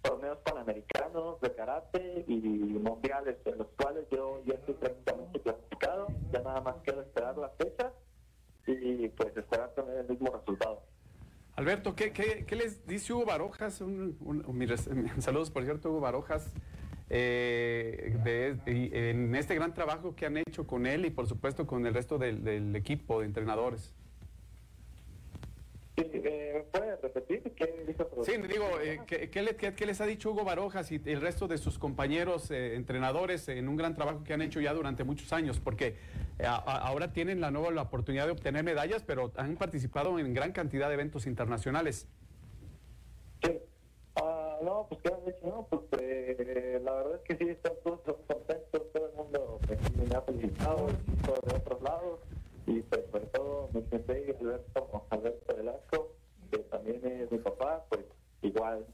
torneos 0.02 0.38
panamericanos 0.38 1.40
de 1.40 1.54
karate 1.54 2.24
y 2.26 2.38
mundiales 2.38 3.36
en 3.46 3.58
los 3.58 3.68
cuales 3.80 4.06
yo 4.10 4.42
ya 4.44 4.54
estoy 4.54 4.74
prácticamente 4.74 5.40
clasificado, 5.40 6.08
ya 6.32 6.40
nada 6.40 6.60
más 6.60 6.76
quiero 6.84 7.02
esperar 7.02 7.38
la 7.38 7.48
fecha 7.50 7.92
y 8.66 9.08
pues 9.08 9.34
esperar 9.36 9.72
tener 9.74 9.98
el 9.98 10.08
mismo 10.08 10.30
resultado. 10.30 10.82
Alberto, 11.58 11.96
¿qué, 11.96 12.46
les 12.56 12.86
dice 12.86 13.12
Hugo 13.12 13.24
Barojas? 13.24 13.82
Saludos, 15.18 15.50
por 15.50 15.64
cierto, 15.64 15.90
Hugo 15.90 15.98
Barojas. 15.98 16.52
Eh, 17.10 18.14
en 18.94 19.34
este 19.34 19.56
gran 19.56 19.74
trabajo 19.74 20.14
que 20.14 20.26
han 20.26 20.36
hecho 20.36 20.68
con 20.68 20.86
él 20.86 21.04
y 21.04 21.10
por 21.10 21.26
supuesto 21.26 21.66
con 21.66 21.84
el 21.84 21.94
resto 21.94 22.16
del 22.16 22.76
equipo 22.76 23.18
de 23.18 23.26
entrenadores. 23.26 23.92
Sí, 25.98 26.08
eh, 26.12 26.64
¿Puede 26.70 26.94
repetir 26.96 27.42
qué 27.56 27.84
dijo? 27.84 28.24
Sí, 28.24 28.36
digo, 28.48 28.66
eh, 28.80 29.00
¿qué, 29.04 29.28
qué, 29.30 29.74
qué, 29.74 29.86
les 29.86 30.00
ha 30.00 30.06
dicho 30.06 30.30
Hugo 30.30 30.44
Barojas 30.44 30.92
y 30.92 31.02
el 31.04 31.20
resto 31.20 31.48
de 31.48 31.58
sus 31.58 31.76
compañeros 31.76 32.52
eh, 32.52 32.76
entrenadores 32.76 33.48
en 33.48 33.68
un 33.68 33.76
gran 33.76 33.96
trabajo 33.96 34.22
que 34.22 34.32
han 34.32 34.42
hecho 34.42 34.60
ya 34.60 34.72
durante 34.74 35.02
muchos 35.02 35.32
años? 35.32 35.58
Porque 35.58 35.96
eh, 36.38 36.46
a, 36.46 36.54
ahora 36.54 37.12
tienen 37.12 37.40
la 37.40 37.50
nueva 37.50 37.72
la 37.72 37.82
oportunidad 37.82 38.26
de 38.26 38.32
obtener 38.32 38.62
medallas, 38.62 39.02
pero 39.02 39.32
han 39.34 39.56
participado 39.56 40.20
en 40.20 40.32
gran 40.34 40.52
cantidad 40.52 40.86
de 40.86 40.94
eventos 40.94 41.26
internacionales. 41.26 42.06
Sí. 43.42 43.58
Uh, 44.20 44.64
no, 44.64 44.86
pues 44.88 45.00
qué 45.02 45.12
han 45.12 45.24
dicho, 45.24 45.46
no, 45.46 45.66
pues 45.68 45.82
eh, 46.00 46.80
la 46.84 46.92
verdad 46.92 47.16
es 47.16 47.22
que 47.22 47.44
sí, 47.44 47.50
están 47.50 47.72
todos 47.82 48.00
contentos, 48.04 48.82
todo 48.92 49.08
el 49.08 49.14
mundo 49.16 49.60
me, 50.08 50.14
ha 50.14 50.20
felicitado, 50.20 50.86
de 50.86 51.56
otros 51.56 51.82
lados 51.82 52.20
y 52.68 52.82
pues 52.82 53.00
sobre 53.10 53.26
todo 53.26 53.70
mi 53.72 53.82
sensei 53.88 54.36
Alberto, 54.38 55.06
Alberto 55.08 55.56
Velasco, 55.56 56.12
que 56.50 56.58
también 56.58 57.00
es 57.04 57.32
mi 57.32 57.38
papá, 57.38 57.84
pues 57.88 58.04
igual 58.42 58.86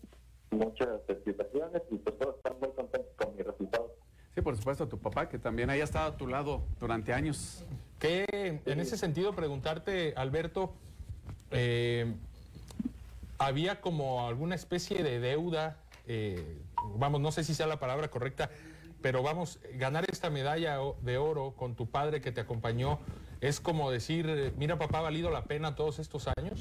muchas 0.52 1.02
felicitaciones 1.06 1.82
y 1.90 1.96
pues 1.96 2.16
todos 2.18 2.36
están 2.36 2.54
muy 2.60 2.70
contentos 2.70 3.12
con 3.16 3.34
mi 3.34 3.42
resultado. 3.42 3.92
Sí, 4.34 4.40
por 4.40 4.56
supuesto, 4.56 4.86
tu 4.86 4.98
papá, 4.98 5.28
que 5.28 5.38
también 5.38 5.70
haya 5.70 5.84
estado 5.84 6.12
a 6.12 6.16
tu 6.16 6.28
lado 6.28 6.62
durante 6.78 7.12
años. 7.12 7.64
Que 7.98 8.60
en 8.64 8.80
ese 8.80 8.96
sentido 8.96 9.34
preguntarte, 9.34 10.14
Alberto, 10.16 10.72
eh, 11.50 12.14
había 13.38 13.80
como 13.80 14.26
alguna 14.26 14.54
especie 14.54 15.02
de 15.02 15.18
deuda, 15.18 15.78
eh, 16.06 16.58
vamos, 16.96 17.20
no 17.20 17.32
sé 17.32 17.42
si 17.42 17.54
sea 17.54 17.66
la 17.66 17.80
palabra 17.80 18.08
correcta, 18.08 18.50
pero 19.02 19.22
vamos, 19.22 19.58
ganar 19.74 20.04
esta 20.10 20.30
medalla 20.30 20.78
de 21.02 21.18
oro 21.18 21.54
con 21.56 21.74
tu 21.74 21.86
padre 21.86 22.20
que 22.20 22.32
te 22.32 22.40
acompañó, 22.40 22.98
es 23.40 23.60
como 23.60 23.90
decir, 23.90 24.52
mira 24.56 24.78
papá, 24.78 24.98
¿ha 24.98 25.02
valido 25.02 25.30
la 25.30 25.44
pena 25.44 25.74
todos 25.74 25.98
estos 25.98 26.28
años? 26.36 26.60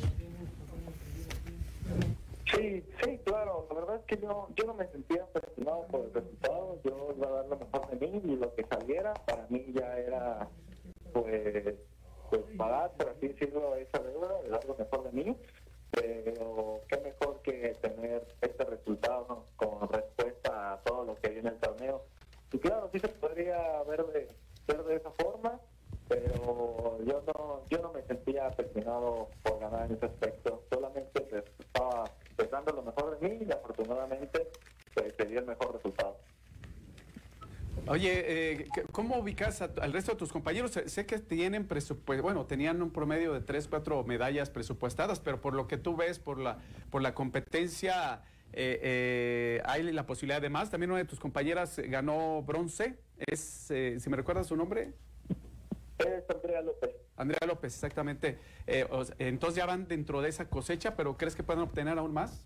Sí, 2.55 2.84
sí, 3.03 3.19
claro. 3.26 3.65
La 3.69 3.76
verdad 3.76 3.95
es 3.95 4.05
que 4.05 4.21
yo, 4.21 4.47
yo 4.55 4.65
no 4.65 4.74
me 4.76 4.88
sentía 4.88 5.26
presionado 5.28 5.88
por 5.88 6.01
el 6.01 6.13
resultado. 6.13 6.80
Yo 6.84 7.13
iba 7.17 7.28
a 7.28 7.32
dar 7.32 7.45
lo 7.47 7.57
mejor 7.57 7.89
de 7.89 8.07
mí 8.07 8.21
y 8.24 8.36
lo 8.36 8.53
que 8.53 8.65
saliera 8.65 9.13
para 9.13 9.47
mí 9.49 9.65
ya 9.74 9.97
era, 9.97 10.47
pues, 11.13 11.76
pues 12.30 12.41
pagar, 12.57 12.91
por 12.91 13.09
así 13.09 13.30
decirlo, 13.30 13.76
esa 13.76 13.99
deuda, 14.03 14.41
de 14.43 14.49
dar 14.49 14.65
lo 14.65 14.76
mejor 14.76 15.03
de 15.03 15.11
mí. 15.11 15.38
Pero 15.91 16.82
qué 16.88 16.97
mejor 16.97 17.41
que 17.43 17.76
tener 17.82 18.28
este 18.41 18.65
resultado 18.65 19.45
con 19.55 19.88
respuesta 19.89 20.74
a 20.74 20.78
todo 20.82 21.05
lo 21.05 21.15
que 21.15 21.30
viene 21.30 21.49
el 21.49 21.57
torneo. 21.57 22.05
Y 22.51 22.59
claro, 22.59 22.89
sí 22.91 22.99
se 22.99 23.07
podría 23.07 23.82
ver 23.84 24.05
de, 24.07 24.28
ver 24.67 24.84
de 24.84 24.95
esa 24.95 25.11
forma, 25.11 25.59
pero 26.14 26.99
yo 27.05 27.24
no, 27.28 27.66
yo 27.70 27.82
no 27.82 27.91
me 27.91 28.03
sentía 28.03 28.49
presionado 28.51 29.30
por 29.41 29.59
ganar 29.59 29.89
en 29.89 29.97
ese 29.97 30.05
aspecto. 30.05 30.64
Solamente 30.72 31.43
estaba 31.59 32.11
dando 32.51 32.74
lo 32.74 32.84
mejor 32.84 33.20
de 33.20 33.30
mí 33.30 33.45
y 33.47 33.51
afortunadamente 33.51 34.47
pues, 34.93 35.14
el 35.18 35.45
mejor 35.45 35.74
resultado. 35.74 36.18
Oye, 37.88 38.11
eh, 38.26 38.68
¿cómo 38.91 39.18
ubicas 39.18 39.61
al 39.61 39.91
resto 39.91 40.11
de 40.11 40.18
tus 40.18 40.32
compañeros? 40.32 40.72
Sé 40.86 41.05
que 41.05 41.20
tienen 41.20 41.68
presupuesto, 41.68 42.24
bueno, 42.24 42.45
tenían 42.45 42.82
un 42.82 42.91
promedio 42.91 43.34
de 43.34 43.41
3, 43.41 43.68
4 43.68 44.03
medallas 44.03 44.49
presupuestadas, 44.49 45.20
pero 45.20 45.41
por 45.41 45.53
lo 45.53 45.68
que 45.68 45.78
tú 45.78 45.95
ves, 45.95 46.20
por 46.20 46.39
la, 46.39 46.59
por 46.91 47.01
la 47.01 47.14
competencia, 47.14 48.22
eh, 48.53 48.80
eh, 48.84 49.61
hay 49.66 49.84
la 49.91 50.05
posibilidad 50.05 50.41
de 50.41 50.49
más. 50.49 50.70
También 50.70 50.91
una 50.91 50.99
de 50.99 51.05
tus 51.05 51.20
compañeras 51.20 51.78
ganó 51.78 52.41
bronce, 52.43 52.99
es, 53.18 53.70
eh, 53.72 53.99
si 53.99 54.09
me 54.09 54.16
recuerdas 54.16 54.47
su 54.47 54.55
nombre. 54.55 54.93
Es 55.99 56.29
Andrea 56.29 56.61
López. 56.61 56.91
Andrea 57.15 57.47
López, 57.47 57.73
exactamente. 57.73 58.39
Eh, 58.65 58.85
o 58.89 59.05
sea, 59.05 59.15
entonces 59.19 59.57
ya 59.57 59.65
van 59.65 59.87
dentro 59.87 60.21
de 60.21 60.29
esa 60.29 60.49
cosecha, 60.49 60.95
pero 60.95 61.17
¿crees 61.17 61.35
que 61.35 61.43
pueden 61.43 61.61
obtener 61.61 61.97
aún 61.97 62.13
más? 62.13 62.43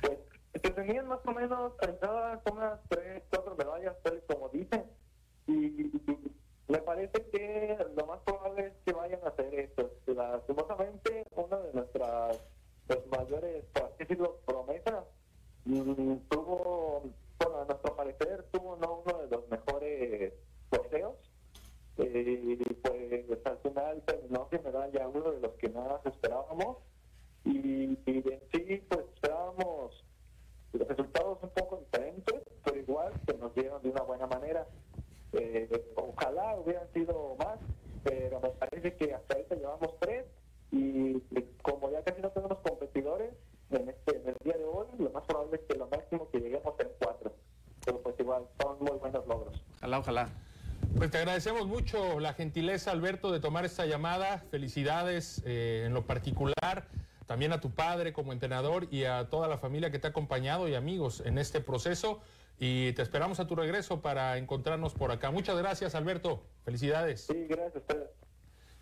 Pues, 0.00 0.18
que 0.62 0.70
tenían 0.70 1.08
más 1.08 1.20
o 1.24 1.32
menos 1.32 1.72
pensadas 1.80 2.40
unas 2.52 2.80
tres, 2.88 3.22
cuatro 3.30 3.56
medallas, 3.56 3.96
tal 4.02 4.22
como 4.28 4.48
dicen. 4.50 4.84
Y, 5.46 5.90
me 6.68 6.78
parece 6.78 7.24
que 7.30 7.78
lo 7.96 8.06
más 8.06 8.20
probable 8.20 8.66
es 8.66 8.72
que 8.84 8.92
vayan 8.92 9.20
a 9.24 9.28
hacer 9.28 9.54
esto. 9.54 9.90
Lastimosamente, 10.06 11.24
una 11.34 11.56
de 11.56 11.72
nuestras 11.72 12.38
pues, 12.86 13.00
mayores, 13.10 13.64
por 13.72 13.84
así 13.84 13.94
decirlo, 14.00 14.40
promesas, 14.44 15.04
mm, 15.64 16.16
tuvo, 16.28 17.10
bueno, 17.38 17.62
a 17.62 17.64
nuestro 17.64 17.96
parecer, 17.96 18.44
tuvo 18.52 18.76
no 18.76 19.02
uno 19.06 19.18
de 19.18 19.28
los 19.28 19.48
mejores 19.48 20.34
boxeos 20.70 21.14
eh, 21.98 23.24
pues 23.26 23.46
al 23.46 23.58
final 23.58 24.02
terminó 24.06 24.48
sin 24.50 24.62
medalla 24.62 25.08
uno 25.08 25.32
de 25.32 25.40
los 25.40 25.52
que 25.54 25.68
más 25.70 26.04
esperábamos 26.06 26.78
y, 27.44 27.98
y 28.06 28.24
en 28.24 28.40
sí 28.52 28.82
pues 28.88 29.04
esperábamos 29.14 30.04
los 30.72 30.88
resultados 30.88 31.38
un 31.42 31.50
poco 31.50 31.78
diferentes 31.78 32.42
pero 32.64 32.78
igual 32.78 33.12
se 33.26 33.36
nos 33.38 33.54
dieron 33.54 33.82
de 33.82 33.90
una 33.90 34.02
buena 34.02 34.26
manera 34.26 34.66
eh, 35.32 35.68
ojalá 35.96 36.56
hubieran 36.56 36.90
sido 36.92 37.36
más 37.38 37.58
pero 38.04 38.40
me 38.40 38.50
parece 38.50 38.94
que 38.94 39.14
hasta 39.14 39.34
ahorita 39.34 39.56
llevamos 39.56 39.94
tres 40.00 40.24
y 40.70 41.20
como 41.62 41.90
ya 41.90 42.02
casi 42.02 42.20
no 42.20 42.30
tenemos 42.30 42.58
competidores 42.58 43.32
en, 43.70 43.88
este, 43.88 44.16
en 44.16 44.28
el 44.28 44.36
día 44.44 44.56
de 44.56 44.64
hoy 44.64 44.86
lo 44.98 45.10
más 45.10 45.24
probable 45.24 45.56
es 45.56 45.62
que 45.68 45.78
lo 45.78 45.88
máximo 45.88 46.28
que 46.30 46.40
lleguemos 46.40 46.74
es 46.78 46.88
cuatro 47.00 47.32
pero 47.84 48.00
pues 48.02 48.14
igual 48.18 48.44
son 48.62 48.78
muy 48.80 48.98
buenos 48.98 49.26
logros 49.26 49.60
ojalá 49.78 49.98
ojalá 49.98 50.28
pues 50.96 51.10
te 51.10 51.18
agradecemos 51.38 51.68
mucho 51.68 52.18
la 52.18 52.34
gentileza, 52.34 52.90
Alberto, 52.90 53.30
de 53.30 53.38
tomar 53.38 53.64
esta 53.64 53.86
llamada. 53.86 54.38
Felicidades 54.50 55.40
eh, 55.46 55.84
en 55.86 55.94
lo 55.94 56.04
particular, 56.04 56.88
también 57.26 57.52
a 57.52 57.60
tu 57.60 57.70
padre 57.70 58.12
como 58.12 58.32
entrenador 58.32 58.88
y 58.90 59.04
a 59.04 59.28
toda 59.30 59.46
la 59.46 59.56
familia 59.56 59.92
que 59.92 60.00
te 60.00 60.08
ha 60.08 60.10
acompañado 60.10 60.66
y 60.66 60.74
amigos 60.74 61.22
en 61.24 61.38
este 61.38 61.60
proceso. 61.60 62.18
Y 62.58 62.92
te 62.94 63.02
esperamos 63.02 63.38
a 63.38 63.46
tu 63.46 63.54
regreso 63.54 64.02
para 64.02 64.36
encontrarnos 64.36 64.94
por 64.94 65.12
acá. 65.12 65.30
Muchas 65.30 65.56
gracias, 65.56 65.94
Alberto. 65.94 66.42
Felicidades. 66.64 67.26
Sí, 67.26 67.46
gracias 67.48 67.76
ustedes. 67.76 68.08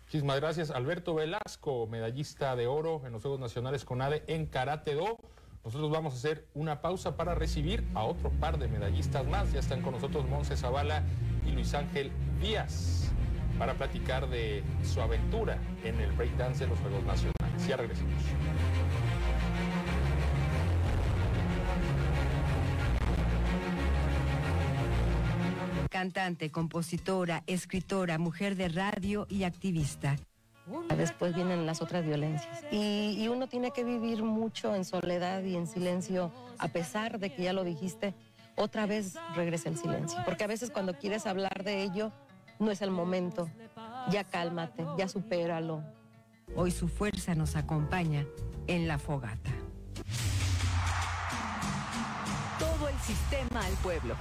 Muchísimas 0.05 0.39
gracias, 0.39 0.71
Alberto 0.71 1.13
Velasco, 1.13 1.85
medallista 1.85 2.55
de 2.55 2.65
oro 2.65 3.03
en 3.05 3.11
los 3.11 3.21
Juegos 3.21 3.39
Nacionales 3.39 3.85
CONADE 3.85 4.23
en 4.25 4.47
Karate 4.47 4.95
Do. 4.95 5.19
Nosotros 5.63 5.91
vamos 5.91 6.15
a 6.15 6.17
hacer 6.17 6.47
una 6.55 6.81
pausa 6.81 7.15
para 7.17 7.35
recibir 7.35 7.83
a 7.93 8.03
otro 8.03 8.31
par 8.31 8.57
de 8.57 8.67
medallistas 8.67 9.27
más. 9.27 9.53
Ya 9.53 9.59
están 9.59 9.83
con 9.83 9.91
nosotros 9.91 10.27
Monse 10.27 10.57
Zavala 10.57 11.03
y 11.45 11.51
Luis 11.51 11.75
Ángel 11.75 12.11
Díaz 12.39 13.11
para 13.57 13.73
platicar 13.73 14.29
de 14.29 14.63
su 14.83 15.01
aventura 15.01 15.57
en 15.83 15.99
el 15.99 16.11
breakdance 16.11 16.63
de 16.63 16.69
los 16.69 16.79
Juegos 16.79 17.03
Nacionales. 17.03 17.67
Ya 17.67 17.77
regresamos. 17.77 18.13
Cantante, 25.89 26.51
compositora, 26.51 27.43
escritora, 27.47 28.19
mujer 28.19 28.55
de 28.55 28.69
radio 28.69 29.25
y 29.29 29.43
activista. 29.43 30.15
Después 30.95 31.33
vienen 31.33 31.65
las 31.65 31.81
otras 31.81 32.05
violencias. 32.05 32.63
Y, 32.71 33.15
y, 33.17 33.29
uno 33.29 33.47
tiene 33.47 33.71
que 33.71 33.83
vivir 33.83 34.21
mucho 34.21 34.75
en 34.75 34.83
soledad 34.83 35.41
y 35.43 35.55
en 35.55 35.65
silencio, 35.65 36.31
a 36.59 36.67
pesar 36.67 37.19
de 37.19 37.33
que 37.33 37.43
ya 37.43 37.53
lo 37.53 37.63
dijiste, 37.63 38.13
otra 38.57 38.85
vez 38.85 39.15
regresa 39.35 39.69
el 39.69 39.77
silencio. 39.77 40.19
Porque 40.25 40.43
a 40.43 40.47
veces 40.47 40.69
cuando 40.69 40.93
quieres 40.93 41.25
hablar 41.25 41.63
de 41.63 41.83
ello, 41.83 42.11
no 42.59 42.71
es 42.71 42.81
el 42.81 42.91
momento. 42.91 43.49
Ya 44.09 44.23
cálmate, 44.23 44.85
ya 44.97 45.07
supéralo. 45.07 45.83
Hoy 46.55 46.71
su 46.71 46.87
fuerza 46.87 47.35
nos 47.35 47.55
acompaña 47.55 48.25
en 48.67 48.87
la 48.87 48.97
fogata. 48.97 49.51
sistema 53.07 53.65
al 53.65 53.73
pueblo. 53.75 54.15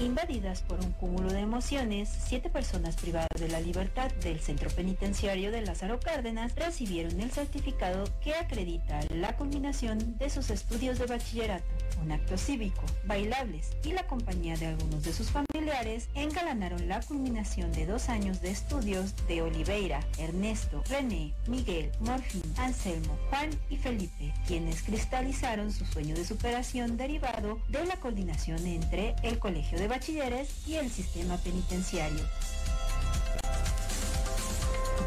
Invadidas 0.00 0.62
por 0.62 0.80
un 0.80 0.90
cúmulo 0.92 1.30
de 1.30 1.40
emociones, 1.40 2.08
siete 2.08 2.48
personas 2.48 2.96
privadas 2.96 3.28
de 3.38 3.48
la 3.48 3.60
libertad 3.60 4.10
del 4.24 4.40
centro 4.40 4.70
penitenciario 4.70 5.52
de 5.52 5.60
Lázaro 5.60 6.00
Cárdenas 6.00 6.54
recibieron 6.56 7.20
el 7.20 7.30
certificado 7.30 8.04
que 8.22 8.34
acredita 8.34 9.00
la 9.10 9.36
culminación 9.36 10.16
de 10.16 10.30
sus 10.30 10.48
estudios 10.48 10.98
de 10.98 11.06
bachillerato. 11.06 11.64
Un 12.02 12.10
acto 12.10 12.38
cívico, 12.38 12.82
bailables 13.04 13.70
y 13.84 13.92
la 13.92 14.06
compañía 14.06 14.56
de 14.56 14.66
algunos 14.66 15.04
de 15.04 15.12
sus 15.12 15.30
familiares 15.30 16.08
engalanaron 16.14 16.88
la 16.88 17.00
culminación 17.00 17.70
de 17.72 17.86
dos 17.86 18.08
años 18.08 18.40
de 18.40 18.50
estudios 18.50 19.14
de 19.28 19.42
Oliveira, 19.42 20.00
Ernesto, 20.18 20.82
René, 20.88 21.34
Miguel, 21.46 21.92
Morfín, 22.00 22.42
Anselmo, 22.56 23.16
Juan 23.28 23.50
y 23.68 23.76
Felipe, 23.76 24.32
quienes 24.48 24.82
cristalizaron 24.82 25.70
su 25.70 25.84
sueño 25.84 26.16
de 26.16 26.24
superación 26.24 26.96
derivado 26.96 27.60
de 27.68 27.84
la 27.84 27.96
coordinación 27.96 28.66
entre 28.66 29.14
el 29.22 29.38
Colegio 29.38 29.78
de 29.78 29.81
Bachilleres 29.88 30.48
y 30.66 30.74
el 30.74 30.90
sistema 30.90 31.36
penitenciario. 31.38 32.20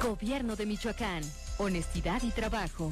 Gobierno 0.01 0.55
de 0.55 0.65
Michoacán. 0.65 1.23
Honestidad 1.57 2.21
y 2.23 2.31
trabajo. 2.31 2.91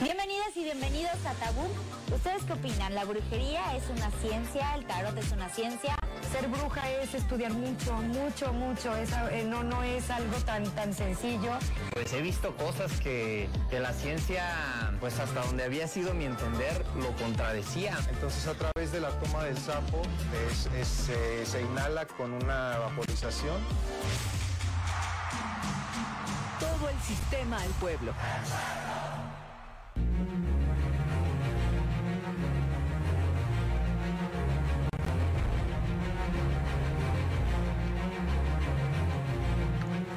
Bienvenidas 0.00 0.56
y 0.56 0.62
bienvenidos 0.62 1.16
a 1.26 1.32
Tabú. 1.44 1.66
¿Ustedes 2.14 2.44
qué 2.44 2.52
opinan? 2.52 2.94
¿La 2.94 3.04
brujería 3.04 3.74
es 3.74 3.82
una 3.90 4.08
ciencia? 4.20 4.76
¿El 4.76 4.86
tarot 4.86 5.18
es 5.18 5.32
una 5.32 5.48
ciencia? 5.48 5.96
Ser 6.30 6.46
bruja 6.46 6.88
es 6.88 7.14
estudiar 7.14 7.52
mucho, 7.52 7.94
mucho, 7.94 8.52
mucho. 8.52 8.94
Es, 8.96 9.10
eh, 9.32 9.44
no, 9.44 9.64
no 9.64 9.82
es 9.82 10.08
algo 10.08 10.36
tan, 10.46 10.64
tan 10.76 10.94
sencillo. 10.94 11.50
Pues 11.92 12.12
he 12.12 12.22
visto 12.22 12.56
cosas 12.56 12.92
que, 13.00 13.48
que 13.70 13.80
la 13.80 13.92
ciencia, 13.92 14.44
pues 15.00 15.18
hasta 15.18 15.40
donde 15.40 15.64
había 15.64 15.88
sido 15.88 16.14
mi 16.14 16.26
entender, 16.26 16.86
lo 16.94 17.10
contradecía. 17.16 17.98
Entonces 18.08 18.46
a 18.46 18.54
través 18.54 18.92
de 18.92 19.00
la 19.00 19.10
toma 19.18 19.42
del 19.42 19.58
sapo 19.58 20.02
es, 20.48 20.66
es, 20.76 21.08
eh, 21.08 21.44
se 21.44 21.60
inhala 21.60 22.06
con 22.06 22.34
una 22.34 22.78
vaporización. 22.78 23.60
Todo 26.60 26.88
el 26.88 27.00
sistema 27.00 27.60
al 27.60 27.70
pueblo. 27.80 28.12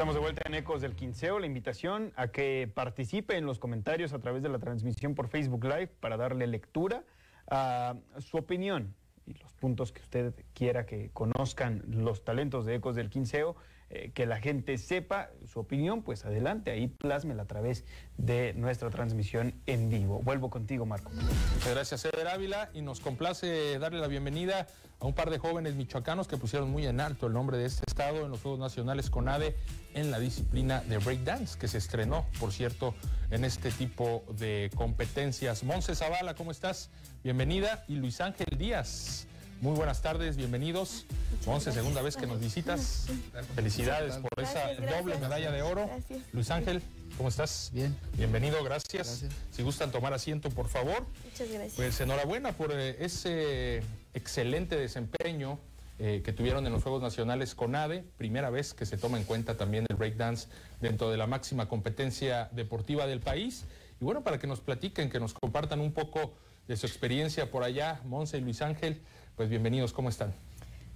Estamos 0.02 0.16
de 0.16 0.22
vuelta 0.22 0.42
en 0.46 0.56
Ecos 0.56 0.82
del 0.82 0.96
Quinceo. 0.96 1.38
La 1.38 1.46
invitación 1.46 2.12
a 2.16 2.30
que 2.30 2.68
participe 2.74 3.38
en 3.38 3.46
los 3.46 3.60
comentarios 3.60 4.14
a 4.14 4.20
través 4.20 4.42
de 4.42 4.50
la 4.50 4.58
transmisión 4.58 5.14
por 5.14 5.28
Facebook 5.28 5.64
Live 5.64 5.90
para 6.00 6.18
darle 6.18 6.48
lectura 6.48 7.04
a 7.52 7.94
su 8.18 8.38
opinión 8.38 8.96
y 9.28 9.36
los 9.36 9.54
puntos 9.54 9.92
que 9.92 10.02
usted 10.02 10.34
quiera 10.56 10.88
que 10.88 11.12
conozcan 11.14 11.84
los 11.88 12.26
talentos 12.26 12.66
de 12.66 12.74
Ecos 12.74 12.96
del 12.96 13.12
Quinceo 13.12 13.56
eh, 13.92 14.10
que 14.16 14.26
la 14.26 14.38
gente 14.38 14.80
sepa 14.80 15.30
su 15.46 15.60
opinión, 15.60 16.02
pues 16.02 16.26
adelante, 16.26 16.72
ahí 16.72 16.88
plásmela 16.88 17.44
a 17.44 17.46
través 17.46 17.86
de 18.18 18.54
nuestra 18.54 18.90
transmisión 18.90 19.54
en 19.68 19.90
vivo. 19.90 20.22
Vuelvo 20.24 20.50
contigo, 20.50 20.86
Marco. 20.88 21.12
Muchas 21.12 21.76
gracias, 21.76 22.06
Eder 22.06 22.28
Ávila, 22.30 22.72
y 22.74 22.82
nos 22.82 23.02
complace 23.02 23.78
darle 23.78 24.00
la 24.00 24.08
bienvenida 24.08 24.66
a 25.02 25.06
un 25.08 25.14
par 25.14 25.32
de 25.32 25.40
jóvenes 25.40 25.76
michoacanos 25.76 26.28
que 26.28 26.38
pusieron 26.38 26.70
muy 26.70 26.86
en 26.86 27.02
alto 27.02 27.26
el 27.26 27.34
nombre 27.34 27.58
de 27.58 27.66
este 27.66 27.84
estado 27.88 28.24
en 28.24 28.30
los 28.30 28.42
Juegos 28.42 28.60
Nacionales 28.60 29.10
CONADE 29.10 29.56
en 29.96 30.12
la 30.12 30.20
disciplina 30.20 30.82
de 30.82 31.00
breakdance, 31.00 31.58
que 31.58 31.68
se 31.68 31.80
estrenó, 31.80 32.26
por 32.40 32.54
cierto, 32.54 32.94
en 33.32 33.44
este 33.44 33.72
tipo 33.72 34.24
de 34.38 34.70
competencias. 34.76 35.64
Monse 35.64 35.96
Zavala, 35.96 36.36
¿cómo 36.36 36.52
estás? 36.52 36.92
Bienvenida. 37.24 37.84
Y 37.88 37.96
Luis 37.96 38.22
Ángel 38.22 38.58
Díaz. 38.58 39.26
Muy 39.60 39.76
buenas 39.76 40.02
tardes, 40.04 40.38
bienvenidos. 40.38 41.06
Once, 41.48 41.72
segunda 41.72 42.04
vez 42.04 42.16
que 42.16 42.28
nos 42.28 42.40
visitas. 42.40 43.08
Felicidades 43.56 44.18
por 44.18 44.44
esa 44.44 44.74
doble 44.76 45.18
medalla 45.18 45.52
de 45.52 45.64
oro. 45.64 45.90
Luis 46.32 46.52
Ángel, 46.52 46.82
¿cómo 47.18 47.30
estás? 47.30 47.72
Bien. 47.74 47.96
Bienvenido, 48.18 48.64
gracias. 48.64 49.26
Si 49.52 49.64
gustan 49.64 49.92
tomar 49.92 50.14
asiento, 50.14 50.50
por 50.50 50.68
favor. 50.68 51.06
Muchas 51.24 51.50
gracias. 51.50 51.74
Pues 51.76 52.00
enhorabuena 52.02 52.52
por 52.54 52.72
eh, 52.72 53.04
ese 53.04 53.84
excelente 54.14 54.76
desempeño 54.78 55.60
eh, 56.00 56.22
que 56.26 56.34
tuvieron 56.34 56.66
en 56.66 56.74
los 56.74 56.82
Juegos 56.82 57.02
Nacionales 57.02 57.54
con 57.54 57.76
ADE, 57.76 58.04
primera 58.18 58.50
vez 58.50 58.74
que 58.74 58.86
se 58.86 58.98
toma 58.98 59.20
en 59.20 59.24
cuenta 59.24 59.56
también 59.56 59.86
el 59.88 59.96
breakdance 59.96 60.48
dentro 60.80 61.12
de 61.12 61.18
la 61.18 61.28
máxima 61.28 61.70
competencia 61.70 62.50
deportiva 62.54 63.06
del 63.06 63.20
país. 63.20 63.66
Y 64.00 64.06
bueno, 64.06 64.24
para 64.24 64.40
que 64.40 64.48
nos 64.48 64.62
platiquen, 64.62 65.12
que 65.12 65.20
nos 65.20 65.34
compartan 65.34 65.80
un 65.80 65.94
poco 65.94 66.34
de 66.68 66.76
su 66.76 66.88
experiencia 66.88 67.52
por 67.52 67.64
allá, 67.64 68.02
Monse 68.06 68.40
y 68.40 68.42
Luis 68.42 68.62
Ángel, 68.64 69.00
pues 69.36 69.50
bienvenidos, 69.50 69.94
¿cómo 69.94 70.10
están? 70.10 70.34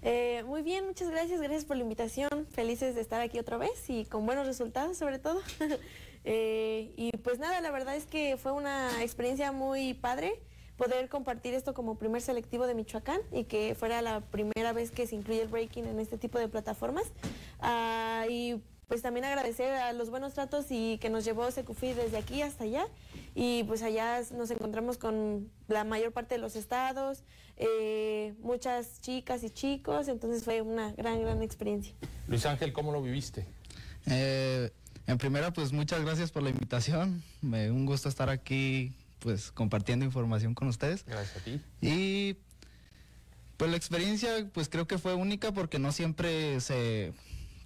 Eh, 0.02 0.44
muy 0.46 0.62
bien, 0.62 0.86
muchas 0.86 1.10
gracias, 1.10 1.40
gracias 1.40 1.66
por 1.66 1.78
la 1.78 1.84
invitación, 1.84 2.48
felices 2.52 2.96
de 2.96 3.02
estar 3.02 3.22
aquí 3.22 3.38
otra 3.38 3.58
vez 3.58 3.90
y 3.90 4.06
con 4.06 4.26
buenos 4.26 4.48
resultados 4.48 4.98
sobre 4.98 5.20
todo. 5.20 5.40
eh, 6.24 6.94
y 6.96 7.12
pues 7.18 7.38
nada, 7.38 7.62
la 7.62 7.72
verdad 7.72 7.96
es 7.96 8.06
que 8.06 8.38
fue 8.38 8.52
una 8.52 9.04
experiencia 9.04 9.52
muy 9.52 9.94
padre 9.94 10.42
poder 10.78 11.10
compartir 11.10 11.54
esto 11.54 11.74
como 11.74 11.96
primer 11.96 12.22
selectivo 12.22 12.68
de 12.68 12.76
Michoacán 12.76 13.22
y 13.32 13.46
que 13.46 13.76
fuera 13.76 14.02
la 14.02 14.22
primera 14.22 14.74
vez 14.74 14.92
que 14.92 15.08
se 15.08 15.16
incluye 15.16 15.42
el 15.42 15.48
breaking 15.48 15.86
en 15.86 16.00
este 16.00 16.18
tipo 16.18 16.40
de 16.40 16.48
plataformas. 16.48 17.06
Uh, 17.62 18.30
y 18.30 18.62
pues 18.88 19.02
también 19.02 19.26
agradecer 19.26 19.74
a 19.74 19.94
los 19.94 20.10
buenos 20.10 20.34
tratos 20.34 20.68
y 20.70 20.98
que 21.00 21.10
nos 21.10 21.26
llevó 21.26 21.50
Secufi 21.50 21.94
desde 21.94 22.18
aquí 22.18 22.42
hasta 22.42 22.66
allá 22.66 22.86
y 23.34 23.64
pues 23.64 23.82
allá 23.82 24.22
nos 24.32 24.52
encontramos 24.52 24.98
con 24.98 25.50
la 25.68 25.84
mayor 25.84 26.12
parte 26.12 26.36
de 26.36 26.42
los 26.42 26.56
estados, 26.56 27.24
eh, 27.58 28.36
muchas 28.40 29.02
chicas 29.02 29.44
y 29.44 29.50
chicos, 29.50 30.08
entonces 30.08 30.44
fue 30.44 30.62
una 30.62 30.92
gran, 30.94 31.20
gran 31.22 31.42
experiencia. 31.42 31.96
Luis 32.28 32.46
Ángel, 32.46 32.74
¿cómo 32.74 32.92
lo 32.92 33.02
viviste? 33.02 33.46
Eh, 34.06 34.70
en 35.08 35.18
primera, 35.18 35.52
pues 35.52 35.72
muchas 35.74 36.04
gracias 36.04 36.32
por 36.32 36.44
la 36.44 36.52
invitación, 36.52 37.24
Me, 37.42 37.72
un 37.72 37.86
gusto 37.86 38.08
estar 38.08 38.30
aquí 38.30 38.94
pues 39.20 39.52
compartiendo 39.52 40.06
información 40.06 40.54
con 40.54 40.68
ustedes. 40.68 41.06
Gracias 41.06 41.38
a 41.38 41.40
ti. 41.44 41.62
Y 41.82 42.38
pues 43.58 43.72
la 43.72 43.78
experiencia 43.78 44.30
pues 44.54 44.70
creo 44.70 44.88
que 44.88 44.98
fue 44.98 45.14
única 45.14 45.54
porque 45.54 45.80
no 45.80 45.92
siempre 45.92 46.60
se 46.62 47.14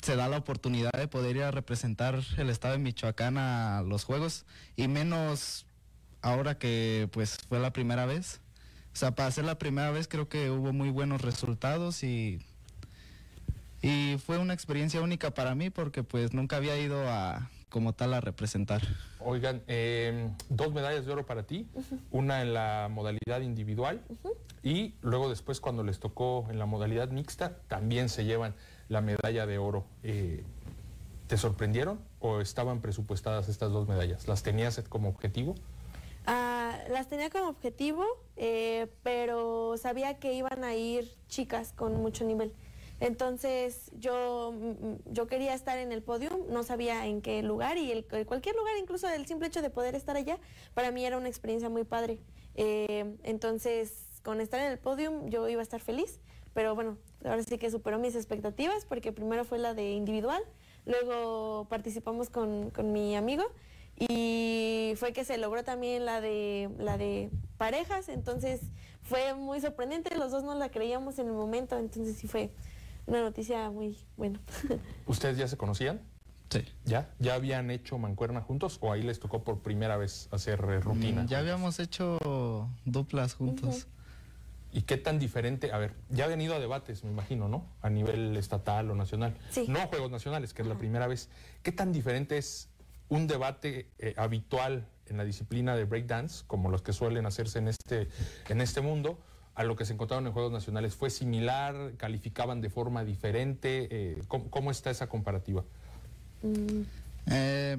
se 0.01 0.15
da 0.15 0.29
la 0.29 0.37
oportunidad 0.37 0.91
de 0.91 1.07
poder 1.07 1.35
ir 1.35 1.43
a 1.43 1.51
representar 1.51 2.21
el 2.37 2.49
estado 2.49 2.73
de 2.73 2.79
Michoacán 2.79 3.37
a 3.37 3.83
los 3.85 4.05
juegos 4.05 4.45
y 4.77 4.87
menos 4.87 5.65
ahora 6.21 6.57
que 6.57 7.09
pues 7.11 7.37
fue 7.49 7.59
la 7.59 7.73
primera 7.73 8.05
vez. 8.05 8.39
O 8.93 8.95
sea, 8.95 9.11
para 9.11 9.29
ser 9.31 9.45
la 9.45 9.57
primera 9.57 9.91
vez 9.91 10.07
creo 10.07 10.29
que 10.29 10.49
hubo 10.49 10.73
muy 10.73 10.89
buenos 10.89 11.21
resultados 11.21 12.03
y 12.03 12.39
y 13.81 14.17
fue 14.25 14.37
una 14.37 14.53
experiencia 14.53 15.01
única 15.01 15.33
para 15.33 15.55
mí 15.55 15.69
porque 15.69 16.03
pues 16.03 16.33
nunca 16.33 16.57
había 16.57 16.77
ido 16.77 17.09
a 17.09 17.49
como 17.69 17.93
tal 17.93 18.13
a 18.13 18.21
representar. 18.21 18.81
Oigan, 19.19 19.61
eh, 19.67 20.29
dos 20.49 20.73
medallas 20.73 21.05
de 21.05 21.11
oro 21.11 21.25
para 21.25 21.43
ti, 21.43 21.67
uh 21.73 21.81
-huh. 21.81 21.99
una 22.11 22.41
en 22.41 22.53
la 22.53 22.89
modalidad 22.91 23.41
individual 23.41 24.01
uh 24.09 24.15
-huh. 24.23 24.35
y 24.63 24.95
luego 25.01 25.29
después 25.29 25.59
cuando 25.59 25.83
les 25.83 25.99
tocó 25.99 26.47
en 26.49 26.59
la 26.59 26.65
modalidad 26.65 27.09
mixta 27.09 27.57
también 27.67 28.09
se 28.09 28.25
llevan 28.25 28.55
la 28.89 29.01
medalla 29.01 29.45
de 29.45 29.57
oro. 29.57 29.85
Eh, 30.03 30.43
¿Te 31.27 31.37
sorprendieron 31.37 31.99
o 32.19 32.41
estaban 32.41 32.81
presupuestadas 32.81 33.49
estas 33.49 33.71
dos 33.71 33.87
medallas? 33.87 34.27
¿Las 34.27 34.41
tenías 34.41 34.81
como 34.89 35.09
objetivo? 35.09 35.55
Uh, 36.27 36.91
las 36.91 37.07
tenía 37.07 37.29
como 37.29 37.47
objetivo, 37.49 38.03
eh, 38.35 38.87
pero 39.03 39.77
sabía 39.77 40.19
que 40.19 40.33
iban 40.33 40.63
a 40.63 40.75
ir 40.75 41.11
chicas 41.27 41.71
con 41.73 42.01
mucho 42.01 42.23
nivel. 42.23 42.51
Entonces 42.99 43.91
yo, 43.97 44.53
yo 45.05 45.27
quería 45.27 45.53
estar 45.53 45.77
en 45.77 45.91
el 45.91 46.03
podio, 46.03 46.45
no 46.49 46.63
sabía 46.63 47.05
en 47.05 47.21
qué 47.21 47.41
lugar 47.43 47.77
y 47.77 47.91
el, 47.91 48.05
cualquier 48.25 48.55
lugar, 48.55 48.75
incluso 48.77 49.07
el 49.07 49.25
simple 49.25 49.47
hecho 49.47 49.61
de 49.61 49.69
poder 49.69 49.95
estar 49.95 50.17
allá, 50.17 50.37
para 50.73 50.91
mí 50.91 51.05
era 51.05 51.17
una 51.17 51.29
experiencia 51.29 51.69
muy 51.69 51.85
padre. 51.85 52.19
Eh, 52.55 53.15
entonces, 53.23 54.05
con 54.23 54.41
estar 54.41 54.59
en 54.59 54.71
el 54.71 54.79
podio 54.79 55.25
yo 55.27 55.47
iba 55.47 55.61
a 55.61 55.63
estar 55.63 55.79
feliz, 55.79 56.19
pero 56.53 56.75
bueno, 56.75 56.97
ahora 57.23 57.41
sí 57.43 57.57
que 57.57 57.71
superó 57.71 57.99
mis 57.99 58.15
expectativas 58.15 58.85
porque 58.85 59.13
primero 59.13 59.45
fue 59.45 59.59
la 59.59 59.73
de 59.73 59.91
individual, 59.91 60.41
luego 60.85 61.67
participamos 61.69 62.29
con, 62.29 62.69
con 62.71 62.91
mi 62.91 63.15
amigo 63.15 63.45
y 63.97 64.93
fue 64.95 65.13
que 65.13 65.23
se 65.25 65.37
logró 65.37 65.63
también 65.63 66.05
la 66.05 66.21
de, 66.21 66.69
la 66.77 66.97
de 66.97 67.29
parejas, 67.57 68.09
entonces 68.09 68.61
fue 69.03 69.33
muy 69.33 69.59
sorprendente, 69.59 70.15
los 70.15 70.31
dos 70.31 70.43
no 70.43 70.55
la 70.55 70.69
creíamos 70.69 71.19
en 71.19 71.27
el 71.27 71.33
momento, 71.33 71.77
entonces 71.77 72.15
sí 72.17 72.27
fue 72.27 72.51
una 73.09 73.21
noticia 73.21 73.69
muy 73.71 73.97
buena. 74.17 74.39
¿Ustedes 75.07 75.37
ya 75.37 75.47
se 75.47 75.57
conocían? 75.57 75.99
Sí. 76.49 76.63
¿Ya? 76.85 77.09
¿Ya 77.19 77.35
habían 77.35 77.69
hecho 77.71 77.97
mancuerna 77.97 78.41
juntos 78.41 78.77
o 78.81 78.91
ahí 78.91 79.01
les 79.03 79.19
tocó 79.19 79.43
por 79.43 79.59
primera 79.59 79.97
vez 79.97 80.29
hacer 80.31 80.59
eh, 80.69 80.79
rutina? 80.79 81.23
Mm, 81.23 81.27
Ya 81.27 81.39
habíamos 81.39 81.79
hecho 81.79 82.69
duplas 82.85 83.33
juntos. 83.33 83.87
¿Y 84.71 84.83
qué 84.83 84.97
tan 84.97 85.17
diferente? 85.17 85.71
A 85.71 85.79
ver, 85.79 85.95
ya 86.09 86.25
habían 86.25 86.41
ido 86.41 86.53
a 86.53 86.59
debates, 86.59 87.03
me 87.03 87.09
imagino, 87.09 87.47
¿no? 87.47 87.65
A 87.81 87.89
nivel 87.89 88.37
estatal 88.37 88.91
o 88.91 88.95
nacional. 88.95 89.35
Sí. 89.49 89.65
No 89.67 89.79
Juegos 89.87 90.11
Nacionales, 90.11 90.53
que 90.53 90.61
es 90.61 90.67
la 90.67 90.75
primera 90.75 91.07
vez. 91.07 91.29
¿Qué 91.63 91.71
tan 91.71 91.91
diferente 91.91 92.37
es 92.37 92.69
un 93.09 93.25
debate 93.25 93.89
eh, 93.97 94.13
habitual 94.17 94.87
en 95.07 95.17
la 95.17 95.25
disciplina 95.25 95.75
de 95.75 95.85
breakdance, 95.85 96.43
como 96.45 96.69
los 96.69 96.83
que 96.83 96.93
suelen 96.93 97.25
hacerse 97.25 97.57
en 97.57 97.67
este, 97.67 98.09
en 98.47 98.61
este 98.61 98.81
mundo, 98.81 99.19
a 99.55 99.63
lo 99.63 99.75
que 99.75 99.85
se 99.85 99.93
encontraron 99.93 100.25
en 100.27 100.33
Juegos 100.33 100.51
Nacionales? 100.51 100.95
¿Fue 100.95 101.09
similar? 101.09 101.93
¿Calificaban 101.97 102.61
de 102.61 102.69
forma 102.69 103.03
diferente? 103.03 103.87
Eh, 103.91 104.21
¿cómo, 104.27 104.49
cómo 104.49 104.71
está 104.71 104.89
esa 104.89 105.07
comparativa? 105.07 105.63
Eh, 107.27 107.77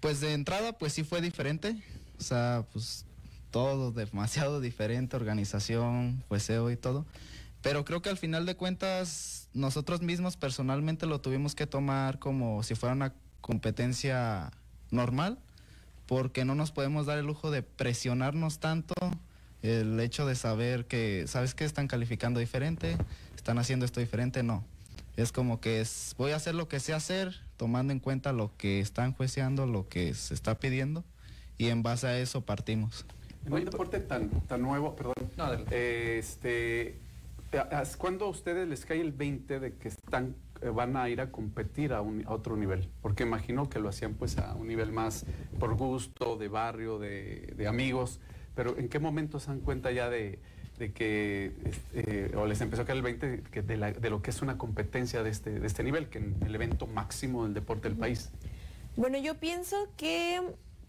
pues 0.00 0.20
de 0.20 0.34
entrada, 0.34 0.72
pues 0.78 0.92
sí 0.92 1.04
fue 1.04 1.20
diferente. 1.20 1.82
O 2.18 2.22
sea, 2.22 2.64
pues 2.72 3.04
todo 3.50 3.92
demasiado 3.92 4.60
diferente, 4.60 5.16
organización, 5.16 6.24
jueceo 6.28 6.70
y 6.70 6.76
todo. 6.76 7.06
Pero 7.62 7.84
creo 7.84 8.02
que 8.02 8.08
al 8.10 8.16
final 8.16 8.44
de 8.44 8.56
cuentas, 8.56 9.48
nosotros 9.54 10.02
mismos 10.02 10.36
personalmente 10.36 11.06
lo 11.06 11.20
tuvimos 11.20 11.54
que 11.54 11.68
tomar 11.68 12.18
como 12.18 12.64
si 12.64 12.74
fuera 12.74 12.94
una 12.94 13.14
competencia 13.40 14.50
normal, 14.90 15.38
porque 16.06 16.44
no 16.44 16.56
nos 16.56 16.72
podemos 16.72 17.06
dar 17.06 17.18
el 17.18 17.26
lujo 17.26 17.52
de 17.52 17.62
presionarnos 17.62 18.58
tanto. 18.58 18.94
El 19.62 19.98
hecho 20.00 20.26
de 20.26 20.34
saber 20.34 20.86
que, 20.86 21.24
¿sabes 21.28 21.54
qué? 21.54 21.64
Están 21.64 21.86
calificando 21.86 22.40
diferente, 22.40 22.96
están 23.36 23.58
haciendo 23.58 23.84
esto 23.86 24.00
diferente, 24.00 24.42
no. 24.42 24.64
Es 25.16 25.30
como 25.30 25.60
que 25.60 25.80
es, 25.80 26.14
voy 26.18 26.32
a 26.32 26.36
hacer 26.36 26.54
lo 26.54 26.68
que 26.68 26.80
sé 26.80 26.94
hacer, 26.94 27.34
tomando 27.56 27.92
en 27.92 28.00
cuenta 28.00 28.32
lo 28.32 28.50
que 28.56 28.80
están 28.80 29.12
jueceando, 29.12 29.66
lo 29.66 29.88
que 29.88 30.14
se 30.14 30.34
está 30.34 30.58
pidiendo, 30.58 31.04
y 31.58 31.68
en 31.68 31.82
base 31.82 32.06
a 32.08 32.18
eso 32.18 32.40
partimos. 32.40 33.04
En 33.46 33.52
un 33.52 33.64
deporte 33.64 34.00
tan, 34.00 34.30
tan 34.46 34.62
nuevo, 34.62 34.96
perdón, 34.96 35.14
eh, 35.70 36.16
este, 36.18 36.98
¿a- 37.52 37.82
¿cuándo 37.98 38.24
a 38.24 38.28
ustedes 38.30 38.66
les 38.68 38.84
cae 38.84 39.00
el 39.00 39.12
20 39.12 39.60
de 39.60 39.74
que 39.74 39.88
están, 39.88 40.34
eh, 40.62 40.68
van 40.70 40.96
a 40.96 41.08
ir 41.08 41.20
a 41.20 41.30
competir 41.30 41.92
a, 41.92 42.00
un- 42.00 42.24
a 42.26 42.30
otro 42.30 42.56
nivel? 42.56 42.88
Porque 43.00 43.24
imagino 43.24 43.68
que 43.68 43.78
lo 43.80 43.88
hacían 43.90 44.14
pues 44.14 44.38
a 44.38 44.54
un 44.54 44.66
nivel 44.66 44.90
más 44.92 45.24
por 45.60 45.74
gusto, 45.76 46.36
de 46.36 46.48
barrio, 46.48 46.98
de, 46.98 47.52
de 47.56 47.66
amigos, 47.68 48.18
pero 48.54 48.76
¿en 48.78 48.88
qué 48.88 48.98
momento 48.98 49.40
se 49.40 49.48
dan 49.48 49.60
cuenta 49.60 49.90
ya 49.92 50.08
de, 50.10 50.38
de 50.78 50.92
que, 50.92 51.52
este, 51.64 52.36
o 52.36 52.46
les 52.46 52.60
empezó 52.60 52.82
a 52.82 52.84
caer 52.84 52.96
el 52.98 53.02
20 53.02 53.42
que 53.50 53.62
de, 53.62 53.76
la- 53.76 53.92
de 53.92 54.10
lo 54.10 54.22
que 54.22 54.30
es 54.30 54.42
una 54.42 54.58
competencia 54.58 55.22
de 55.22 55.30
este, 55.30 55.58
de 55.60 55.66
este 55.66 55.82
nivel, 55.84 56.08
que 56.08 56.18
en 56.18 56.36
el 56.44 56.54
evento 56.54 56.86
máximo 56.86 57.44
del 57.44 57.54
deporte 57.54 57.88
del 57.88 57.96
país? 57.98 58.30
Bueno, 58.96 59.16
yo 59.18 59.36
pienso 59.38 59.76
que 59.96 60.40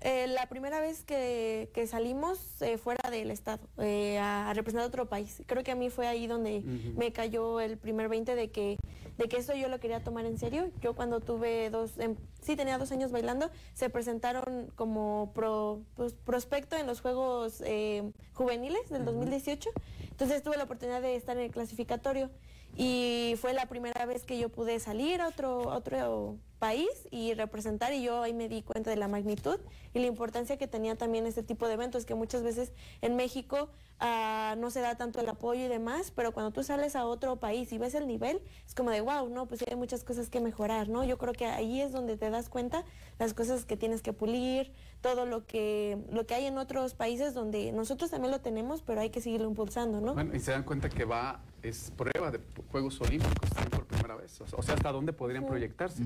eh, 0.01 0.27
la 0.27 0.47
primera 0.49 0.81
vez 0.81 1.03
que, 1.05 1.69
que 1.73 1.87
salimos 1.87 2.61
eh, 2.61 2.77
fuera 2.77 3.09
del 3.09 3.31
estado, 3.31 3.65
eh, 3.77 4.17
a, 4.19 4.49
a 4.49 4.53
representar 4.53 4.85
otro 4.85 5.07
país, 5.07 5.41
creo 5.45 5.63
que 5.63 5.71
a 5.71 5.75
mí 5.75 5.89
fue 5.89 6.07
ahí 6.07 6.27
donde 6.27 6.61
me 6.97 7.13
cayó 7.13 7.61
el 7.61 7.77
primer 7.77 8.09
20 8.09 8.35
de 8.35 8.51
que, 8.51 8.75
de 9.17 9.27
que 9.29 9.37
eso 9.37 9.53
yo 9.53 9.67
lo 9.69 9.79
quería 9.79 10.03
tomar 10.03 10.25
en 10.25 10.37
serio. 10.37 10.69
Yo 10.81 10.95
cuando 10.95 11.19
tuve 11.19 11.69
dos, 11.69 11.97
em, 11.99 12.15
sí 12.41 12.55
tenía 12.55 12.77
dos 12.77 12.91
años 12.91 13.11
bailando, 13.11 13.49
se 13.73 13.89
presentaron 13.89 14.71
como 14.75 15.31
pro- 15.33 15.81
pues, 15.95 16.13
prospecto 16.13 16.75
en 16.75 16.87
los 16.87 17.01
Juegos 17.01 17.61
eh, 17.65 18.11
Juveniles 18.33 18.89
del 18.89 19.05
2018. 19.05 19.69
Entonces 20.09 20.41
tuve 20.43 20.57
la 20.57 20.63
oportunidad 20.63 21.01
de 21.01 21.15
estar 21.15 21.37
en 21.37 21.43
el 21.43 21.51
clasificatorio 21.51 22.29
y 22.75 23.35
fue 23.39 23.53
la 23.53 23.67
primera 23.67 24.05
vez 24.05 24.23
que 24.23 24.37
yo 24.37 24.49
pude 24.49 24.79
salir 24.79 25.21
a 25.21 25.27
otro, 25.27 25.67
otro 25.67 26.37
país 26.57 26.89
y 27.11 27.33
representar 27.33 27.93
y 27.93 28.01
yo 28.01 28.21
ahí 28.21 28.33
me 28.33 28.47
di 28.47 28.63
cuenta 28.63 28.89
de 28.89 28.95
la 28.95 29.07
magnitud 29.07 29.59
y 29.93 29.99
la 29.99 30.07
importancia 30.07 30.57
que 30.57 30.65
tenía 30.65 30.95
también 30.95 31.27
este 31.27 31.43
tipo 31.43 31.67
de 31.67 31.73
eventos 31.73 32.05
que 32.05 32.15
muchas 32.15 32.41
veces 32.41 32.71
en 33.01 33.15
México 33.15 33.69
ah, 33.99 34.55
no 34.57 34.71
se 34.71 34.79
da 34.79 34.95
tanto 34.95 35.19
el 35.19 35.29
apoyo 35.29 35.65
y 35.65 35.67
demás, 35.67 36.11
pero 36.15 36.31
cuando 36.31 36.51
tú 36.51 36.63
sales 36.63 36.95
a 36.95 37.05
otro 37.05 37.35
país 37.35 37.71
y 37.73 37.77
ves 37.77 37.93
el 37.95 38.07
nivel, 38.07 38.41
es 38.65 38.73
como 38.73 38.91
de 38.91 39.01
wow, 39.01 39.27
no, 39.29 39.45
pues 39.45 39.61
hay 39.69 39.75
muchas 39.75 40.03
cosas 40.03 40.29
que 40.29 40.39
mejorar, 40.39 40.87
¿no? 40.87 41.03
Yo 41.03 41.17
creo 41.17 41.33
que 41.33 41.45
ahí 41.45 41.81
es 41.81 41.91
donde 41.91 42.17
te 42.17 42.29
das 42.29 42.49
cuenta 42.49 42.85
las 43.19 43.33
cosas 43.33 43.65
que 43.65 43.77
tienes 43.77 44.01
que 44.01 44.13
pulir, 44.13 44.71
todo 45.01 45.25
lo 45.25 45.45
que, 45.45 45.97
lo 46.11 46.25
que 46.25 46.33
hay 46.33 46.45
en 46.45 46.57
otros 46.57 46.95
países 46.95 47.33
donde 47.33 47.71
nosotros 47.73 48.09
también 48.09 48.31
lo 48.31 48.39
tenemos, 48.39 48.81
pero 48.81 49.01
hay 49.01 49.09
que 49.09 49.19
seguirlo 49.21 49.49
impulsando, 49.49 49.99
¿no? 49.99 50.13
Bueno, 50.13 50.33
y 50.33 50.39
se 50.39 50.51
dan 50.51 50.63
cuenta 50.63 50.87
que 50.89 51.03
va, 51.03 51.41
es 51.63 51.91
prueba 51.95 52.29
de 52.29 52.39
Juegos 52.71 52.99
Olímpicos 53.01 53.49
por 53.71 53.85
primera 53.85 54.15
vez. 54.15 54.39
O 54.41 54.61
sea, 54.61 54.75
hasta 54.75 54.91
dónde 54.91 55.13
podrían 55.13 55.45
proyectarse. 55.45 56.03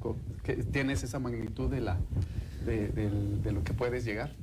Co- 0.00 0.16
que 0.42 0.56
¿Tienes 0.56 1.02
esa 1.02 1.18
magnitud 1.18 1.70
de, 1.70 1.80
la, 1.80 1.98
de, 2.64 3.52
lo 3.52 3.62
que 3.64 3.72
puedes 3.72 4.04
llegar? 4.04 4.34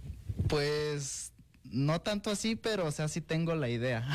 Pues 0.48 1.34
no 1.66 2.02
tanto 2.02 2.32
así, 2.32 2.56
pero 2.56 2.86
o 2.86 2.92
sea, 2.92 3.08
sí 3.08 3.22
tengo 3.22 3.54
la 3.56 3.70
idea. 3.70 4.08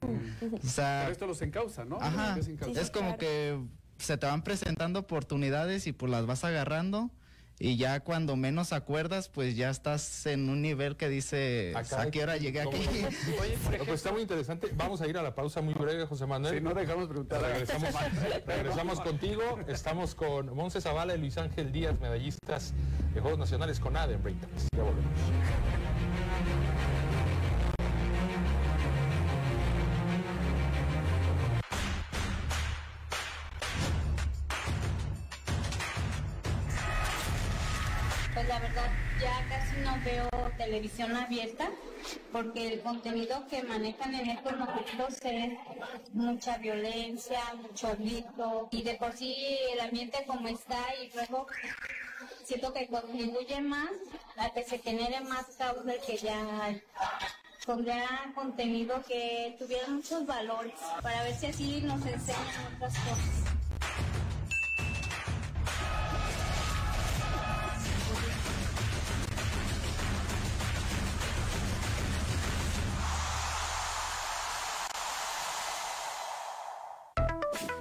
o 0.62 0.66
sea, 0.66 1.00
Pero 1.02 1.12
esto 1.12 1.26
los 1.26 1.42
encausa, 1.42 1.84
¿no? 1.84 1.98
Ajá, 2.00 2.36
Los 2.36 2.48
encausa. 2.48 2.80
es 2.80 2.90
como 2.90 3.18
que 3.18 3.58
se 3.98 4.16
te 4.18 4.26
van 4.26 4.42
presentando 4.42 5.00
oportunidades 5.00 5.86
y 5.86 5.92
pues 5.92 6.10
las 6.12 6.26
vas 6.26 6.44
agarrando 6.44 7.10
y 7.58 7.76
ya 7.76 8.00
cuando 8.00 8.36
menos 8.36 8.72
acuerdas, 8.72 9.28
pues 9.28 9.56
ya 9.56 9.70
estás 9.70 10.26
en 10.26 10.50
un 10.50 10.60
nivel 10.60 10.96
que 10.96 11.08
dice, 11.08 11.72
Acá 11.74 12.02
¿a 12.02 12.10
qué 12.10 12.22
hora 12.22 12.36
llegué 12.36 12.60
aquí? 12.60 12.76
No, 13.78 13.84
pues 13.84 13.98
está 13.98 14.12
muy 14.12 14.22
interesante. 14.22 14.68
Vamos 14.74 15.00
a 15.00 15.06
ir 15.06 15.16
a 15.16 15.22
la 15.22 15.34
pausa 15.34 15.60
muy 15.60 15.74
breve, 15.74 16.06
José 16.06 16.26
Manuel. 16.26 16.54
Sí, 16.54 16.60
no 16.60 16.74
dejamos 16.74 17.08
preguntar. 17.08 17.40
Regresamos, 17.40 17.90
regresamos 18.46 19.00
contigo. 19.00 19.42
Estamos 19.68 20.14
con 20.14 20.54
Monse 20.54 20.80
Zavala 20.80 21.14
y 21.14 21.18
Luis 21.18 21.38
Ángel 21.38 21.72
Díaz, 21.72 21.98
medallistas 22.00 22.74
de 23.14 23.20
Juegos 23.20 23.38
Nacionales 23.38 23.80
con 23.80 23.96
ADE 23.96 24.14
en 24.14 24.22
Breakdance. 24.22 24.68
Ya 24.76 24.82
volvemos. 24.82 25.95
La 38.56 38.62
verdad 38.62 38.90
ya 39.20 39.46
casi 39.50 39.76
no 39.82 40.02
veo 40.02 40.30
televisión 40.56 41.14
abierta 41.14 41.68
porque 42.32 42.72
el 42.72 42.80
contenido 42.80 43.46
que 43.48 43.62
manejan 43.62 44.14
en 44.14 44.30
estos 44.30 44.56
momentos 44.56 45.18
es 45.22 45.52
mucha 46.14 46.56
violencia, 46.56 47.40
mucho 47.60 47.94
grito 47.98 48.68
y 48.70 48.82
de 48.82 48.94
por 48.94 49.12
sí 49.12 49.58
el 49.74 49.80
ambiente 49.80 50.24
como 50.26 50.48
está 50.48 50.78
y 51.02 51.14
luego 51.14 51.46
siento 52.44 52.72
que 52.72 52.86
contribuye 52.86 53.60
más 53.60 53.90
a 54.38 54.48
que 54.48 54.64
se 54.64 54.78
genere 54.78 55.20
más 55.20 55.44
causa 55.58 55.92
que 56.06 56.16
ya 56.16 56.80
pondría 57.66 58.32
contenido 58.34 59.02
que 59.06 59.54
tuviera 59.58 59.88
muchos 59.88 60.24
valores 60.24 60.80
para 61.02 61.24
ver 61.24 61.34
si 61.34 61.46
así 61.46 61.80
nos 61.82 62.06
enseñan 62.06 62.74
otras 62.74 62.94
cosas. 63.00 64.25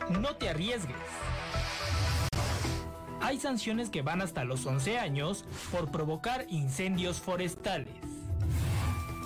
No 0.09 0.35
te 0.35 0.49
arriesgues. 0.49 0.95
Hay 3.21 3.39
sanciones 3.39 3.89
que 3.89 4.03
van 4.03 4.21
hasta 4.21 4.43
los 4.43 4.65
11 4.65 4.99
años 4.99 5.45
por 5.71 5.89
provocar 5.89 6.45
incendios 6.49 7.19
forestales. 7.19 7.95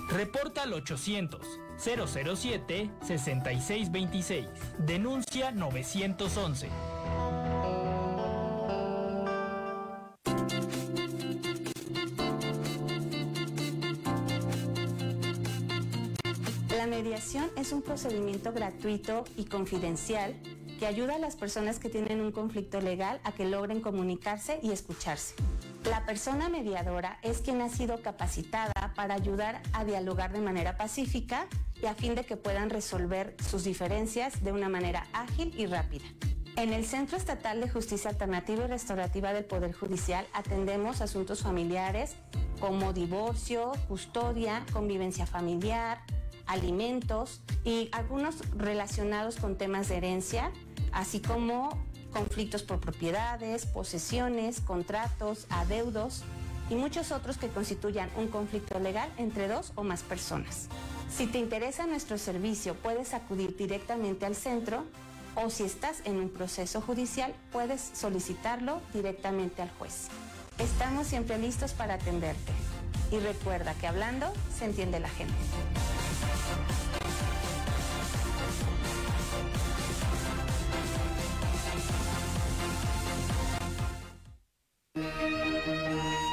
Reporta 0.10 0.64
al 0.64 0.74
800 0.74 1.46
007 1.78 2.90
6626. 3.02 4.48
Denuncia 4.80 5.52
911. 5.52 6.70
La 16.76 16.88
mediación 16.88 17.50
es 17.58 17.74
un 17.74 17.82
procedimiento 17.82 18.54
gratuito 18.54 19.26
y 19.36 19.46
confidencial 19.46 20.36
que 20.80 20.88
ayuda 20.88 21.16
a 21.16 21.20
las 21.20 21.36
personas 21.36 21.78
que 21.78 21.90
tienen 21.90 22.22
un 22.22 22.32
conflicto 22.32 22.80
legal 22.80 23.20
a 23.26 23.34
que 23.34 23.46
logren 23.46 23.82
comunicarse 23.82 24.60
y 24.64 24.72
escucharse. 24.72 25.36
La 25.84 26.06
persona 26.06 26.48
mediadora 26.48 27.20
es 27.22 27.40
quien 27.40 27.62
ha 27.62 27.68
sido 27.68 28.02
capacitada 28.02 28.94
para 28.96 29.14
ayudar 29.14 29.62
a 29.74 29.84
dialogar 29.84 30.32
de 30.32 30.40
manera 30.40 30.78
pacífica 30.78 31.48
y 31.82 31.86
a 31.88 31.96
fin 31.96 32.16
de 32.16 32.24
que 32.24 32.38
puedan 32.38 32.70
resolver 32.70 33.36
sus 33.46 33.66
diferencias 33.66 34.42
de 34.42 34.54
una 34.54 34.70
manera 34.70 35.06
ágil 35.12 35.54
y 35.58 35.66
rápida. 35.66 36.06
En 36.56 36.72
el 36.74 36.86
Centro 36.86 37.18
Estatal 37.18 37.60
de 37.60 37.70
Justicia 37.70 38.10
Alternativa 38.10 38.64
y 38.64 38.68
Restaurativa 38.68 39.34
del 39.34 39.46
Poder 39.46 39.74
Judicial 39.74 40.26
atendemos 40.34 41.02
asuntos 41.02 41.42
familiares 41.42 42.16
como 42.60 42.94
divorcio, 42.94 43.72
custodia, 43.88 44.66
convivencia 44.72 45.26
familiar, 45.26 46.02
alimentos 46.50 47.42
y 47.64 47.90
algunos 47.92 48.42
relacionados 48.58 49.38
con 49.38 49.58
temas 49.58 49.88
de 49.88 49.98
herencia, 49.98 50.52
así 50.92 51.20
como 51.20 51.78
conflictos 52.12 52.64
por 52.64 52.80
propiedades, 52.80 53.66
posesiones, 53.66 54.62
contratos, 54.62 55.46
adeudos 55.50 56.24
y 56.70 56.76
muchos 56.76 57.12
otros 57.12 57.38
que 57.38 57.48
constituyan 57.48 58.10
un 58.16 58.28
conflicto 58.28 58.80
legal 58.80 59.12
entre 59.18 59.48
dos 59.48 59.72
o 59.76 59.84
más 59.84 60.04
personas. 60.04 60.68
Si 61.10 61.28
te 61.28 61.40
interesa 61.40 61.88
nuestro 61.88 62.18
servicio, 62.18 62.76
puedes 62.76 63.14
acudir 63.14 63.56
directamente 63.58 64.26
al 64.26 64.36
centro 64.36 64.86
o 65.36 65.50
si 65.50 65.64
estás 65.64 66.02
en 66.06 66.18
un 66.18 66.30
proceso 66.30 66.82
judicial, 66.82 67.34
puedes 67.52 67.82
solicitarlo 67.94 68.82
directamente 68.94 69.62
al 69.62 69.70
juez. 69.72 70.08
Estamos 70.58 71.08
siempre 71.08 71.38
listos 71.38 71.72
para 71.72 71.96
atenderte. 71.96 72.52
Y 73.12 73.20
recuerda 73.20 73.74
que 73.76 73.88
hablando 73.88 74.32
se 74.58 74.66
entiende 74.66 75.00
la 75.00 75.10
gente. 75.10 75.34
Música 85.00 86.29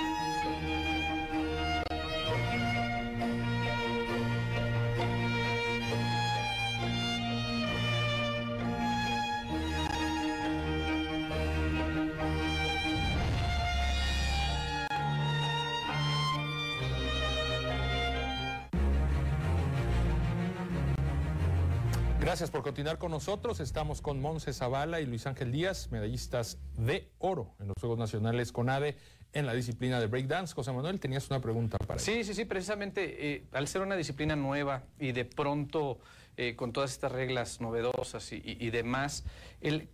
Gracias 22.27 22.51
por 22.51 22.65
continuar 22.65 22.99
con 22.99 23.13
nosotros. 23.13 23.61
Estamos 23.61 24.03
con 24.03 24.21
Monse 24.21 24.53
Zavala 24.53 25.01
y 25.01 25.07
Luis 25.07 25.29
Ángel 25.29 25.53
Díaz, 25.53 25.93
medallistas 25.93 26.59
de 26.77 27.09
oro 27.21 27.55
en 27.61 27.69
los 27.69 27.77
Juegos 27.79 28.01
Nacionales 28.01 28.51
CONADE 28.51 28.97
en 29.33 29.47
la 29.47 29.55
disciplina 29.55 30.01
de 30.01 30.09
breakdance. 30.09 30.53
José 30.53 30.73
Manuel, 30.73 30.99
tenías 30.99 31.31
una 31.31 31.39
pregunta 31.41 31.79
para 31.79 32.01
Sí, 32.01 32.25
sí, 32.25 32.35
sí, 32.35 32.45
precisamente 32.45 33.35
eh, 33.37 33.45
al 33.53 33.69
ser 33.69 33.83
una 33.83 33.95
disciplina 33.95 34.35
nueva 34.35 34.83
y 34.99 35.13
de 35.13 35.25
pronto 35.25 36.01
eh, 36.37 36.57
con 36.57 36.73
todas 36.73 36.91
estas 36.91 37.13
reglas 37.13 37.61
novedosas 37.61 38.33
y, 38.33 38.39
y- 38.45 38.57
y 38.59 38.71
demás, 38.71 39.23
el, 39.61 39.89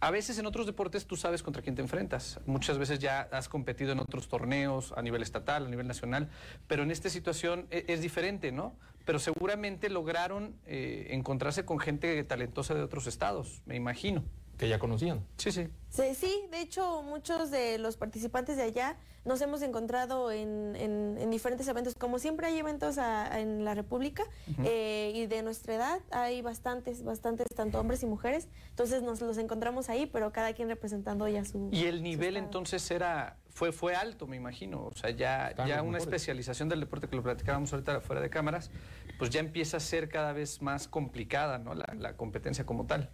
a 0.00 0.10
veces 0.10 0.38
en 0.38 0.44
otros 0.44 0.66
deportes 0.66 1.06
tú 1.06 1.16
sabes 1.16 1.42
contra 1.42 1.62
quién 1.62 1.74
te 1.74 1.80
enfrentas. 1.80 2.38
Muchas 2.44 2.76
veces 2.76 2.98
ya 2.98 3.22
has 3.32 3.48
competido 3.48 3.92
en 3.92 4.00
otros 4.00 4.28
torneos 4.28 4.92
a 4.94 5.00
nivel 5.00 5.22
estatal, 5.22 5.64
a 5.64 5.68
nivel 5.70 5.88
nacional, 5.88 6.28
pero 6.66 6.82
en 6.82 6.90
esta 6.90 7.08
situación 7.08 7.66
e- 7.70 7.86
es, 7.88 8.02
diferente, 8.02 8.52
¿no? 8.52 8.76
Pero 9.08 9.18
seguramente 9.18 9.88
lograron 9.88 10.54
eh, 10.66 11.06
encontrarse 11.12 11.64
con 11.64 11.78
gente 11.78 12.22
talentosa 12.24 12.74
de 12.74 12.82
otros 12.82 13.06
estados, 13.06 13.62
me 13.64 13.74
imagino. 13.74 14.22
Que 14.58 14.68
ya 14.68 14.78
conocían. 14.78 15.24
Sí, 15.36 15.52
sí. 15.52 15.68
Sí, 15.88 16.14
sí, 16.14 16.44
de 16.50 16.60
hecho 16.60 17.02
muchos 17.02 17.50
de 17.50 17.78
los 17.78 17.96
participantes 17.96 18.56
de 18.56 18.64
allá 18.64 18.96
nos 19.24 19.40
hemos 19.40 19.62
encontrado 19.62 20.30
en, 20.32 20.74
en- 20.76 21.16
en 21.18 21.30
diferentes 21.30 21.66
eventos. 21.68 21.94
Como 21.94 22.18
siempre 22.18 22.46
hay 22.48 22.58
eventos 22.58 22.98
a- 22.98 23.38
en 23.40 23.64
la 23.64 23.74
República 23.74 24.24
eh, 24.64 25.12
y 25.14 25.26
de 25.26 25.42
nuestra 25.42 25.74
edad 25.74 26.00
hay 26.10 26.42
bastantes, 26.42 27.04
bastantes, 27.04 27.46
tanto 27.54 27.78
hombres 27.78 28.02
y 28.02 28.06
mujeres. 28.06 28.48
Entonces 28.70 29.02
nos 29.02 29.20
los 29.20 29.38
encontramos 29.38 29.88
ahí, 29.90 30.06
pero 30.06 30.32
cada 30.32 30.52
quien 30.54 30.68
representando 30.68 31.28
ya 31.28 31.44
su... 31.44 31.68
Y 31.72 31.84
el 31.84 32.02
nivel 32.02 32.36
entonces 32.36 32.90
era 32.90 33.36
fue 33.50 33.72
fue 33.72 33.94
alto, 33.96 34.26
me 34.26 34.36
imagino. 34.36 34.84
O 34.86 34.92
sea, 34.94 35.10
ya, 35.10 35.48
Están 35.50 35.68
ya 35.68 35.74
una 35.82 35.92
mejores. 35.92 36.04
especialización 36.04 36.68
del 36.68 36.80
deporte 36.80 37.08
que 37.08 37.16
lo 37.16 37.22
platicábamos 37.22 37.72
ahorita 37.72 38.00
fuera 38.00 38.20
de 38.22 38.30
cámaras, 38.30 38.70
pues 39.18 39.30
ya 39.30 39.40
empieza 39.40 39.76
a 39.78 39.80
ser 39.80 40.08
cada 40.08 40.32
vez 40.32 40.62
más 40.62 40.86
complicada, 40.88 41.58
¿no? 41.58 41.74
La, 41.74 41.92
la 41.98 42.16
competencia 42.16 42.64
como 42.66 42.86
tal. 42.86 43.10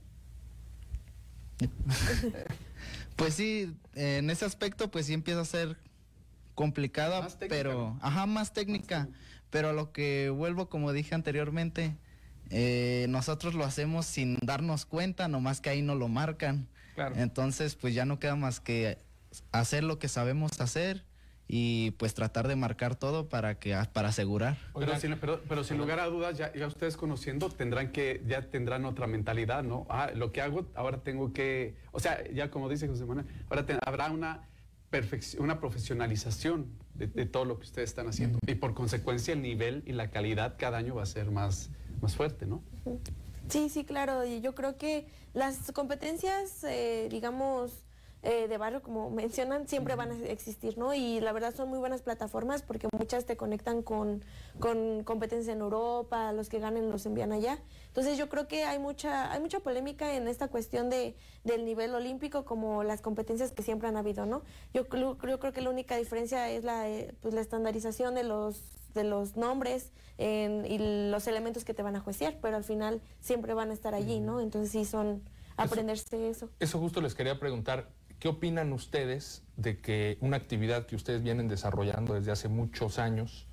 Pues 3.16 3.34
sí, 3.34 3.72
en 3.94 4.28
ese 4.28 4.44
aspecto 4.44 4.90
pues 4.90 5.06
sí 5.06 5.12
empieza 5.12 5.40
a 5.40 5.44
ser 5.44 5.76
complicada, 6.56 7.28
pero 7.48 7.96
ajá, 8.02 8.26
más 8.26 8.52
técnica, 8.52 9.08
pero 9.50 9.68
a 9.68 9.72
lo 9.72 9.92
que 9.92 10.30
vuelvo 10.30 10.68
como 10.68 10.92
dije 10.92 11.14
anteriormente, 11.14 11.96
eh, 12.50 13.06
nosotros 13.08 13.54
lo 13.54 13.64
hacemos 13.64 14.06
sin 14.06 14.36
darnos 14.42 14.84
cuenta, 14.84 15.28
nomás 15.28 15.60
que 15.60 15.70
ahí 15.70 15.80
no 15.80 15.94
lo 15.94 16.08
marcan. 16.08 16.66
Claro. 16.96 17.14
Entonces 17.16 17.76
pues 17.76 17.94
ya 17.94 18.04
no 18.04 18.18
queda 18.18 18.34
más 18.34 18.58
que 18.58 18.98
hacer 19.52 19.84
lo 19.84 20.00
que 20.00 20.08
sabemos 20.08 20.60
hacer 20.60 21.04
y 21.46 21.90
pues 21.92 22.14
tratar 22.14 22.48
de 22.48 22.56
marcar 22.56 22.96
todo 22.96 23.28
para 23.28 23.58
que 23.58 23.76
para 23.92 24.08
asegurar. 24.08 24.56
Pero 24.78 24.98
sin, 24.98 25.16
pero, 25.18 25.40
pero 25.48 25.62
sin 25.64 25.76
lugar 25.78 26.00
a 26.00 26.06
dudas, 26.06 26.38
ya, 26.38 26.52
ya 26.54 26.66
ustedes 26.66 26.96
conociendo, 26.96 27.50
tendrán 27.50 27.92
que, 27.92 28.22
ya 28.26 28.42
tendrán 28.50 28.84
otra 28.86 29.06
mentalidad, 29.06 29.62
¿no? 29.62 29.86
Ah, 29.90 30.10
lo 30.14 30.32
que 30.32 30.40
hago, 30.40 30.66
ahora 30.74 31.02
tengo 31.02 31.32
que, 31.32 31.76
o 31.92 32.00
sea, 32.00 32.26
ya 32.32 32.50
como 32.50 32.68
dice 32.68 32.88
José 32.88 33.04
Manuel, 33.04 33.26
ahora 33.50 33.66
te- 33.66 33.78
habrá 33.84 34.10
una, 34.10 34.48
una 35.38 35.60
profesionalización 35.60 36.66
de, 36.94 37.08
de 37.08 37.26
todo 37.26 37.44
lo 37.44 37.58
que 37.58 37.64
ustedes 37.66 37.90
están 37.90 38.08
haciendo. 38.08 38.38
Y 38.46 38.54
por 38.54 38.74
consecuencia 38.74 39.34
el 39.34 39.42
nivel 39.42 39.82
y 39.86 39.92
la 39.92 40.10
calidad 40.10 40.54
cada 40.58 40.78
año 40.78 40.94
va 40.94 41.02
a 41.02 41.06
ser 41.06 41.30
más, 41.30 41.70
más 42.00 42.14
fuerte, 42.16 42.46
¿no? 42.46 42.62
Sí, 43.48 43.68
sí, 43.68 43.84
claro. 43.84 44.24
Y 44.24 44.40
yo 44.40 44.54
creo 44.54 44.78
que 44.78 45.06
las 45.34 45.72
competencias, 45.72 46.64
eh, 46.64 47.08
digamos, 47.10 47.82
eh, 48.24 48.48
de 48.48 48.58
barrio, 48.58 48.82
como 48.82 49.10
mencionan, 49.10 49.68
siempre 49.68 49.94
van 49.94 50.10
a 50.10 50.18
existir, 50.26 50.76
¿no? 50.78 50.94
Y 50.94 51.20
la 51.20 51.30
verdad 51.32 51.54
son 51.54 51.68
muy 51.68 51.78
buenas 51.78 52.02
plataformas 52.02 52.62
porque 52.62 52.88
muchas 52.98 53.26
te 53.26 53.36
conectan 53.36 53.82
con, 53.82 54.24
con 54.58 55.04
competencias 55.04 55.54
en 55.54 55.60
Europa, 55.60 56.32
los 56.32 56.48
que 56.48 56.58
ganen 56.58 56.90
los 56.90 57.04
envían 57.06 57.32
allá. 57.32 57.58
Entonces 57.88 58.16
yo 58.18 58.28
creo 58.28 58.48
que 58.48 58.64
hay 58.64 58.78
mucha, 58.78 59.30
hay 59.30 59.40
mucha 59.40 59.60
polémica 59.60 60.14
en 60.16 60.26
esta 60.26 60.48
cuestión 60.48 60.90
de, 60.90 61.14
del 61.44 61.64
nivel 61.64 61.94
olímpico 61.94 62.44
como 62.44 62.82
las 62.82 63.00
competencias 63.00 63.52
que 63.52 63.62
siempre 63.62 63.88
han 63.88 63.96
habido, 63.96 64.26
¿no? 64.26 64.42
Yo, 64.72 64.86
yo 64.88 65.18
creo 65.38 65.52
que 65.52 65.60
la 65.60 65.70
única 65.70 65.96
diferencia 65.96 66.50
es 66.50 66.64
la, 66.64 66.88
eh, 66.88 67.14
pues, 67.20 67.34
la 67.34 67.40
estandarización 67.40 68.14
de 68.14 68.24
los 68.24 68.62
de 68.94 69.02
los 69.02 69.36
nombres 69.36 69.90
en- 70.18 70.64
y 70.66 71.10
los 71.10 71.26
elementos 71.26 71.64
que 71.64 71.74
te 71.74 71.82
van 71.82 71.96
a 71.96 72.00
juiciar, 72.00 72.38
pero 72.40 72.56
al 72.56 72.62
final 72.62 73.02
siempre 73.18 73.52
van 73.52 73.70
a 73.70 73.74
estar 73.74 73.92
allí, 73.92 74.20
¿no? 74.20 74.40
Entonces 74.40 74.70
sí 74.70 74.84
son 74.84 75.20
aprenderse 75.56 76.28
eso. 76.30 76.48
Eso 76.60 76.78
justo 76.78 77.00
les 77.00 77.14
quería 77.16 77.38
preguntar, 77.40 77.88
¿qué 78.24 78.28
opinan 78.30 78.72
ustedes 78.72 79.42
de 79.58 79.82
que 79.82 80.16
una 80.22 80.38
actividad 80.38 80.86
que 80.86 80.96
ustedes 80.96 81.22
vienen 81.22 81.46
desarrollando 81.46 82.14
desde 82.14 82.32
hace 82.32 82.48
muchos 82.48 82.98
años, 82.98 83.46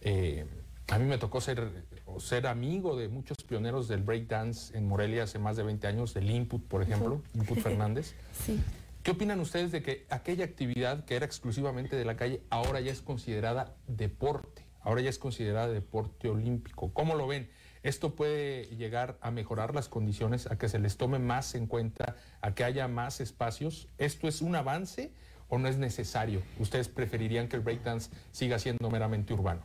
eh, 0.00 0.44
a 0.88 0.98
mí 0.98 1.04
me 1.04 1.18
tocó 1.18 1.40
ser, 1.40 1.70
ser 2.18 2.48
amigo 2.48 2.96
de 2.96 3.06
muchos 3.06 3.36
pioneros 3.46 3.86
del 3.86 4.02
breakdance 4.02 4.76
en 4.76 4.88
Morelia 4.88 5.22
hace 5.22 5.38
más 5.38 5.56
de 5.56 5.62
20 5.62 5.86
años, 5.86 6.14
del 6.14 6.30
Input, 6.30 6.66
por 6.66 6.82
ejemplo. 6.82 7.22
Input 7.32 7.60
Fernández. 7.60 8.16
Sí. 8.44 8.60
¿Qué 9.04 9.12
opinan 9.12 9.38
ustedes 9.38 9.70
de 9.70 9.84
que 9.84 10.04
aquella 10.10 10.44
actividad 10.44 11.04
que 11.04 11.14
era 11.14 11.24
exclusivamente 11.24 11.94
de 11.94 12.04
la 12.04 12.16
calle 12.16 12.42
ahora 12.50 12.80
ya 12.80 12.90
es 12.90 13.02
considerada 13.02 13.76
deporte? 13.86 14.64
Ahora 14.80 15.00
ya 15.00 15.10
es 15.10 15.18
considerada 15.20 15.68
deporte 15.68 16.28
olímpico. 16.28 16.92
¿Cómo 16.92 17.14
lo 17.14 17.28
ven? 17.28 17.48
¿Esto 17.82 18.14
puede 18.14 18.64
llegar 18.76 19.18
a 19.20 19.30
mejorar 19.30 19.74
las 19.74 19.88
condiciones, 19.88 20.46
a 20.50 20.58
que 20.58 20.68
se 20.68 20.78
les 20.78 20.96
tome 20.96 21.18
más 21.18 21.54
en 21.54 21.66
cuenta, 21.66 22.16
a 22.40 22.54
que 22.54 22.64
haya 22.64 22.88
más 22.88 23.20
espacios? 23.20 23.88
¿Esto 23.98 24.28
es 24.28 24.42
un 24.42 24.56
avance 24.56 25.12
o 25.48 25.58
no 25.58 25.68
es 25.68 25.78
necesario? 25.78 26.42
¿Ustedes 26.58 26.88
preferirían 26.88 27.48
que 27.48 27.56
el 27.56 27.62
breakdance 27.62 28.10
siga 28.32 28.58
siendo 28.58 28.90
meramente 28.90 29.32
urbano? 29.32 29.62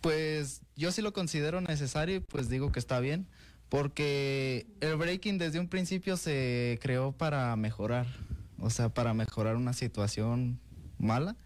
Pues 0.00 0.62
yo 0.76 0.92
sí 0.92 1.00
lo 1.00 1.12
considero 1.12 1.60
necesario 1.60 2.16
y 2.16 2.20
pues 2.20 2.48
digo 2.48 2.72
que 2.72 2.78
está 2.78 3.00
bien, 3.00 3.26
porque 3.68 4.66
el 4.80 4.96
breaking 4.96 5.38
desde 5.38 5.60
un 5.60 5.68
principio 5.68 6.16
se 6.16 6.78
creó 6.82 7.12
para 7.12 7.56
mejorar, 7.56 8.06
o 8.60 8.68
sea, 8.68 8.90
para 8.90 9.14
mejorar 9.14 9.56
una 9.56 9.72
situación 9.72 10.60
mala. 10.98 11.36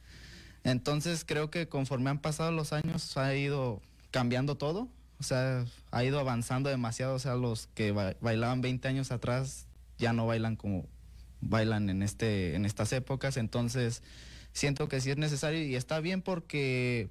Entonces 0.65 1.25
creo 1.25 1.51
que 1.51 1.69
conforme 1.69 2.11
han 2.11 2.19
pasado 2.19 2.51
los 2.51 2.73
años 2.73 3.17
ha 3.17 3.35
ido 3.35 3.81
cambiando 4.11 4.57
todo, 4.57 4.89
o 5.21 5.23
sea, 5.23 5.65
ha 5.91 6.05
ido 6.05 6.19
avanzando 6.21 6.71
demasiado, 6.71 7.15
o 7.15 7.19
sea, 7.19 7.35
los 7.35 7.69
que 7.75 7.93
ba- 7.93 8.17
bailaban 8.21 8.61
20 8.61 8.89
años 8.89 9.11
atrás 9.11 9.67
ya 9.99 10.13
no 10.13 10.27
bailan 10.27 10.57
como 10.57 10.87
bailan 11.41 11.89
en 11.91 12.03
este 12.03 12.55
en 12.55 12.65
estas 12.65 12.93
épocas, 12.93 13.37
entonces 13.37 14.03
siento 14.53 14.89
que 14.89 15.01
sí 15.01 15.11
es 15.11 15.17
necesario 15.19 15.63
y 15.63 15.75
está 15.77 16.01
bien 16.01 16.23
porque 16.23 17.11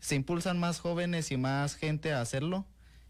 se 0.00 0.14
impulsan 0.14 0.58
más 0.58 0.78
jóvenes 0.80 1.30
y 1.30 1.36
más 1.36 1.74
gente 1.74 2.12
a 2.12 2.20
hacerlo 2.20 2.66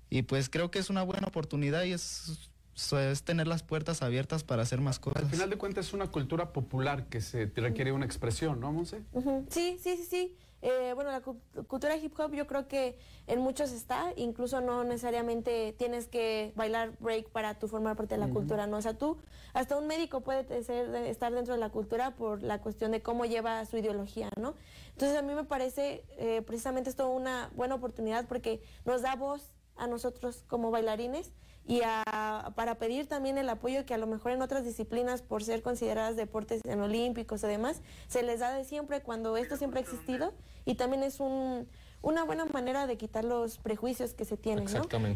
y 0.08 0.22
pues 0.22 0.48
creo 0.48 0.70
que 0.70 0.78
es 0.78 0.88
una 0.90 1.02
buena 1.02 1.26
oportunidad 1.26 1.82
y 1.84 1.92
es, 1.92 2.50
es 2.92 3.22
tener 3.24 3.48
las 3.48 3.62
puertas 3.64 4.02
abiertas 4.02 4.44
para 4.44 4.62
hacer 4.62 4.80
más 4.80 5.00
cosas. 5.00 5.24
Al 5.24 5.30
final 5.30 5.50
de 5.50 5.56
cuentas 5.56 5.86
es 5.88 5.92
una 5.94 6.06
cultura 6.12 6.52
popular 6.52 7.06
que 7.08 7.20
se 7.20 7.46
requiere 7.56 7.90
una 7.90 8.06
expresión, 8.06 8.60
¿no, 8.60 8.72
Monse? 8.72 9.02
Ujú, 9.12 9.46
Sí, 9.50 9.78
sí, 9.82 9.96
sí, 9.96 10.04
sí. 10.08 10.36
Eh, 10.68 10.92
bueno, 10.94 11.10
la 11.12 11.20
cu- 11.20 11.40
cultura 11.68 11.96
hip 11.96 12.18
hop 12.18 12.32
yo 12.34 12.46
creo 12.46 12.66
que 12.66 12.98
en 13.28 13.40
muchos 13.40 13.70
está, 13.70 14.12
incluso 14.16 14.60
no 14.60 14.82
necesariamente 14.84 15.72
tienes 15.78 16.08
que 16.08 16.52
bailar 16.56 16.92
break 16.98 17.28
para 17.30 17.58
tú 17.58 17.68
formar 17.68 17.96
parte 17.96 18.14
de 18.16 18.20
la 18.20 18.26
cultura, 18.32 18.66
¿no? 18.66 18.76
O 18.78 18.82
sea, 18.82 18.98
tú, 18.98 19.16
hasta 19.54 19.76
un 19.78 19.86
médico 19.86 20.22
puede 20.22 20.62
ser- 20.64 20.94
estar 21.06 21.32
dentro 21.32 21.54
de 21.54 21.60
la 21.60 21.70
cultura 21.70 22.16
por 22.16 22.42
la 22.42 22.60
cuestión 22.60 22.90
de 22.90 23.00
cómo 23.00 23.24
lleva 23.26 23.64
su 23.64 23.76
ideología, 23.76 24.28
¿no? 24.40 24.54
Entonces 24.92 25.16
a 25.16 25.22
mí 25.22 25.34
me 25.34 25.44
parece 25.44 26.04
eh, 26.18 26.42
precisamente 26.42 26.90
esto 26.90 27.08
una 27.10 27.50
buena 27.54 27.74
oportunidad 27.76 28.26
porque 28.26 28.60
nos 28.84 29.02
da 29.02 29.14
voz 29.14 29.52
a 29.76 29.86
nosotros 29.86 30.44
como 30.48 30.70
bailarines 30.70 31.32
y 31.66 31.80
a- 31.84 32.52
para 32.54 32.76
pedir 32.76 33.06
también 33.06 33.38
el 33.38 33.48
apoyo 33.48 33.84
que 33.84 33.94
a 33.94 33.98
lo 33.98 34.06
mejor 34.06 34.32
en 34.32 34.42
otras 34.42 34.64
disciplinas, 34.64 35.22
por 35.22 35.42
ser 35.42 35.62
consideradas 35.62 36.16
deportes 36.16 36.60
en 36.64 36.80
olímpicos 36.80 37.42
y 37.42 37.46
demás, 37.48 37.82
se 38.08 38.22
les 38.22 38.40
da 38.40 38.52
de 38.52 38.64
siempre 38.64 39.02
cuando 39.02 39.36
esto 39.36 39.56
siempre 39.56 39.80
ha 39.80 39.82
existido 39.82 40.32
y 40.64 40.74
también 40.76 41.02
es 41.02 41.18
un, 41.20 41.66
una 42.02 42.24
buena 42.24 42.44
manera 42.46 42.86
de 42.86 42.96
quitar 42.96 43.24
los 43.24 43.58
prejuicios 43.58 44.14
que 44.14 44.24
se 44.24 44.36
tienen, 44.36 44.64
¿no? 44.64 44.70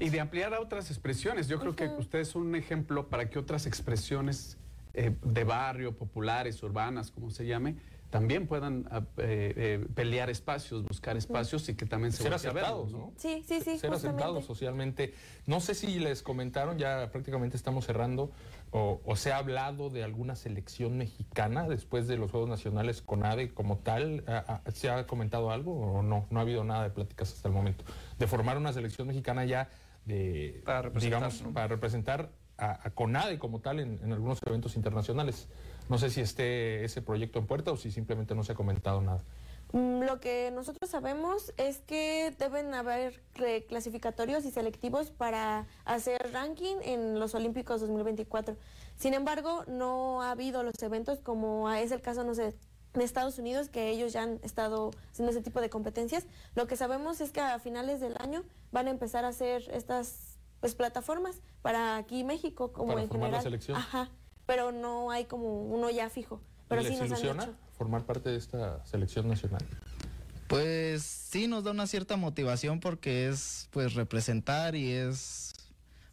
Y 0.04 0.10
de 0.10 0.20
ampliar 0.20 0.52
a 0.54 0.60
otras 0.60 0.90
expresiones. 0.90 1.46
Yo 1.46 1.60
creo 1.60 1.76
que 1.76 1.86
ustedes 1.98 2.28
son 2.28 2.42
un 2.42 2.56
ejemplo 2.56 3.08
para 3.08 3.30
que 3.30 3.38
otras 3.38 3.66
expresiones 3.66 4.56
eh, 4.92 5.14
de 5.22 5.44
barrio, 5.44 5.96
populares, 5.96 6.60
urbanas, 6.64 7.12
como 7.12 7.30
se 7.30 7.46
llame, 7.46 7.76
también 8.10 8.46
puedan 8.46 8.86
ah, 8.90 9.02
eh, 9.18 9.54
eh, 9.56 9.86
pelear 9.94 10.30
espacios, 10.30 10.82
buscar 10.84 11.16
espacios 11.16 11.68
y 11.68 11.74
que 11.76 11.86
también 11.86 12.12
se 12.12 12.24
Ser 12.24 12.34
aceptados, 12.34 12.92
¿no? 12.92 12.98
¿no? 12.98 13.12
Sí, 13.16 13.44
sí, 13.46 13.60
sí, 13.60 13.78
ser 13.78 13.92
aceptados 13.92 14.44
socialmente. 14.44 15.14
No 15.46 15.60
sé 15.60 15.74
si 15.74 15.98
les 16.00 16.22
comentaron, 16.22 16.76
ya 16.76 17.08
prácticamente 17.12 17.56
estamos 17.56 17.86
cerrando, 17.86 18.32
o, 18.72 19.00
o 19.04 19.16
se 19.16 19.32
ha 19.32 19.38
hablado 19.38 19.90
de 19.90 20.02
alguna 20.04 20.34
selección 20.34 20.98
mexicana 20.98 21.68
después 21.68 22.08
de 22.08 22.16
los 22.18 22.30
Juegos 22.30 22.48
Nacionales 22.48 23.00
con 23.00 23.24
ADE 23.24 23.54
como 23.54 23.78
tal. 23.78 24.24
¿Ha- 24.26 24.60
ha- 24.66 24.70
¿Se 24.72 24.90
ha 24.90 25.06
comentado 25.06 25.50
algo 25.52 25.72
o 25.98 26.02
no? 26.02 26.26
No 26.30 26.38
ha 26.40 26.42
habido 26.42 26.64
nada 26.64 26.82
de 26.84 26.90
pláticas 26.90 27.32
hasta 27.32 27.48
el 27.48 27.54
momento. 27.54 27.84
De 28.18 28.26
formar 28.26 28.58
una 28.58 28.72
selección 28.72 29.06
mexicana 29.08 29.44
ya 29.44 29.68
de, 30.04 30.62
Para 30.64 30.82
representar, 30.82 31.18
digamos, 31.20 31.42
¿no? 31.42 31.52
para 31.52 31.68
representar 31.68 32.30
a, 32.58 32.86
a 32.86 32.90
CONADE 32.90 33.38
como 33.38 33.60
tal 33.60 33.78
en, 33.80 34.00
en 34.02 34.12
algunos 34.12 34.38
eventos 34.46 34.74
internacionales. 34.76 35.48
No 35.90 35.98
sé 35.98 36.08
si 36.08 36.20
esté 36.20 36.84
ese 36.84 37.02
proyecto 37.02 37.40
en 37.40 37.46
puerta 37.46 37.72
o 37.72 37.76
si 37.76 37.90
simplemente 37.90 38.34
no 38.34 38.44
se 38.44 38.52
ha 38.52 38.54
comentado 38.54 39.00
nada. 39.02 39.22
Mm, 39.72 40.02
Lo 40.04 40.20
que 40.20 40.50
nosotros 40.52 40.88
sabemos 40.88 41.52
es 41.56 41.78
que 41.80 42.34
deben 42.38 42.72
haber 42.74 43.20
clasificatorios 43.68 44.44
y 44.44 44.52
selectivos 44.52 45.10
para 45.10 45.66
hacer 45.84 46.30
ranking 46.32 46.76
en 46.82 47.18
los 47.18 47.34
Olímpicos 47.34 47.80
2024. 47.80 48.56
Sin 48.96 49.14
embargo, 49.14 49.64
no 49.66 50.22
ha 50.22 50.30
habido 50.30 50.62
los 50.62 50.80
eventos 50.82 51.18
como 51.18 51.68
es 51.70 51.90
el 51.90 52.00
caso, 52.00 52.22
no 52.22 52.34
sé, 52.34 52.54
de 52.94 53.04
Estados 53.04 53.38
Unidos, 53.38 53.68
que 53.68 53.90
ellos 53.90 54.12
ya 54.12 54.22
han 54.22 54.38
estado 54.42 54.90
haciendo 55.10 55.30
ese 55.32 55.42
tipo 55.42 55.60
de 55.60 55.70
competencias. 55.70 56.26
Lo 56.54 56.66
que 56.66 56.76
sabemos 56.76 57.20
es 57.20 57.32
que 57.32 57.40
a 57.40 57.58
finales 57.58 58.00
del 58.00 58.14
año 58.18 58.44
van 58.72 58.86
a 58.86 58.90
empezar 58.90 59.24
a 59.24 59.28
hacer 59.28 59.68
estas 59.72 60.38
pues, 60.60 60.74
plataformas 60.74 61.40
para 61.62 61.96
aquí 61.96 62.24
México, 62.24 62.72
como 62.72 62.88
Para 62.88 63.02
en 63.02 63.08
formar 63.08 63.30
la 63.30 63.38
general. 63.38 63.42
selección. 63.42 63.76
Ajá, 63.76 64.10
pero 64.50 64.72
no 64.72 65.12
hay 65.12 65.26
como 65.26 65.62
uno 65.62 65.90
ya 65.90 66.10
fijo. 66.10 66.40
Pero 66.66 66.82
¿Les 66.82 66.90
sí 66.90 66.94
nos 66.94 67.02
han 67.02 67.06
ilusiona 67.06 67.44
hecho. 67.44 67.54
formar 67.78 68.02
parte 68.02 68.30
de 68.30 68.36
esta 68.36 68.84
selección 68.84 69.28
nacional? 69.28 69.64
Pues 70.48 71.04
sí, 71.04 71.46
nos 71.46 71.62
da 71.62 71.70
una 71.70 71.86
cierta 71.86 72.16
motivación 72.16 72.80
porque 72.80 73.28
es 73.28 73.68
pues 73.70 73.94
representar 73.94 74.74
y 74.74 74.90
es 74.90 75.54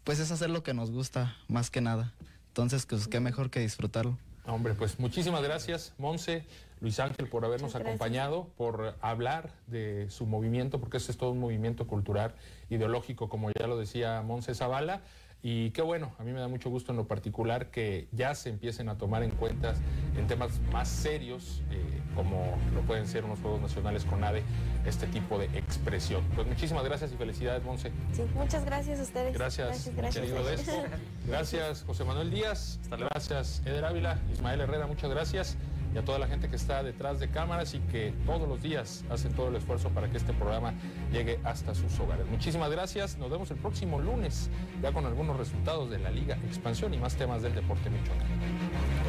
pues 0.04 0.20
es 0.20 0.30
hacer 0.30 0.52
lo 0.52 0.62
que 0.62 0.76
nos 0.76 0.92
gusta 0.92 1.36
más 1.48 1.72
que 1.72 1.82
nada. 1.82 2.14
Entonces, 2.50 2.86
pues 2.86 3.08
qué 3.08 3.20
mejor 3.20 3.50
que 3.50 3.60
disfrutarlo. 3.60 4.20
Hombre, 4.46 4.76
pues 4.76 5.00
muchísimas 5.00 5.42
gracias, 5.42 5.96
Monse, 5.98 6.46
Luis 6.80 7.00
Ángel, 7.00 7.28
por 7.28 7.44
habernos 7.44 7.74
acompañado, 7.74 8.50
por 8.56 8.96
hablar 9.02 9.52
de 9.66 10.12
su 10.12 10.28
movimiento, 10.28 10.80
porque 10.80 10.98
ese 10.98 11.12
es 11.12 11.18
todo 11.18 11.32
un 11.32 11.40
movimiento 11.40 11.88
cultural, 11.88 12.36
ideológico, 12.70 13.30
como 13.30 13.50
ya 13.60 13.66
lo 13.66 13.80
decía 13.80 14.22
Monse 14.22 14.54
Zavala. 14.54 15.02
Y 15.44 15.72
qué 15.72 15.82
bueno, 15.82 16.12
a 16.18 16.24
mí 16.24 16.34
me 16.34 16.40
da 16.40 16.48
mucho 16.48 16.70
gusto 16.70 16.92
en 16.92 16.98
lo 16.98 17.08
particular 17.08 17.70
que 17.70 18.08
ya 18.12 18.34
se 18.36 18.50
empiecen 18.50 18.90
a 18.90 18.98
tomar 18.98 19.24
en 19.24 19.32
cuenta 19.32 19.76
en 20.18 20.28
temas 20.28 20.60
más 20.72 20.88
serios, 20.88 21.62
eh, 21.72 22.02
como 22.16 22.58
lo 22.74 22.82
pueden 22.82 23.08
ser 23.08 23.24
unos 23.24 23.40
Juegos 23.40 23.62
Nacionales 23.62 24.04
con 24.04 24.24
ADE, 24.24 24.44
este 24.86 25.06
tipo 25.08 25.38
de 25.38 25.46
expresión. 25.58 26.24
Pues 26.36 26.48
muchísimas 26.48 26.84
gracias 26.84 27.14
y 27.14 27.18
felicidades, 27.18 27.64
Monse. 27.64 27.92
Sí, 28.14 28.24
muchas 28.34 28.66
gracias 28.66 29.00
a 29.00 29.04
ustedes. 29.04 29.34
Gracias, 29.34 29.92
gracias. 29.96 30.26
querido 30.26 30.44
gracias. 30.44 30.76
Gracias, 31.28 31.84
José 31.84 32.04
Manuel 32.06 32.32
Díaz. 32.32 32.80
Gracias, 32.90 33.62
Eder 33.66 33.86
Ávila, 33.86 34.18
Ismael 34.32 34.62
Herrera, 34.62 34.88
muchas 34.88 35.10
gracias. 35.10 35.58
Y 35.98 36.00
a 36.00 36.06
toda 36.06 36.20
la 36.20 36.28
gente 36.28 36.48
que 36.48 36.56
está 36.56 36.84
detrás 36.84 37.20
de 37.20 37.28
cámaras 37.28 37.74
y 37.74 37.80
que 37.80 38.14
todos 38.24 38.48
los 38.48 38.62
días 38.62 39.04
hacen 39.10 39.34
todo 39.34 39.48
el 39.48 39.56
esfuerzo 39.56 39.90
para 39.90 40.08
que 40.08 40.18
este 40.18 40.32
programa 40.32 40.76
llegue 41.12 41.40
hasta 41.44 41.74
sus 41.74 42.00
hogares. 42.00 42.28
Muchísimas 42.28 42.70
gracias. 42.70 43.18
Nos 43.18 43.32
vemos 43.32 43.50
el 43.50 43.58
próximo 43.58 44.00
lunes, 44.00 44.52
ya 44.80 44.92
con 44.92 45.08
algunos 45.08 45.38
resultados 45.38 45.90
de 45.90 45.98
la 45.98 46.12
Liga 46.12 46.38
Expansión 46.46 46.94
y 46.94 47.00
más 47.00 47.16
temas 47.16 47.42
del 47.42 47.56
deporte 47.56 47.90
michoacán. 47.90 48.28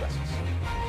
Gracias. 0.00 0.87